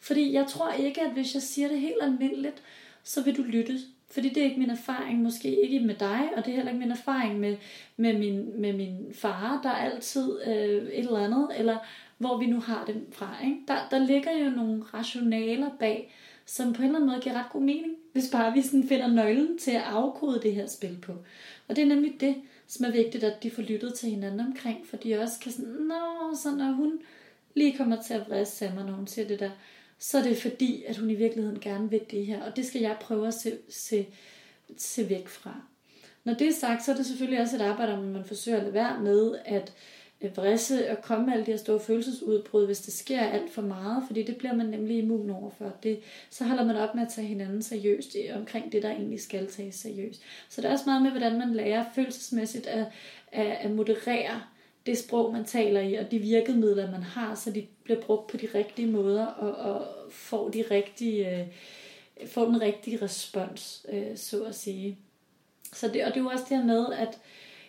Fordi 0.00 0.32
jeg 0.32 0.46
tror 0.46 0.72
ikke, 0.72 1.00
at 1.00 1.12
hvis 1.12 1.34
jeg 1.34 1.42
siger 1.42 1.68
det 1.68 1.80
helt 1.80 2.02
almindeligt, 2.02 2.62
så 3.02 3.22
vil 3.22 3.36
du 3.36 3.42
lytte. 3.42 3.78
Fordi 4.10 4.28
det 4.28 4.36
er 4.36 4.44
ikke 4.44 4.60
min 4.60 4.70
erfaring, 4.70 5.22
måske 5.22 5.62
ikke 5.62 5.80
med 5.80 5.94
dig, 5.94 6.20
og 6.36 6.44
det 6.44 6.50
er 6.50 6.56
heller 6.56 6.72
ikke 6.72 6.86
min 6.86 6.90
erfaring 6.90 7.40
med, 7.40 7.56
med, 7.96 8.18
min, 8.18 8.60
med 8.60 8.72
min 8.72 9.06
far, 9.14 9.60
der 9.62 9.68
er 9.68 9.90
altid 9.90 10.40
øh, 10.46 10.88
et 10.92 10.98
eller 10.98 11.24
andet, 11.24 11.48
eller 11.56 11.78
hvor 12.18 12.38
vi 12.38 12.46
nu 12.46 12.60
har 12.60 12.84
det 12.84 13.02
fra. 13.12 13.36
Ikke? 13.44 13.56
Der, 13.68 13.76
der 13.90 13.98
ligger 13.98 14.30
jo 14.44 14.50
nogle 14.50 14.82
rationaler 14.94 15.70
bag, 15.78 16.14
som 16.46 16.72
på 16.72 16.82
en 16.82 16.88
eller 16.88 16.98
anden 16.98 17.10
måde 17.10 17.20
giver 17.20 17.38
ret 17.38 17.52
god 17.52 17.62
mening, 17.62 17.94
hvis 18.12 18.30
bare 18.32 18.52
vi 18.52 18.62
sådan 18.62 18.88
finder 18.88 19.06
nøglen 19.06 19.58
til 19.58 19.70
at 19.70 19.82
afkode 19.82 20.40
det 20.42 20.54
her 20.54 20.66
spil 20.66 20.98
på. 21.02 21.12
Og 21.68 21.76
det 21.76 21.82
er 21.82 21.86
nemlig 21.86 22.20
det, 22.20 22.34
som 22.66 22.86
er 22.86 22.90
vigtigt, 22.90 23.24
at 23.24 23.42
de 23.42 23.50
får 23.50 23.62
lyttet 23.62 23.94
til 23.94 24.10
hinanden 24.10 24.40
omkring, 24.40 24.86
for 24.86 24.96
de 24.96 25.18
også 25.18 25.40
kan 25.40 25.52
sådan, 25.52 25.72
nå, 25.72 26.34
så 26.42 26.50
når 26.56 26.72
hun 26.72 27.00
lige 27.54 27.76
kommer 27.76 28.02
til 28.02 28.14
at 28.14 28.28
vriste 28.28 28.56
sig 28.56 28.72
mig, 28.74 28.84
når 28.84 28.92
hun 28.92 29.06
siger 29.06 29.28
det 29.28 29.40
der, 29.40 29.50
så 29.98 30.18
er 30.18 30.22
det 30.22 30.36
fordi, 30.36 30.84
at 30.86 30.96
hun 30.96 31.10
i 31.10 31.14
virkeligheden 31.14 31.60
gerne 31.60 31.90
vil 31.90 32.00
det 32.10 32.26
her, 32.26 32.42
og 32.42 32.56
det 32.56 32.66
skal 32.66 32.80
jeg 32.80 32.96
prøve 33.00 33.26
at 33.26 33.34
se, 33.34 33.58
se, 33.68 34.06
se 34.76 35.10
væk 35.10 35.28
fra. 35.28 35.54
Når 36.24 36.34
det 36.34 36.48
er 36.48 36.52
sagt, 36.52 36.84
så 36.84 36.92
er 36.92 36.96
det 36.96 37.06
selvfølgelig 37.06 37.40
også 37.40 37.56
et 37.56 37.62
arbejde, 37.62 37.92
om 37.92 38.04
man 38.04 38.24
forsøger 38.24 38.58
at 38.58 38.62
lade 38.62 38.74
være 38.74 39.00
med 39.00 39.34
at 39.44 39.72
vrisse 40.36 40.90
og 40.90 41.02
komme 41.02 41.26
med 41.26 41.32
alle 41.32 41.46
de 41.46 41.50
her 41.50 41.58
store 41.58 41.80
følelsesudbrud, 41.80 42.66
hvis 42.66 42.80
det 42.80 42.94
sker 42.94 43.20
alt 43.20 43.50
for 43.50 43.62
meget, 43.62 44.02
fordi 44.06 44.22
det 44.22 44.36
bliver 44.36 44.54
man 44.54 44.66
nemlig 44.66 44.98
immun 44.98 45.30
overfor. 45.30 45.72
Det, 45.82 46.00
så 46.30 46.44
holder 46.44 46.64
man 46.64 46.76
op 46.76 46.94
med 46.94 47.02
at 47.02 47.12
tage 47.12 47.26
hinanden 47.26 47.62
seriøst 47.62 48.16
omkring 48.34 48.72
det, 48.72 48.82
der 48.82 48.90
egentlig 48.90 49.20
skal 49.20 49.46
tages 49.46 49.74
seriøst. 49.74 50.22
Så 50.48 50.60
det 50.60 50.68
er 50.68 50.72
også 50.72 50.84
meget 50.86 51.02
med, 51.02 51.10
hvordan 51.10 51.38
man 51.38 51.54
lærer 51.54 51.84
følelsesmæssigt 51.94 52.66
at, 52.66 52.86
at, 53.32 53.56
at 53.60 53.70
moderere 53.70 54.40
det 54.86 54.98
sprog, 54.98 55.32
man 55.32 55.44
taler 55.44 55.80
i, 55.80 55.94
og 55.94 56.10
de 56.10 56.18
virkemidler, 56.18 56.90
man 56.90 57.02
har, 57.02 57.34
så 57.34 57.50
de 57.50 57.66
bliver 57.84 58.00
brugt 58.00 58.26
på 58.26 58.36
de 58.36 58.48
rigtige 58.54 58.88
måder, 58.88 59.26
og, 59.26 59.72
og 59.72 59.86
får, 60.10 60.48
de 60.48 60.64
rigtige, 60.70 61.40
øh, 61.40 61.46
får 62.26 62.44
den 62.44 62.60
rigtige 62.60 63.02
respons, 63.02 63.86
øh, 63.92 64.16
så 64.16 64.44
at 64.44 64.54
sige. 64.54 64.98
Så 65.72 65.88
det, 65.88 66.04
og 66.04 66.10
det 66.10 66.16
er 66.16 66.22
jo 66.22 66.28
også 66.28 66.44
det 66.48 66.58
her 66.58 66.64
med, 66.64 66.86
at 66.92 67.18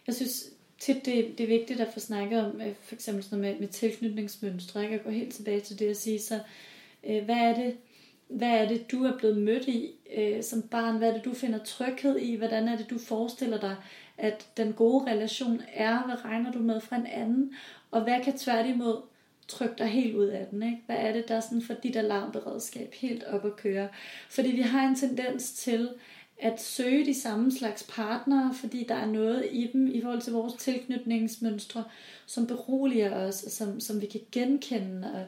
jeg 0.08 0.16
synes 0.16 0.50
tit 0.86 1.06
det, 1.06 1.38
det 1.38 1.44
er 1.44 1.48
vigtigt 1.48 1.80
at 1.80 1.94
få 1.94 2.00
snakket 2.00 2.46
om, 2.46 2.62
øh, 2.62 2.74
for 2.82 2.96
eksempel 2.96 3.24
sådan 3.24 3.40
noget 3.40 3.54
med, 3.54 3.60
med 3.60 3.68
tilknytningsmønstre, 3.68 4.84
ikke? 4.84 4.96
at 4.96 5.04
gå 5.04 5.10
helt 5.10 5.34
tilbage 5.34 5.60
til 5.60 5.80
det 5.80 5.90
og 5.90 5.96
sige, 5.96 6.20
så 6.20 6.40
øh, 7.04 7.26
hvad 7.26 7.36
er 7.36 7.56
det, 7.56 7.78
hvad 8.28 8.50
er 8.50 8.68
det, 8.68 8.92
du 8.92 9.04
er 9.04 9.18
blevet 9.18 9.38
mødt 9.38 9.68
i 9.68 9.92
øh, 10.18 10.44
som 10.44 10.62
barn? 10.62 10.98
Hvad 10.98 11.10
er 11.10 11.14
det, 11.14 11.26
du 11.26 11.34
finder 11.34 11.60
tryghed 11.64 12.20
i? 12.20 12.36
Hvordan 12.36 12.68
er 12.68 12.78
det, 12.78 12.90
du 12.90 13.00
forestiller 13.00 13.60
dig, 13.60 13.76
at 14.18 14.48
den 14.58 14.74
gode 14.74 15.12
relation 15.12 15.62
er? 15.74 16.04
Hvad 16.06 16.26
regner 16.26 16.52
du 16.52 16.60
med 16.60 16.82
fra 16.82 16.96
en 16.96 17.08
anden? 17.08 17.54
Og 17.92 18.04
hvad 18.04 18.24
kan 18.24 18.38
tværtimod 18.38 19.02
trykke 19.48 19.76
dig 19.78 19.88
helt 19.88 20.16
ud 20.16 20.26
af 20.26 20.48
den? 20.52 20.64
Ikke? 20.64 20.82
Hvad 20.86 20.96
er 20.96 21.14
det, 21.14 21.28
der 21.28 21.36
er 21.36 21.40
sådan 21.40 21.62
for 21.62 21.74
dit 21.74 21.96
alarmberedskab 21.96 22.94
helt 22.94 23.24
op 23.24 23.46
at 23.46 23.56
køre? 23.56 23.88
Fordi 24.30 24.52
vi 24.52 24.62
har 24.62 24.88
en 24.88 24.96
tendens 24.96 25.52
til 25.54 25.90
at 26.38 26.62
søge 26.62 27.06
de 27.06 27.22
samme 27.22 27.52
slags 27.52 27.86
partnere, 27.90 28.54
fordi 28.54 28.86
der 28.90 28.96
er 28.96 29.06
noget 29.06 29.48
i 29.52 29.70
dem 29.74 29.88
i 29.88 30.02
forhold 30.02 30.22
til 30.22 30.34
vores 30.34 30.54
tilknytningsmønstre, 30.54 31.84
som 32.26 32.48
beroliger 32.48 33.28
os, 33.28 33.44
og 33.44 33.52
som, 33.52 33.80
som 33.80 34.02
vi 34.02 34.06
kan 34.06 34.22
genkende. 34.32 35.12
Og, 35.14 35.26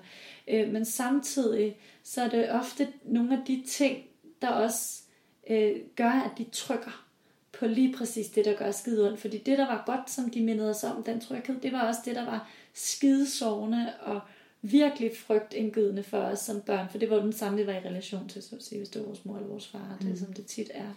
øh, 0.56 0.74
men 0.74 0.86
samtidig 0.86 1.78
så 2.04 2.22
er 2.22 2.30
det 2.30 2.52
ofte 2.52 2.88
nogle 3.06 3.38
af 3.38 3.46
de 3.48 3.64
ting, 3.68 3.98
der 4.42 4.48
også 4.48 5.02
øh, 5.50 5.76
gør, 5.96 6.12
at 6.12 6.32
de 6.38 6.46
trykker 6.52 7.08
på 7.52 7.68
lige 7.68 7.94
præcis 7.94 8.28
det, 8.28 8.46
der 8.46 8.56
gør 8.56 8.72
skide 8.72 9.08
ondt. 9.08 9.20
Fordi 9.20 9.38
det, 9.38 9.58
der 9.58 9.66
var 9.68 9.84
godt, 9.86 10.10
som 10.10 10.30
de 10.30 10.44
mindede 10.44 10.70
os 10.70 10.84
om, 10.84 11.04
den 11.04 11.20
tryghed, 11.22 11.60
det 11.62 11.72
var 11.72 11.88
også 11.88 12.02
det, 12.06 12.16
der 12.16 12.26
var 12.26 12.50
skidesårende 12.74 13.94
og 14.02 14.22
virkelig 14.62 15.12
frygtindgydende 15.18 16.04
for 16.04 16.18
os 16.18 16.40
som 16.40 16.62
børn, 16.62 16.88
for 16.92 16.98
det 16.98 17.10
var 17.10 17.20
den 17.20 17.34
samme, 17.34 17.58
vi 17.58 17.68
var 17.68 17.74
i 17.74 17.80
relation 17.80 18.30
til, 18.30 18.44
så 18.44 18.56
at 18.56 18.64
sige, 18.64 18.80
hvis 18.80 18.90
det 18.90 19.02
var 19.02 19.08
vores 19.08 19.26
mor 19.26 19.36
eller 19.36 19.50
vores 19.50 19.68
far, 19.68 19.98
mm. 20.02 20.08
det 20.08 20.20
som 20.20 20.34
det 20.34 20.46
tit 20.46 20.72
er. 20.74 20.94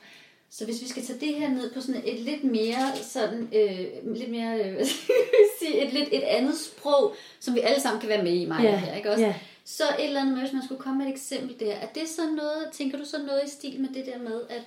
Så 0.50 0.64
hvis 0.64 0.82
vi 0.82 0.88
skal 0.88 1.02
tage 1.02 1.20
det 1.20 1.34
her 1.34 1.48
ned 1.48 1.74
på 1.74 1.80
sådan 1.80 2.02
et 2.04 2.20
lidt 2.20 2.44
mere 2.44 2.96
sådan, 3.02 3.48
øh, 3.54 4.14
lidt 4.16 4.30
mere, 4.30 4.64
øh, 4.64 4.86
sige, 5.60 5.86
et 5.86 5.92
lidt 5.92 6.08
et 6.12 6.22
andet 6.22 6.58
sprog, 6.58 7.14
som 7.40 7.54
vi 7.54 7.60
alle 7.60 7.80
sammen 7.80 8.00
kan 8.00 8.08
være 8.08 8.22
med 8.22 8.32
i 8.32 8.44
mig 8.44 8.64
yeah. 8.64 8.78
her, 8.78 8.96
ikke 8.96 9.10
også? 9.10 9.24
Yeah. 9.24 9.34
Så 9.64 9.84
et 9.98 10.04
eller 10.04 10.20
andet 10.20 10.34
med, 10.34 10.42
hvis 10.42 10.52
man 10.52 10.62
skulle 10.64 10.80
komme 10.80 10.98
med 10.98 11.06
et 11.06 11.12
eksempel 11.12 11.60
der, 11.60 11.74
er 11.74 11.86
det 11.86 12.08
så 12.08 12.22
noget, 12.36 12.66
tænker 12.72 12.98
du 12.98 13.04
så 13.04 13.18
noget 13.18 13.40
i 13.46 13.50
stil 13.50 13.80
med 13.80 13.88
det 13.88 14.06
der 14.06 14.18
med, 14.18 14.40
at 14.48 14.62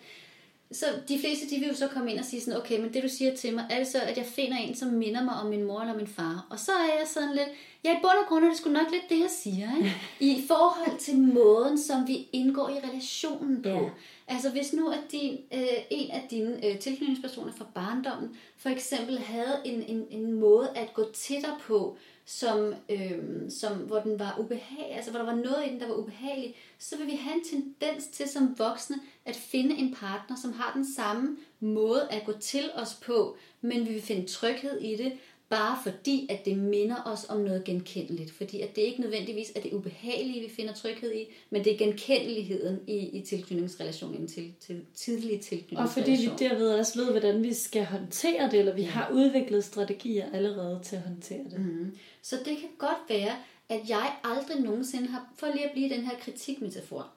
så 0.74 0.86
de 1.08 1.20
fleste, 1.20 1.50
de 1.50 1.60
vil 1.60 1.68
jo 1.68 1.76
så 1.76 1.88
komme 1.88 2.12
ind 2.12 2.20
og 2.20 2.26
sige 2.26 2.42
sådan, 2.42 2.60
okay, 2.60 2.80
men 2.80 2.94
det 2.94 3.04
du 3.04 3.10
siger 3.10 3.36
til 3.36 3.56
mig, 3.56 3.66
er 3.70 3.78
det 3.78 3.88
så, 3.88 4.02
at 4.02 4.18
jeg 4.18 4.26
finder 4.26 4.58
en, 4.58 4.76
som 4.76 4.90
minder 4.90 5.24
mig 5.24 5.34
om 5.34 5.48
min 5.48 5.64
mor 5.64 5.82
eller 5.82 5.96
min 5.96 6.08
far? 6.08 6.48
Og 6.50 6.60
så 6.60 6.72
er 6.72 7.00
jeg 7.00 7.08
sådan 7.08 7.36
lidt, 7.36 7.50
ja, 7.84 7.92
i 7.92 8.02
bund 8.02 8.18
og 8.24 8.28
grund 8.30 8.46
er 8.46 8.50
det 8.50 8.58
sgu 8.58 8.70
nok 8.70 8.92
lidt 8.92 9.10
det, 9.10 9.20
jeg 9.20 9.30
siger, 9.30 9.78
ikke? 9.78 9.96
I 10.34 10.44
forhold 10.48 11.00
til 11.00 11.18
måden, 11.18 11.78
som 11.78 12.08
vi 12.08 12.28
indgår 12.34 12.70
i 12.70 12.88
relationen 12.90 13.62
på. 13.62 13.70
Ja. 13.70 13.90
Altså 14.28 14.50
hvis 14.50 14.74
nu 14.74 14.90
at 14.90 15.00
din, 15.12 15.38
øh, 15.54 15.60
en 15.90 16.12
af 16.12 16.28
dine 16.32 16.68
øh, 16.68 16.80
tilknytningspersoner 16.80 17.52
fra 17.52 17.66
barndommen 17.76 18.38
for 18.58 18.70
eksempel 18.70 19.20
havde 19.20 19.62
en, 19.66 19.84
en, 19.84 20.06
en 20.10 20.34
måde 20.34 20.70
at 20.76 20.94
gå 20.94 21.06
til 21.14 21.36
dig 21.36 21.54
på, 21.68 21.98
som, 22.26 22.74
øh, 22.90 23.50
som, 23.50 23.78
hvor 23.78 24.00
den 24.00 24.20
var 24.20 24.38
ubehagelig, 24.40 24.96
altså 24.96 25.12
hvor 25.12 25.20
der 25.20 25.26
var 25.26 25.36
noget 25.36 25.66
i 25.68 25.70
den, 25.70 25.80
der 25.80 25.88
var 25.88 25.96
ubehagelig, 25.96 26.56
så 26.80 26.98
vil 26.98 27.08
vi 27.08 27.16
have 27.16 27.36
en 27.36 27.44
tendens 27.44 28.08
til 28.08 28.30
som 28.30 28.56
voksne 28.58 28.96
at 29.26 29.36
finde 29.36 29.76
en 29.76 29.96
partner, 29.96 30.38
som 30.42 30.54
har 30.54 30.72
den 30.74 30.94
samme 30.94 31.38
måde 31.60 32.08
at 32.12 32.26
gå 32.26 32.32
til 32.32 32.72
os 32.76 32.94
på, 33.06 33.38
men 33.62 33.88
vi 33.88 33.94
vil 33.94 34.02
finde 34.02 34.28
tryghed 34.28 34.82
i 34.82 34.96
det, 34.96 35.14
bare 35.50 35.78
fordi, 35.84 36.28
at 36.30 36.46
det 36.46 36.58
minder 36.58 36.96
os 37.06 37.26
om 37.30 37.40
noget 37.42 37.64
genkendeligt. 37.64 38.32
Fordi 38.32 38.62
at 38.62 38.76
det 38.76 38.82
ikke 38.82 39.02
nødvendigvis 39.02 39.52
er 39.56 39.62
det 39.62 39.74
ubehagelige, 39.74 40.42
vi 40.42 40.50
finder 40.50 40.74
tryghed 40.74 41.14
i, 41.14 41.26
men 41.50 41.64
det 41.64 41.74
er 41.74 41.78
genkendeligheden 41.78 42.80
i, 42.88 42.98
i 42.98 43.22
tilknytningsrelationen, 43.22 44.28
til, 44.28 44.54
til 44.60 44.82
tidlige 44.96 45.38
Og 45.38 45.42
tilknytningsrelationer. 45.44 46.18
fordi 46.18 46.46
vi 46.46 46.50
derved 46.50 46.74
også 46.74 47.00
ved, 47.00 47.12
hvordan 47.12 47.44
vi 47.44 47.54
skal 47.54 47.86
håndtere 47.86 48.52
det, 48.52 48.60
eller 48.60 48.76
vi 48.76 48.84
har 48.84 49.10
udviklet 49.14 49.64
strategier 49.64 50.32
allerede 50.34 50.80
til 50.84 50.96
at 50.96 51.02
håndtere 51.02 51.44
det. 51.52 51.60
Mm. 51.60 51.98
Så 52.22 52.36
det 52.36 52.58
kan 52.58 52.70
godt 52.78 53.10
være, 53.10 53.36
at 53.70 53.90
jeg 53.90 54.16
aldrig 54.24 54.60
nogensinde 54.60 55.08
har, 55.08 55.34
for 55.38 55.48
lige 55.48 55.66
at 55.66 55.72
blive 55.72 55.90
den 55.90 56.02
her 56.04 56.18
kritikmetafor, 56.20 57.12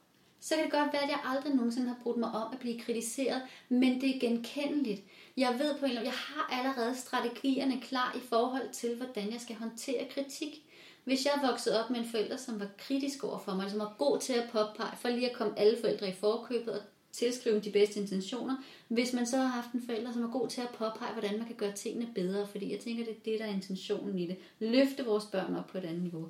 så 0.46 0.54
kan 0.54 0.64
det 0.64 0.72
godt 0.72 0.92
være, 0.92 1.02
at 1.02 1.08
jeg 1.08 1.20
aldrig 1.24 1.54
nogensinde 1.54 1.88
har 1.88 1.96
brugt 2.02 2.18
mig 2.18 2.30
om 2.30 2.52
at 2.52 2.58
blive 2.58 2.80
kritiseret, 2.80 3.42
men 3.68 4.00
det 4.00 4.16
er 4.16 4.20
genkendeligt. 4.20 5.02
Jeg 5.36 5.56
ved 5.58 5.78
på 5.78 5.84
en 5.84 5.90
eller 5.90 6.00
anden, 6.00 6.12
jeg 6.12 6.20
har 6.34 6.58
allerede 6.58 6.96
strategierne 6.96 7.80
klar 7.80 8.16
i 8.16 8.28
forhold 8.28 8.70
til, 8.72 8.96
hvordan 8.96 9.32
jeg 9.32 9.40
skal 9.40 9.56
håndtere 9.56 10.08
kritik. 10.10 10.62
Hvis 11.04 11.24
jeg 11.24 11.32
er 11.36 11.50
vokset 11.50 11.80
op 11.80 11.90
med 11.90 11.98
en 11.98 12.08
forælder, 12.10 12.36
som 12.36 12.60
var 12.60 12.68
kritisk 12.78 13.24
over 13.24 13.38
for 13.38 13.54
mig, 13.54 13.70
som 13.70 13.78
var 13.78 13.94
god 13.98 14.20
til 14.20 14.32
at 14.32 14.48
påpege, 14.52 14.96
for 14.96 15.08
lige 15.08 15.30
at 15.30 15.36
komme 15.36 15.58
alle 15.58 15.78
forældre 15.80 16.08
i 16.08 16.12
forkøbet 16.12 16.74
og 16.74 16.80
tilskrive 17.12 17.54
dem 17.54 17.62
de 17.62 17.70
bedste 17.70 18.00
intentioner. 18.00 18.56
Hvis 18.88 19.12
man 19.12 19.26
så 19.26 19.36
har 19.36 19.46
haft 19.46 19.72
en 19.72 19.82
forælder, 19.86 20.12
som 20.12 20.22
er 20.22 20.30
god 20.30 20.48
til 20.48 20.60
at 20.60 20.70
påpege, 20.70 21.12
hvordan 21.12 21.38
man 21.38 21.46
kan 21.46 21.56
gøre 21.56 21.72
tingene 21.72 22.08
bedre, 22.14 22.46
fordi 22.46 22.72
jeg 22.72 22.80
tænker, 22.80 23.04
det 23.04 23.12
er 23.12 23.20
det, 23.24 23.38
der 23.38 23.44
er 23.44 23.54
intentionen 23.54 24.18
i 24.18 24.26
det. 24.26 24.36
Løfte 24.60 25.04
vores 25.04 25.24
børn 25.24 25.56
op 25.56 25.66
på 25.66 25.78
et 25.78 25.84
andet 25.84 26.02
niveau. 26.02 26.28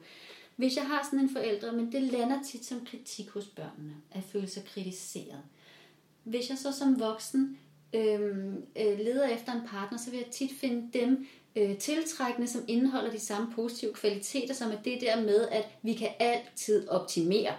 Hvis 0.57 0.77
jeg 0.77 0.85
har 0.87 1.05
sådan 1.05 1.19
en 1.19 1.31
forælder, 1.31 1.73
men 1.73 1.93
det 1.93 2.03
lander 2.03 2.43
tit 2.43 2.65
som 2.65 2.87
kritik 2.87 3.29
hos 3.29 3.47
børnene, 3.47 3.95
at 4.13 4.23
føle 4.33 4.49
sig 4.49 4.65
kritiseret. 4.65 5.43
Hvis 6.25 6.51
jeg 6.51 6.59
så 6.59 6.73
som 6.73 7.01
voksen 7.01 7.59
øhm, 7.93 8.65
øh, 8.81 8.99
leder 8.99 9.29
efter 9.29 9.53
en 9.53 9.69
partner, 9.69 9.99
så 9.99 10.11
vil 10.11 10.17
jeg 10.17 10.31
tit 10.31 10.51
finde 10.61 10.99
dem 10.99 11.27
øh, 11.57 11.79
tiltrækkende, 11.79 12.49
som 12.49 12.65
indeholder 12.69 13.11
de 13.11 13.21
samme 13.21 13.53
positive 13.53 13.93
kvaliteter, 13.93 14.55
som 14.55 14.71
er 14.71 14.83
det 14.85 15.01
der 15.01 15.21
med, 15.21 15.49
at 15.49 15.65
vi 15.83 15.93
kan 15.93 16.09
altid 16.19 16.89
optimere. 16.89 17.53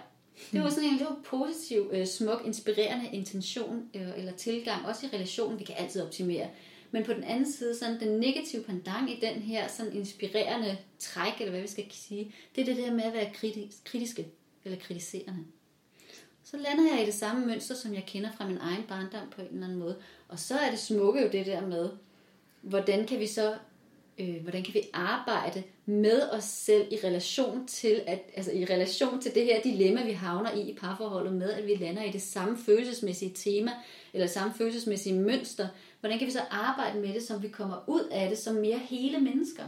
Det 0.52 0.62
var 0.62 0.70
sådan 0.70 0.88
en 0.88 0.96
lidt 0.96 1.24
positiv, 1.24 1.90
øh, 1.92 2.06
smuk, 2.06 2.42
inspirerende 2.44 3.08
intention 3.12 3.90
øh, 3.94 4.18
eller 4.18 4.32
tilgang, 4.32 4.86
også 4.86 5.06
i 5.06 5.08
relationen, 5.12 5.58
vi 5.58 5.64
kan 5.64 5.74
altid 5.78 6.02
optimere. 6.02 6.46
Men 6.90 7.04
på 7.04 7.12
den 7.12 7.24
anden 7.24 7.52
side, 7.52 7.78
sådan 7.78 8.00
den 8.00 8.20
negative 8.20 8.62
pendant 8.62 9.10
i 9.10 9.18
den 9.20 9.34
her 9.34 9.68
sådan 9.68 9.92
inspirerende 9.92 10.76
træk, 10.98 11.32
eller 11.38 11.50
hvad 11.50 11.60
vi 11.60 11.68
skal 11.68 11.84
sige, 11.90 12.34
det 12.54 12.60
er 12.60 12.64
det 12.64 12.76
der 12.76 12.94
med 12.94 13.04
at 13.04 13.12
være 13.12 13.30
kritisk, 13.34 13.84
kritiske 13.84 14.28
eller 14.64 14.78
kritiserende. 14.78 15.44
Så 16.44 16.56
lander 16.56 16.94
jeg 16.94 17.02
i 17.02 17.06
det 17.06 17.14
samme 17.14 17.46
mønster, 17.46 17.74
som 17.74 17.94
jeg 17.94 18.04
kender 18.06 18.30
fra 18.32 18.48
min 18.48 18.58
egen 18.58 18.84
barndom 18.88 19.30
på 19.30 19.40
en 19.40 19.46
eller 19.46 19.64
anden 19.64 19.78
måde. 19.78 19.98
Og 20.28 20.38
så 20.38 20.58
er 20.58 20.70
det 20.70 20.78
smukke 20.78 21.22
jo 21.22 21.28
det 21.32 21.46
der 21.46 21.66
med, 21.66 21.90
hvordan 22.60 23.06
kan 23.06 23.18
vi 23.20 23.26
så 23.26 23.56
øh, 24.18 24.42
hvordan 24.42 24.62
kan 24.62 24.74
vi 24.74 24.80
arbejde 24.92 25.62
med 25.86 26.22
os 26.32 26.44
selv 26.44 26.92
i 26.92 26.96
relation 27.04 27.66
til 27.66 28.02
at, 28.06 28.20
altså 28.36 28.52
i 28.52 28.64
relation 28.64 29.20
til 29.20 29.34
det 29.34 29.44
her 29.44 29.62
dilemma, 29.62 30.04
vi 30.04 30.12
havner 30.12 30.52
i 30.52 30.60
i 30.60 30.74
parforholdet 30.74 31.32
med, 31.32 31.50
at 31.50 31.66
vi 31.66 31.74
lander 31.74 32.02
i 32.02 32.10
det 32.10 32.22
samme 32.22 32.58
følelsesmæssige 32.58 33.32
tema, 33.34 33.70
eller 34.12 34.26
samme 34.26 34.54
følelsesmæssige 34.54 35.14
mønster. 35.20 35.68
Hvordan 36.00 36.18
kan 36.18 36.26
vi 36.26 36.32
så 36.32 36.42
arbejde 36.50 37.00
med 37.00 37.14
det, 37.14 37.22
som 37.22 37.42
vi 37.42 37.48
kommer 37.48 37.84
ud 37.86 38.08
af 38.10 38.28
det 38.28 38.38
som 38.38 38.54
mere 38.54 38.78
hele 38.78 39.20
mennesker? 39.20 39.64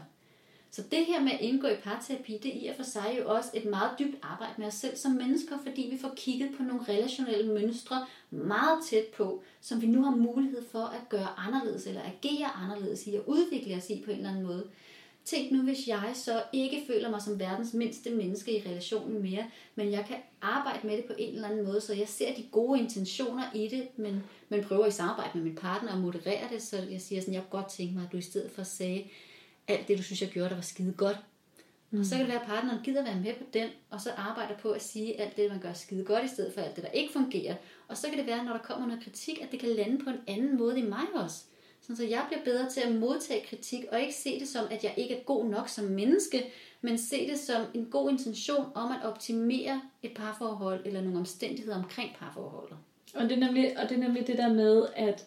Så 0.73 0.83
det 0.91 1.07
her 1.07 1.21
med 1.21 1.33
at 1.33 1.41
indgå 1.41 1.67
i 1.67 1.77
parterapi, 1.83 2.39
det 2.43 2.57
er 2.57 2.61
i 2.61 2.67
og 2.67 2.77
for 2.77 2.83
sig 2.83 3.17
jo 3.19 3.29
også 3.29 3.51
et 3.55 3.65
meget 3.65 3.91
dybt 3.99 4.17
arbejde 4.23 4.53
med 4.59 4.67
os 4.67 4.75
selv 4.75 4.97
som 4.97 5.13
mennesker, 5.13 5.59
fordi 5.67 5.89
vi 5.91 5.99
får 5.99 6.13
kigget 6.17 6.51
på 6.57 6.63
nogle 6.63 6.83
relationelle 6.89 7.53
mønstre 7.53 8.07
meget 8.31 8.79
tæt 8.91 9.05
på, 9.17 9.43
som 9.61 9.83
vi 9.83 9.87
nu 9.87 10.03
har 10.03 10.17
mulighed 10.17 10.63
for 10.73 10.85
at 10.85 11.09
gøre 11.09 11.29
anderledes, 11.39 11.87
eller 11.87 12.01
agere 12.03 12.51
anderledes 12.65 13.07
i, 13.07 13.15
og 13.15 13.29
udvikle 13.29 13.77
os 13.77 13.91
i 13.91 14.03
på 14.05 14.11
en 14.11 14.17
eller 14.17 14.31
anden 14.31 14.47
måde. 14.47 14.67
Tænk 15.25 15.53
nu, 15.53 15.63
hvis 15.63 15.89
jeg 15.89 16.11
så 16.15 16.43
ikke 16.53 16.83
føler 16.87 17.11
mig 17.11 17.23
som 17.23 17.41
verdens 17.41 17.75
mindste 17.75 18.11
menneske 18.11 18.59
i 18.59 18.69
relationen 18.69 19.23
mere, 19.23 19.45
men 19.75 19.93
jeg 19.93 20.05
kan 20.09 20.17
arbejde 20.43 20.87
med 20.87 20.97
det 20.97 21.05
på 21.05 21.13
en 21.19 21.35
eller 21.35 21.49
anden 21.49 21.65
måde, 21.65 21.81
så 21.81 21.95
jeg 21.95 22.09
ser 22.09 22.35
de 22.35 22.43
gode 22.53 22.81
intentioner 22.81 23.45
i 23.55 23.69
det, 23.69 23.89
men, 23.97 24.23
men 24.49 24.65
prøver 24.65 24.87
i 24.87 24.91
samarbejde 24.91 25.31
med 25.35 25.43
min 25.43 25.55
partner 25.55 25.93
at 25.93 25.99
moderere 25.99 26.49
det, 26.53 26.63
så 26.63 26.77
jeg 26.91 27.01
siger 27.01 27.21
sådan, 27.21 27.35
jeg 27.35 27.43
kunne 27.43 27.61
godt 27.61 27.73
tænke 27.73 27.95
mig, 27.95 28.05
at 28.05 28.13
du 28.13 28.17
i 28.17 28.23
stedet 28.23 28.51
for 28.51 28.63
sagde, 28.63 29.05
alt 29.71 29.89
det, 29.89 29.99
du 29.99 30.03
synes, 30.03 30.23
jeg 30.23 30.31
gjorde, 30.31 30.49
der 30.49 30.55
var 30.55 30.63
skide 30.63 30.93
godt. 30.93 31.17
Mm. 31.91 32.01
Og 32.01 32.07
så 32.07 32.11
kan 32.11 32.21
det 32.21 32.29
være, 32.29 32.41
at 32.41 32.47
partneren 32.47 32.85
gider 32.85 33.03
være 33.03 33.21
med 33.21 33.35
på 33.35 33.45
den, 33.53 33.69
og 33.91 34.01
så 34.01 34.11
arbejder 34.11 34.57
på 34.57 34.71
at 34.71 34.83
sige 34.83 35.21
alt 35.21 35.37
det, 35.37 35.51
man 35.51 35.61
gør 35.61 35.73
skide 35.73 36.05
godt, 36.05 36.25
i 36.25 36.29
stedet 36.29 36.55
for 36.55 36.61
alt 36.61 36.77
det, 36.77 36.85
der 36.85 36.91
ikke 36.91 37.13
fungerer. 37.13 37.55
Og 37.89 37.97
så 37.97 38.09
kan 38.09 38.19
det 38.19 38.27
være, 38.27 38.45
når 38.45 38.53
der 38.53 38.61
kommer 38.61 38.87
noget 38.87 39.05
kritik, 39.05 39.43
at 39.43 39.53
det 39.53 39.61
kan 39.61 39.69
lande 39.69 40.05
på 40.05 40.11
en 40.11 40.21
anden 40.27 40.59
måde 40.59 40.79
i 40.79 40.83
mig 40.83 41.05
også. 41.15 41.45
Sådan, 41.81 41.97
så 41.97 42.05
jeg 42.05 42.25
bliver 42.29 42.45
bedre 42.45 42.71
til 42.71 42.81
at 42.81 42.95
modtage 42.95 43.47
kritik, 43.47 43.85
og 43.93 44.01
ikke 44.01 44.15
se 44.15 44.41
det 44.41 44.49
som, 44.49 44.67
at 44.71 44.85
jeg 44.85 44.95
ikke 44.97 45.17
er 45.17 45.23
god 45.23 45.45
nok 45.45 45.69
som 45.69 45.85
menneske, 45.85 46.45
men 46.81 46.99
se 46.99 47.31
det 47.31 47.39
som 47.39 47.63
en 47.75 47.87
god 47.91 48.11
intention 48.11 48.65
om 48.75 48.93
at 48.93 49.05
optimere 49.05 49.83
et 50.03 50.15
parforhold, 50.15 50.81
eller 50.85 51.01
nogle 51.01 51.19
omstændigheder 51.19 51.77
omkring 51.77 52.11
parforholdet. 52.19 52.77
Og 53.15 53.23
det 53.23 53.33
er 53.33 53.47
nemlig, 53.47 53.79
og 53.79 53.89
det, 53.89 53.95
er 53.95 54.01
nemlig 54.01 54.27
det 54.27 54.39
der 54.39 54.53
med, 54.53 54.87
at 54.97 55.27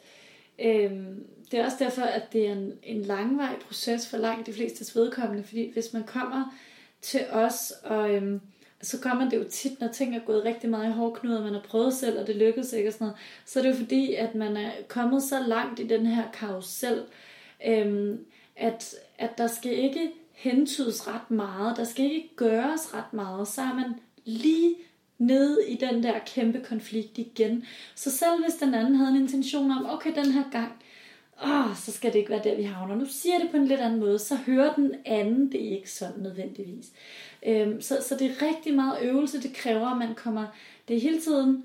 øhm, 0.59 1.27
det 1.53 1.61
er 1.61 1.65
også 1.65 1.77
derfor, 1.79 2.01
at 2.01 2.33
det 2.33 2.47
er 2.47 2.51
en, 2.51 2.73
en 2.83 3.01
langvarig 3.01 3.57
proces 3.67 4.07
for 4.07 4.17
langt 4.17 4.47
de 4.47 4.53
fleste 4.53 4.99
vedkommende, 4.99 5.43
fordi 5.43 5.71
hvis 5.73 5.93
man 5.93 6.03
kommer 6.03 6.55
til 7.01 7.21
os, 7.31 7.73
og 7.83 8.15
øhm, 8.15 8.41
så 8.81 8.99
kommer 8.99 9.29
det 9.29 9.37
jo 9.37 9.43
tit, 9.49 9.79
når 9.79 9.87
ting 9.87 10.15
er 10.15 10.19
gået 10.19 10.45
rigtig 10.45 10.69
meget 10.69 10.89
i 10.89 10.91
hårdknud, 10.91 11.35
og 11.35 11.43
man 11.43 11.53
har 11.53 11.61
prøvet 11.61 11.93
selv, 11.93 12.19
og 12.19 12.27
det 12.27 12.35
lykkedes 12.35 12.73
ikke 12.73 12.89
og 12.89 12.93
sådan 12.93 13.05
noget, 13.05 13.19
så 13.45 13.59
er 13.59 13.63
det 13.63 13.69
jo 13.69 13.75
fordi, 13.75 14.13
at 14.13 14.35
man 14.35 14.57
er 14.57 14.71
kommet 14.87 15.23
så 15.23 15.39
langt 15.47 15.79
i 15.79 15.87
den 15.87 16.05
her 16.05 16.23
karusel, 16.31 17.03
øhm, 17.67 18.25
at, 18.55 18.95
at 19.17 19.37
der 19.37 19.47
skal 19.47 19.71
ikke 19.71 20.11
hentydes 20.31 21.07
ret 21.07 21.31
meget, 21.31 21.77
der 21.77 21.83
skal 21.83 22.05
ikke 22.05 22.35
gøres 22.35 22.93
ret 22.93 23.13
meget, 23.13 23.47
så 23.47 23.61
er 23.61 23.73
man 23.73 23.93
lige 24.25 24.75
nede 25.17 25.59
i 25.67 25.75
den 25.75 26.03
der 26.03 26.19
kæmpe 26.25 26.59
konflikt 26.59 27.17
igen. 27.17 27.65
Så 27.95 28.11
selv 28.11 28.43
hvis 28.43 28.55
den 28.55 28.73
anden 28.73 28.95
havde 28.95 29.11
en 29.11 29.21
intention 29.21 29.71
om, 29.71 29.85
okay, 29.89 30.15
den 30.15 30.31
her 30.31 30.43
gang, 30.51 30.82
åh, 31.43 31.75
så 31.75 31.91
skal 31.91 32.13
det 32.13 32.19
ikke 32.19 32.31
være 32.31 32.43
der, 32.43 32.55
vi 32.55 32.63
havner. 32.63 32.95
Nu 32.95 33.05
siger 33.05 33.35
jeg 33.35 33.41
det 33.41 33.51
på 33.51 33.57
en 33.57 33.67
lidt 33.67 33.79
anden 33.79 33.99
måde, 33.99 34.19
så 34.19 34.35
hører 34.35 34.73
den 34.73 34.91
anden 35.05 35.51
det 35.51 35.59
ikke 35.59 35.91
sådan 35.91 36.21
nødvendigvis. 36.21 36.91
Øhm, 37.45 37.81
så, 37.81 37.97
så 38.07 38.15
det 38.19 38.31
er 38.31 38.47
rigtig 38.47 38.73
meget 38.73 38.97
øvelse, 39.01 39.41
det 39.41 39.53
kræver, 39.53 39.87
at 39.87 39.97
man 39.97 40.15
kommer, 40.15 40.45
det 40.87 40.95
er 40.95 41.01
hele 41.01 41.21
tiden 41.21 41.63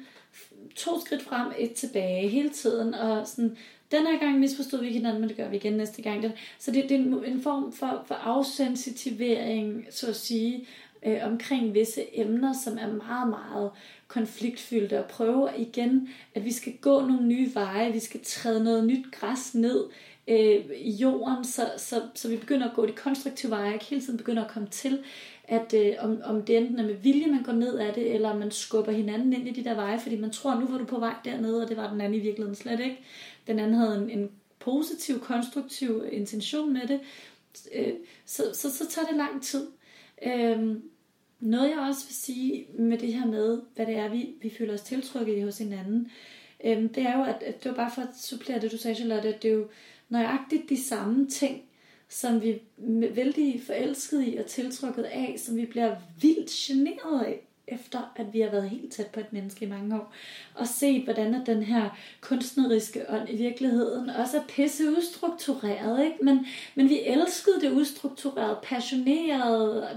to 0.77 1.01
skridt 1.01 1.23
frem, 1.23 1.53
et 1.59 1.73
tilbage, 1.73 2.29
hele 2.29 2.51
tiden, 2.51 2.95
og 2.95 3.27
sådan, 3.27 3.57
den 3.91 4.07
her 4.07 4.19
gang 4.19 4.39
misforstod 4.39 4.81
vi 4.81 4.87
ikke 4.87 4.99
hinanden, 4.99 5.21
men 5.21 5.29
det 5.29 5.37
gør 5.37 5.49
vi 5.49 5.57
igen 5.57 5.73
næste 5.73 6.03
gang. 6.03 6.25
Så 6.59 6.71
det, 6.71 6.83
det 6.83 6.93
er 6.93 6.99
en, 6.99 7.25
en 7.25 7.43
form 7.43 7.73
for, 7.73 8.05
for 8.07 8.15
afsensitivering, 8.15 9.87
så 9.91 10.09
at 10.09 10.17
sige, 10.17 10.67
øh, 11.07 11.19
omkring 11.23 11.75
visse 11.75 12.19
emner, 12.19 12.53
som 12.65 12.79
er 12.79 12.93
meget, 12.93 13.29
meget 13.29 13.71
konfliktfyldte, 14.09 14.99
og 14.99 15.05
prøve 15.05 15.49
igen, 15.59 16.09
at 16.35 16.45
vi 16.45 16.53
skal 16.53 16.77
gå 16.81 17.01
nogle 17.01 17.27
nye 17.27 17.55
veje, 17.55 17.93
vi 17.93 17.99
skal 17.99 18.21
træde 18.25 18.65
noget 18.65 18.85
nyt 18.85 19.13
græs 19.13 19.55
ned 19.55 19.85
øh, 20.29 20.65
i 20.77 20.91
jorden, 20.91 21.45
så, 21.45 21.71
så, 21.77 22.03
så 22.15 22.29
vi 22.29 22.37
begynder 22.37 22.69
at 22.69 22.77
gå 22.77 22.87
de 22.87 22.93
konstruktive 22.93 23.51
veje, 23.51 23.73
ikke 23.73 23.85
hele 23.85 24.03
tiden 24.03 24.19
begynder 24.19 24.45
at 24.45 24.51
komme 24.51 24.69
til, 24.69 24.99
at 25.45 25.75
øh, 25.75 25.95
om, 25.99 26.21
om 26.25 26.43
det 26.43 26.57
enten 26.57 26.79
er 26.79 26.87
med 26.87 26.95
vilje, 26.95 27.27
man 27.27 27.43
går 27.43 27.53
ned 27.53 27.79
af 27.79 27.95
det, 27.95 28.15
eller 28.15 28.37
man 28.37 28.51
skubber 28.51 28.93
hinanden 28.93 29.33
ind 29.33 29.49
i 29.49 29.53
de 29.53 29.65
der 29.65 29.75
veje, 29.75 30.01
fordi 30.01 30.17
man 30.17 30.31
tror, 30.31 30.61
nu 30.61 30.67
var 30.67 30.79
du 30.79 30.85
på 30.85 30.99
vej 30.99 31.15
dernede, 31.25 31.63
og 31.63 31.69
det 31.69 31.77
var 31.77 31.91
den 31.91 32.01
anden 32.01 32.21
i 32.21 32.23
virkeligheden 32.23 32.55
slet 32.55 32.81
ikke. 32.81 32.99
Den 33.47 33.59
anden 33.59 33.77
havde 33.77 33.97
en, 34.03 34.11
en 34.11 34.31
positiv, 34.59 35.21
konstruktiv 35.21 36.05
intention 36.13 36.73
med 36.73 36.87
det. 36.89 37.01
Øh, 37.75 37.93
så, 38.27 38.43
så, 38.53 38.77
så 38.77 38.89
tager 38.89 39.07
det 39.07 39.17
lang 39.17 39.43
tid. 39.43 39.67
Øhm, 40.27 40.83
noget 41.41 41.71
jeg 41.71 41.79
også 41.79 42.07
vil 42.07 42.15
sige 42.15 42.67
med 42.79 42.99
det 42.99 43.15
her 43.15 43.27
med, 43.27 43.61
hvad 43.75 43.87
det 43.87 43.97
er, 43.97 44.09
vi, 44.09 44.35
vi 44.43 44.51
føler 44.59 44.75
os 44.75 44.81
tiltrykket 44.81 45.37
i 45.37 45.41
hos 45.41 45.59
hinanden, 45.59 46.11
øhm, 46.65 46.89
det 46.89 47.03
er 47.03 47.19
jo, 47.19 47.25
at, 47.25 47.43
at 47.43 47.65
det 47.65 47.71
var 47.71 47.77
bare 47.77 47.91
for 47.95 48.03
at 48.03 48.19
supplere 48.21 48.61
det, 48.61 48.73
du 48.73 48.79
sagde, 48.79 48.95
Charlotte, 48.95 49.35
at 49.35 49.43
det 49.43 49.51
er 49.51 49.55
jo 49.55 49.69
nøjagtigt 50.09 50.69
de 50.69 50.85
samme 50.85 51.29
ting, 51.29 51.63
som 52.09 52.43
vi 52.43 52.51
er 52.51 53.15
vældig 53.15 53.63
forelskede 53.67 54.27
i 54.27 54.37
og 54.37 54.47
tiltrykket 54.47 55.03
af, 55.03 55.35
som 55.39 55.57
vi 55.57 55.67
bliver 55.67 55.97
vildt 56.21 56.51
generet 56.51 57.25
af. 57.25 57.45
efter 57.71 58.13
at 58.17 58.27
vi 58.33 58.41
har 58.41 58.51
været 58.51 58.71
helt 58.71 58.93
tæt 58.93 59.07
på 59.07 59.21
et 59.21 59.33
menneske 59.33 59.65
i 59.65 59.69
mange 59.69 59.95
år, 59.95 60.13
og 60.55 60.67
set, 60.69 61.05
hvordan 61.05 61.35
at 61.35 61.47
den 61.47 61.63
her 61.63 61.99
kunstneriske 62.21 63.11
ånd 63.11 63.29
i 63.31 63.37
virkeligheden 63.37 64.11
også 64.11 64.37
er 64.37 64.43
pisse 64.49 64.97
ustruktureret, 64.99 66.05
ikke? 66.05 66.25
Men, 66.25 66.47
men 66.75 66.89
vi 66.89 67.01
elskede 67.07 67.61
det 67.61 67.73
ustruktureret, 67.73 68.59
passioneret, 68.63 69.89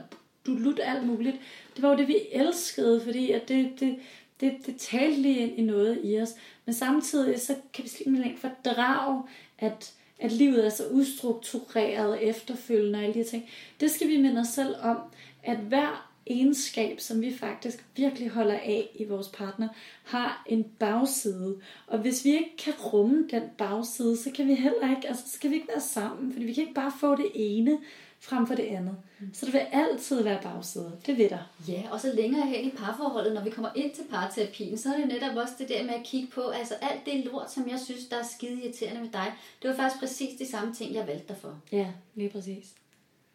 du 0.46 0.52
lut 0.52 0.80
alt 0.84 1.08
muligt. 1.08 1.36
Det 1.76 1.84
var 1.84 1.90
jo 1.90 1.98
det, 1.98 2.08
vi 2.08 2.18
elskede, 2.32 3.02
fordi 3.02 3.32
at 3.32 3.48
det, 3.48 3.80
det, 3.80 3.96
det, 4.40 4.54
det 4.66 4.76
talte 4.78 5.22
lige 5.22 5.40
ind 5.40 5.60
i 5.60 5.62
noget 5.62 6.00
i 6.04 6.22
os. 6.22 6.36
Men 6.66 6.74
samtidig 6.74 7.42
så 7.42 7.56
kan 7.74 7.84
vi 7.84 7.90
simpelthen 7.90 8.32
ikke 8.32 8.42
fordrage, 8.42 9.24
at, 9.60 9.94
at 10.20 10.32
livet 10.32 10.66
er 10.66 10.70
så 10.70 10.88
ustruktureret 10.92 12.30
efterfølgende 12.30 13.00
og 13.00 13.04
alle 13.04 13.14
de 13.14 13.20
her 13.20 13.30
ting. 13.30 13.50
Det 13.80 13.92
skal 13.92 14.08
vi 14.08 14.18
minde 14.18 14.42
os 14.42 14.48
selv 14.48 14.76
om, 14.82 14.98
at 15.44 15.58
hver 15.58 16.12
egenskab, 16.28 17.00
som 17.00 17.22
vi 17.22 17.34
faktisk 17.38 17.86
virkelig 17.96 18.30
holder 18.30 18.54
af 18.54 18.90
i 18.96 19.06
vores 19.06 19.28
partner, 19.28 19.68
har 20.04 20.44
en 20.50 20.64
bagside. 20.64 21.58
Og 21.88 22.00
hvis 22.00 22.26
vi 22.26 22.30
ikke 22.30 22.58
kan 22.58 22.74
rumme 22.94 23.28
den 23.32 23.44
bagside, 23.58 24.18
så 24.18 24.32
kan 24.32 24.48
vi 24.48 24.54
heller 24.54 24.96
ikke, 24.96 25.08
altså 25.08 25.24
så 25.28 25.40
kan 25.40 25.50
vi 25.50 25.56
ikke 25.56 25.68
være 25.68 25.82
sammen, 25.82 26.34
fordi 26.34 26.46
vi 26.46 26.54
kan 26.54 26.62
ikke 26.62 26.74
bare 26.74 26.94
få 27.00 27.16
det 27.16 27.32
ene 27.34 27.78
frem 28.24 28.48
for 28.48 28.56
det 28.56 28.64
andet. 28.64 28.96
Mm. 29.20 29.34
Så 29.34 29.46
der 29.46 29.52
vil 29.52 29.66
altid 29.72 30.24
være 30.24 30.40
bagsider. 30.44 30.92
Det 31.06 31.18
ved 31.18 31.30
der. 31.30 31.52
Ja, 31.68 31.84
og 31.92 32.00
så 32.00 32.14
længere 32.14 32.48
hen 32.48 32.66
i 32.66 32.70
parforholdet, 32.70 33.34
når 33.34 33.44
vi 33.44 33.50
kommer 33.50 33.72
ind 33.76 33.92
til 33.92 34.04
parterapien, 34.10 34.78
så 34.78 34.94
er 34.94 34.98
det 34.98 35.08
netop 35.08 35.36
også 35.36 35.54
det 35.60 35.70
der 35.70 35.84
med 35.84 35.94
at 35.94 36.04
kigge 36.04 36.28
på, 36.28 36.42
altså 36.42 36.74
alt 36.82 37.06
det 37.06 37.26
lort, 37.26 37.52
som 37.52 37.70
jeg 37.70 37.80
synes, 37.80 38.06
der 38.06 38.18
er 38.18 38.24
skide 38.24 38.64
irriterende 38.64 39.02
med 39.02 39.10
dig, 39.10 39.34
det 39.62 39.70
var 39.70 39.76
faktisk 39.76 40.00
præcis 40.00 40.40
de 40.40 40.52
samme 40.52 40.74
ting, 40.74 40.94
jeg 40.94 41.08
valgte 41.08 41.28
dig 41.28 41.38
for. 41.38 41.60
Ja, 41.72 41.88
lige 42.16 42.30
præcis. 42.30 42.66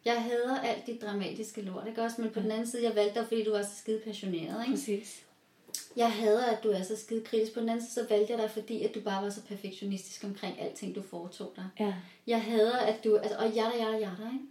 Jeg 0.05 0.23
hader 0.23 0.59
alt 0.59 0.85
det 0.85 1.01
dramatiske 1.01 1.61
lort, 1.61 1.87
ikke 1.87 2.01
også? 2.01 2.21
Men 2.21 2.29
på 2.29 2.39
ja. 2.39 2.43
den 2.43 2.51
anden 2.51 2.67
side, 2.67 2.83
jeg 2.83 2.95
valgte 2.95 3.19
dig, 3.19 3.27
fordi 3.27 3.43
du 3.43 3.51
var 3.51 3.61
så 3.61 3.75
skide 3.77 3.99
passioneret, 4.05 4.63
ikke? 4.63 4.75
Præcis. 4.75 5.23
Jeg 5.95 6.11
hader, 6.11 6.45
at 6.45 6.63
du 6.63 6.69
er 6.69 6.83
så 6.83 6.95
skide 6.95 7.21
kritisk. 7.21 7.53
På 7.53 7.59
den 7.59 7.69
anden 7.69 7.85
side, 7.85 7.93
så 7.93 8.05
valgte 8.09 8.33
jeg 8.33 8.41
dig, 8.41 8.51
fordi 8.51 8.83
at 8.83 8.95
du 8.95 9.01
bare 9.01 9.23
var 9.23 9.29
så 9.29 9.41
perfektionistisk 9.41 10.23
omkring 10.23 10.61
alting, 10.61 10.95
du 10.95 11.01
foretog 11.01 11.53
dig. 11.55 11.65
Ja. 11.79 11.93
Jeg 12.27 12.41
hader, 12.41 12.77
at 12.77 13.03
du... 13.03 13.15
Altså, 13.15 13.37
og 13.37 13.49
jada, 13.49 13.77
jada, 13.77 13.97
jada, 13.97 14.27
ikke? 14.33 14.45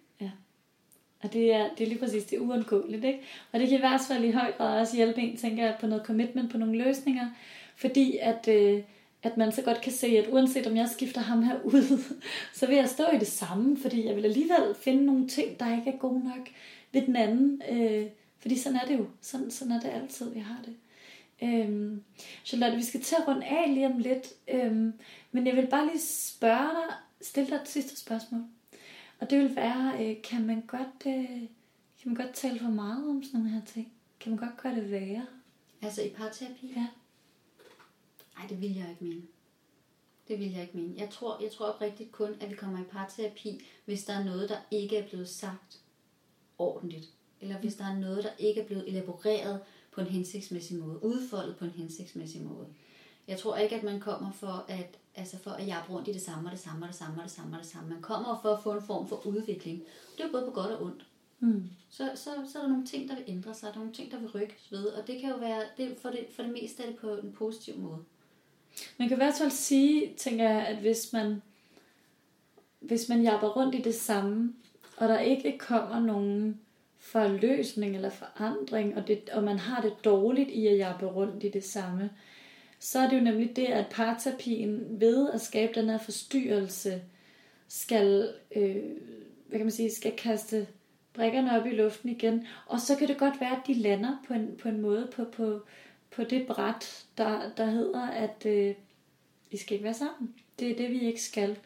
Og 1.22 1.32
det 1.32 1.54
er, 1.54 1.68
det 1.78 1.84
er 1.84 1.88
lige 1.88 1.98
præcis 1.98 2.24
det 2.24 2.38
uundgåeligt, 2.38 3.04
ikke? 3.04 3.20
Og 3.52 3.60
det 3.60 3.68
kan 3.68 3.78
i 3.78 3.80
hvert 3.80 4.00
fald 4.08 4.24
i 4.24 4.30
høj 4.30 4.52
grad 4.52 4.80
også 4.80 4.96
hjælpe 4.96 5.20
en, 5.20 5.36
tænker 5.36 5.64
jeg, 5.64 5.76
på 5.80 5.86
noget 5.86 6.06
commitment, 6.06 6.50
på 6.50 6.58
nogle 6.58 6.84
løsninger. 6.84 7.30
Fordi 7.76 8.18
at, 8.20 8.48
øh, 8.48 8.82
at 9.22 9.36
man 9.36 9.52
så 9.52 9.62
godt 9.62 9.80
kan 9.80 9.92
se, 9.92 10.06
at 10.06 10.28
uanset 10.28 10.66
om 10.66 10.76
jeg 10.76 10.88
skifter 10.88 11.20
ham 11.20 11.42
her 11.42 11.56
ud, 11.64 12.02
så 12.58 12.66
vil 12.66 12.76
jeg 12.76 12.88
stå 12.88 13.04
i 13.14 13.18
det 13.18 13.26
samme, 13.26 13.76
fordi 13.76 14.06
jeg 14.06 14.16
vil 14.16 14.24
alligevel 14.24 14.74
finde 14.80 15.04
nogle 15.04 15.28
ting, 15.28 15.60
der 15.60 15.78
ikke 15.78 15.90
er 15.90 15.98
gode 15.98 16.24
nok 16.24 16.48
ved 16.92 17.02
den 17.02 17.16
anden. 17.16 17.62
Øh, 17.70 18.06
fordi 18.38 18.58
sådan 18.58 18.78
er 18.82 18.86
det 18.86 18.98
jo. 18.98 19.06
Sådan, 19.20 19.50
sådan 19.50 19.72
er 19.72 19.80
det 19.80 19.88
altid, 19.88 20.34
vi 20.34 20.40
har 20.40 20.60
det. 20.64 20.74
Øhm, 21.42 22.02
Charlotte, 22.44 22.76
vi 22.76 22.82
skal 22.82 23.02
til 23.02 23.16
at 23.18 23.28
runde 23.28 23.46
af 23.46 23.74
lige 23.74 23.86
om 23.86 23.98
lidt. 23.98 24.32
Øhm, 24.48 24.92
men 25.32 25.46
jeg 25.46 25.56
vil 25.56 25.66
bare 25.66 25.86
lige 25.86 26.00
spørge 26.00 26.70
dig, 26.70 26.94
stille 27.20 27.50
dig 27.50 27.56
et 27.56 27.68
sidste 27.68 28.00
spørgsmål. 28.00 28.40
Og 29.18 29.30
det 29.30 29.38
vil 29.38 29.56
være, 29.56 30.04
øh, 30.04 30.22
kan 30.22 30.46
man 30.46 30.60
godt, 30.66 31.06
øh, 31.06 31.40
kan 32.02 32.12
man 32.12 32.14
godt 32.14 32.34
tale 32.34 32.58
for 32.58 32.68
meget 32.68 33.08
om 33.08 33.22
sådan 33.22 33.40
nogle 33.40 33.54
her 33.54 33.64
ting? 33.66 33.92
Kan 34.20 34.32
man 34.32 34.38
godt 34.38 34.62
gøre 34.62 34.74
det 34.74 34.90
værre? 34.90 35.26
Altså 35.82 36.02
i 36.02 36.10
parterapi? 36.10 36.72
Ja. 36.76 36.86
Nej, 38.36 38.46
det 38.48 38.60
vil 38.60 38.74
jeg 38.74 38.90
ikke 38.90 39.04
mene. 39.04 39.22
Det 40.28 40.38
vil 40.38 40.52
jeg 40.52 40.62
ikke 40.62 40.76
mene. 40.76 40.94
Jeg 40.96 41.10
tror, 41.10 41.42
jeg 41.42 41.52
tror 41.52 41.66
oprigtigt 41.66 42.12
kun, 42.12 42.34
at 42.40 42.50
vi 42.50 42.54
kommer 42.54 42.80
i 42.80 42.84
parterapi, 42.90 43.64
hvis 43.84 44.04
der 44.04 44.12
er 44.12 44.24
noget, 44.24 44.48
der 44.48 44.58
ikke 44.70 44.96
er 44.96 45.08
blevet 45.08 45.28
sagt 45.28 45.80
ordentligt. 46.58 47.12
Eller 47.40 47.58
hvis 47.58 47.74
der 47.74 47.84
er 47.84 47.98
noget, 47.98 48.24
der 48.24 48.30
ikke 48.38 48.60
er 48.60 48.66
blevet 48.66 48.88
elaboreret 48.88 49.60
på 49.92 50.00
en 50.00 50.06
hensigtsmæssig 50.06 50.76
måde. 50.78 51.04
Udfoldet 51.04 51.56
på 51.56 51.64
en 51.64 51.70
hensigtsmæssig 51.70 52.42
måde. 52.42 52.66
Jeg 53.28 53.38
tror 53.38 53.56
ikke, 53.56 53.76
at 53.76 53.82
man 53.82 54.00
kommer 54.00 54.32
for 54.32 54.64
at, 54.68 54.98
altså 55.14 55.38
for 55.38 55.50
at 55.50 55.66
jappe 55.66 55.92
rundt 55.92 56.08
i 56.08 56.12
det 56.12 56.22
samme 56.22 56.48
og 56.48 56.52
det 56.52 56.60
samme 56.60 56.84
og 56.84 56.88
det 56.88 56.96
samme 56.96 57.16
og 57.18 57.22
det 57.22 57.32
samme 57.32 57.56
og 57.56 57.62
det 57.62 57.70
samme. 57.70 57.88
Man 57.88 58.02
kommer 58.02 58.38
for 58.42 58.52
at 58.54 58.62
få 58.62 58.72
en 58.72 58.82
form 58.82 59.08
for 59.08 59.26
udvikling. 59.26 59.82
Det 60.16 60.20
er 60.20 60.26
jo 60.26 60.32
både 60.32 60.44
på 60.44 60.50
godt 60.50 60.70
og 60.70 60.82
ondt. 60.82 61.06
Mm. 61.40 61.64
Så, 61.90 62.10
så, 62.14 62.30
så 62.52 62.58
er 62.58 62.62
der 62.62 62.68
nogle 62.68 62.86
ting, 62.86 63.08
der 63.08 63.14
vil 63.14 63.24
ændre 63.26 63.54
sig. 63.54 63.66
Der 63.66 63.74
er 63.74 63.78
nogle 63.78 63.92
ting, 63.92 64.10
der 64.10 64.18
vil 64.18 64.30
rykkes 64.30 64.72
ved. 64.72 64.86
Og 64.86 65.06
det 65.06 65.20
kan 65.20 65.30
jo 65.30 65.36
være, 65.36 65.62
det, 65.76 65.96
for, 66.02 66.10
det, 66.10 66.26
for 66.36 66.42
det 66.42 66.52
meste 66.52 66.82
er 66.82 66.86
det 66.86 66.96
på 66.96 67.16
en 67.16 67.32
positiv 67.32 67.78
måde. 67.78 67.98
Man 68.98 69.08
kan 69.08 69.16
i 69.16 69.22
hvert 69.22 69.34
fald 69.38 69.50
sige, 69.50 70.14
tænker 70.16 70.50
jeg, 70.50 70.66
at 70.66 70.76
hvis 70.76 71.12
man, 71.12 71.42
hvis 72.80 73.08
man 73.08 73.22
japper 73.22 73.48
rundt 73.48 73.74
i 73.74 73.82
det 73.82 73.94
samme, 73.94 74.54
og 74.96 75.08
der 75.08 75.18
ikke 75.18 75.58
kommer 75.58 76.00
nogen 76.00 76.60
forløsning 76.98 77.96
eller 77.96 78.10
forandring, 78.10 78.96
og, 78.96 79.08
det, 79.08 79.30
og 79.30 79.42
man 79.42 79.58
har 79.58 79.82
det 79.82 80.04
dårligt 80.04 80.50
i 80.50 80.66
at 80.66 80.78
jappe 80.78 81.06
rundt 81.06 81.44
i 81.44 81.48
det 81.48 81.64
samme, 81.64 82.10
så 82.78 82.98
er 82.98 83.08
det 83.08 83.16
jo 83.16 83.22
nemlig 83.22 83.56
det, 83.56 83.66
at 83.66 83.86
parterapien 83.90 85.00
ved 85.00 85.30
at 85.30 85.40
skabe 85.40 85.72
den 85.80 85.88
her 85.88 85.98
forstyrrelse, 85.98 87.02
skal, 87.68 88.34
øh, 88.56 88.76
hvad 89.48 89.58
kan 89.58 89.66
man 89.66 89.70
sige, 89.70 89.94
skal 89.94 90.12
kaste 90.16 90.66
brækkerne 91.12 91.60
op 91.60 91.66
i 91.66 91.70
luften 91.70 92.08
igen. 92.08 92.46
Og 92.66 92.80
så 92.80 92.96
kan 92.96 93.08
det 93.08 93.18
godt 93.18 93.40
være, 93.40 93.56
at 93.56 93.66
de 93.66 93.74
lander 93.74 94.24
på 94.26 94.34
en, 94.34 94.56
på 94.62 94.68
en 94.68 94.80
måde 94.80 95.08
på, 95.12 95.24
på, 95.24 95.60
på 96.10 96.24
det 96.24 96.46
bræt, 96.46 97.04
der, 97.18 97.40
der 97.56 97.66
hedder, 97.66 98.06
at 98.06 98.46
øh, 98.46 98.74
I 99.50 99.56
skal 99.56 99.74
ikke 99.74 99.84
være 99.84 99.94
sammen. 99.94 100.34
Det 100.58 100.70
er 100.70 100.76
det, 100.76 100.90
vi 100.90 101.00
ikke 101.00 101.22
skal. 101.22 101.58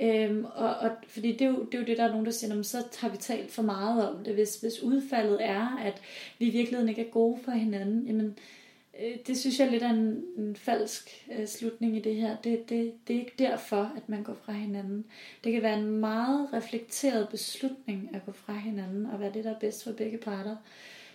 Øhm, 0.00 0.44
og, 0.44 0.74
og, 0.76 0.90
fordi 1.06 1.32
det 1.32 1.42
er, 1.42 1.48
jo, 1.48 1.64
det 1.64 1.74
er 1.74 1.78
jo 1.78 1.84
det, 1.84 1.98
der 1.98 2.04
er 2.04 2.10
nogen, 2.10 2.26
der 2.26 2.32
siger, 2.32 2.62
så 2.62 2.84
har 2.98 3.08
vi 3.08 3.16
talt 3.16 3.50
for 3.50 3.62
meget 3.62 4.08
om 4.08 4.24
det. 4.24 4.34
Hvis, 4.34 4.60
hvis 4.60 4.82
udfaldet 4.82 5.38
er, 5.40 5.78
at 5.84 6.02
vi 6.38 6.46
i 6.46 6.50
virkeligheden 6.50 6.88
ikke 6.88 7.06
er 7.06 7.10
gode 7.10 7.38
for 7.44 7.50
hinanden, 7.50 8.06
jamen, 8.06 8.26
øh, 8.26 8.61
Øh, 9.00 9.16
det 9.26 9.38
synes 9.38 9.60
jeg 9.60 9.70
lidt 9.70 9.82
er 9.82 9.90
en, 9.90 10.24
en 10.36 10.56
falsk 10.56 11.28
øh, 11.38 11.46
slutning 11.46 11.96
i 11.96 12.00
det 12.00 12.14
her. 12.14 12.36
Det, 12.36 12.68
det, 12.68 12.94
det 13.08 13.16
er 13.16 13.20
ikke 13.20 13.34
derfor, 13.38 13.92
at 13.96 14.08
man 14.08 14.22
går 14.22 14.34
fra 14.44 14.52
hinanden. 14.52 15.04
Det 15.44 15.52
kan 15.52 15.62
være 15.62 15.78
en 15.78 15.90
meget 15.90 16.48
reflekteret 16.52 17.28
beslutning 17.28 18.10
at 18.14 18.24
gå 18.26 18.32
fra 18.32 18.52
hinanden, 18.52 19.06
og 19.06 19.20
være 19.20 19.32
det, 19.32 19.44
der 19.44 19.54
er 19.54 19.58
bedst 19.58 19.84
for 19.84 19.92
begge 19.92 20.18
parter, 20.18 20.56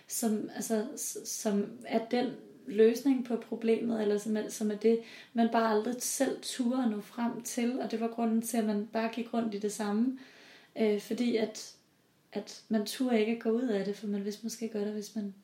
som, 0.08 0.50
altså, 0.54 0.86
som 1.24 1.66
er 1.86 2.04
den 2.10 2.26
løsning 2.66 3.24
på 3.24 3.36
problemet, 3.36 4.02
eller 4.02 4.18
som 4.18 4.36
er, 4.36 4.48
som 4.48 4.70
er 4.70 4.76
det, 4.76 5.00
man 5.32 5.48
bare 5.52 5.74
aldrig 5.74 5.94
selv 5.98 6.38
turde 6.42 6.82
at 6.82 6.90
nå 6.90 7.00
frem 7.00 7.42
til, 7.42 7.80
og 7.80 7.90
det 7.90 8.00
var 8.00 8.08
grunden 8.08 8.42
til, 8.42 8.56
at 8.56 8.64
man 8.64 8.88
bare 8.92 9.10
gik 9.12 9.34
rundt 9.34 9.54
i 9.54 9.58
det 9.58 9.72
samme, 9.72 10.18
øh, 10.80 11.00
fordi 11.00 11.36
at, 11.36 11.74
at 12.32 12.62
man 12.68 12.86
turde 12.86 13.20
ikke 13.20 13.32
at 13.32 13.42
gå 13.42 13.50
ud 13.50 13.68
af 13.68 13.84
det, 13.84 13.96
for 13.96 14.06
man 14.06 14.24
vidste 14.24 14.44
måske 14.44 14.68
godt, 14.68 14.88
at 14.88 14.92
hvis 14.92 15.16
man, 15.16 15.34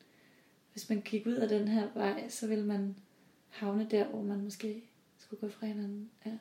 hvis 0.75 0.89
man 0.89 1.01
gik 1.01 1.27
ud 1.27 1.33
af 1.33 1.49
den 1.49 1.67
her 1.67 1.87
vej, 1.93 2.29
så 2.29 2.47
ville 2.47 2.65
man 2.65 2.95
havne 3.49 3.87
der, 3.91 4.05
hvor 4.05 4.21
man 4.21 4.41
måske 4.41 4.83
skulle 5.17 5.39
gå 5.41 5.49
fra 5.49 5.67
hinanden. 5.67 6.09
Ja. 6.25 6.31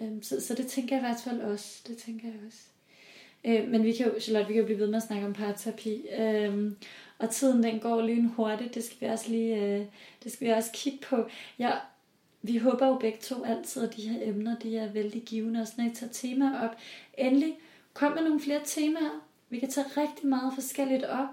Øhm, 0.00 0.22
så, 0.22 0.40
så 0.40 0.54
det 0.54 0.66
tænker 0.66 0.96
jeg 0.96 1.04
i 1.04 1.06
hvert 1.06 1.20
fald 1.24 1.40
også. 1.40 1.82
Det 1.86 1.96
tænker 1.96 2.28
jeg 2.28 2.36
også. 2.46 2.58
Øh, 3.44 3.68
men 3.68 3.84
vi 3.84 3.92
kan 3.92 4.06
jo, 4.06 4.20
Charlotte, 4.20 4.48
vi 4.48 4.52
kan 4.52 4.60
jo 4.60 4.66
blive 4.66 4.78
ved 4.78 4.86
med 4.86 4.96
at 4.96 5.02
snakke 5.02 5.26
om 5.26 5.32
parterapi. 5.32 6.06
Øhm, 6.18 6.76
og 7.18 7.30
tiden 7.30 7.62
den 7.62 7.80
går 7.80 8.02
lige 8.02 8.28
hurtigt. 8.28 8.74
Det 8.74 8.84
skal 8.84 9.00
vi 9.00 9.06
også 9.06 9.30
lige 9.30 9.64
øh, 9.64 9.86
det 10.24 10.32
skal 10.32 10.46
vi 10.46 10.52
også 10.52 10.70
kigge 10.74 10.98
på. 11.02 11.28
Ja, 11.58 11.70
vi 12.42 12.56
håber 12.56 12.86
jo 12.86 12.98
begge 12.98 13.18
to 13.18 13.44
altid, 13.44 13.82
at 13.82 13.96
de 13.96 14.08
her 14.08 14.28
emner 14.28 14.58
de 14.58 14.76
er 14.76 14.92
vældig 14.92 15.22
givende, 15.22 15.60
og 15.60 15.66
sådan 15.66 15.90
at 15.90 15.96
tager 15.96 16.12
temaer 16.12 16.68
op. 16.68 16.76
Endelig, 17.18 17.58
kom 17.94 18.12
med 18.12 18.22
nogle 18.22 18.40
flere 18.40 18.60
temaer. 18.64 19.26
Vi 19.48 19.58
kan 19.58 19.70
tage 19.70 19.86
rigtig 19.96 20.26
meget 20.28 20.54
forskelligt 20.54 21.04
op. 21.04 21.28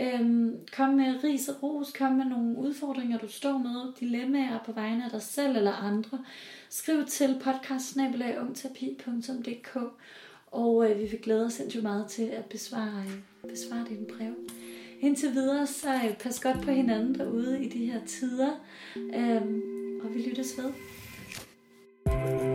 Øhm, 0.00 0.56
kom 0.76 0.88
med 0.88 1.24
ris 1.24 1.48
og 1.48 1.62
ros, 1.62 1.92
kom 1.98 2.12
med 2.12 2.24
nogle 2.24 2.56
udfordringer, 2.58 3.18
du 3.18 3.28
står 3.28 3.58
med, 3.58 3.92
dilemmaer 4.00 4.58
på 4.66 4.72
vegne 4.72 5.04
af 5.04 5.10
dig 5.10 5.22
selv 5.22 5.56
eller 5.56 5.72
andre. 5.72 6.24
Skriv 6.70 7.06
til 7.06 7.40
podcast 7.44 7.96
og 10.46 10.90
øh, 10.90 10.98
vi 10.98 11.04
vil 11.04 11.20
glæde 11.22 11.46
os 11.46 11.52
sindssygt 11.52 11.82
meget 11.82 12.06
til 12.06 12.22
at 12.22 12.44
besvare, 12.44 13.04
øh, 13.06 13.50
besvare 13.50 13.86
dine 13.88 14.06
brev. 14.06 14.34
Indtil 15.00 15.32
videre, 15.34 15.66
så 15.66 15.94
øh, 15.94 16.16
pas 16.16 16.40
godt 16.40 16.62
på 16.62 16.70
hinanden 16.70 17.14
derude 17.14 17.64
i 17.64 17.68
de 17.68 17.86
her 17.86 18.04
tider, 18.06 18.50
øhm, 18.96 20.00
og 20.02 20.14
vi 20.14 20.22
lyttes 20.22 20.58
ved. 20.58 20.72
thank 22.06 22.42
you 22.42 22.49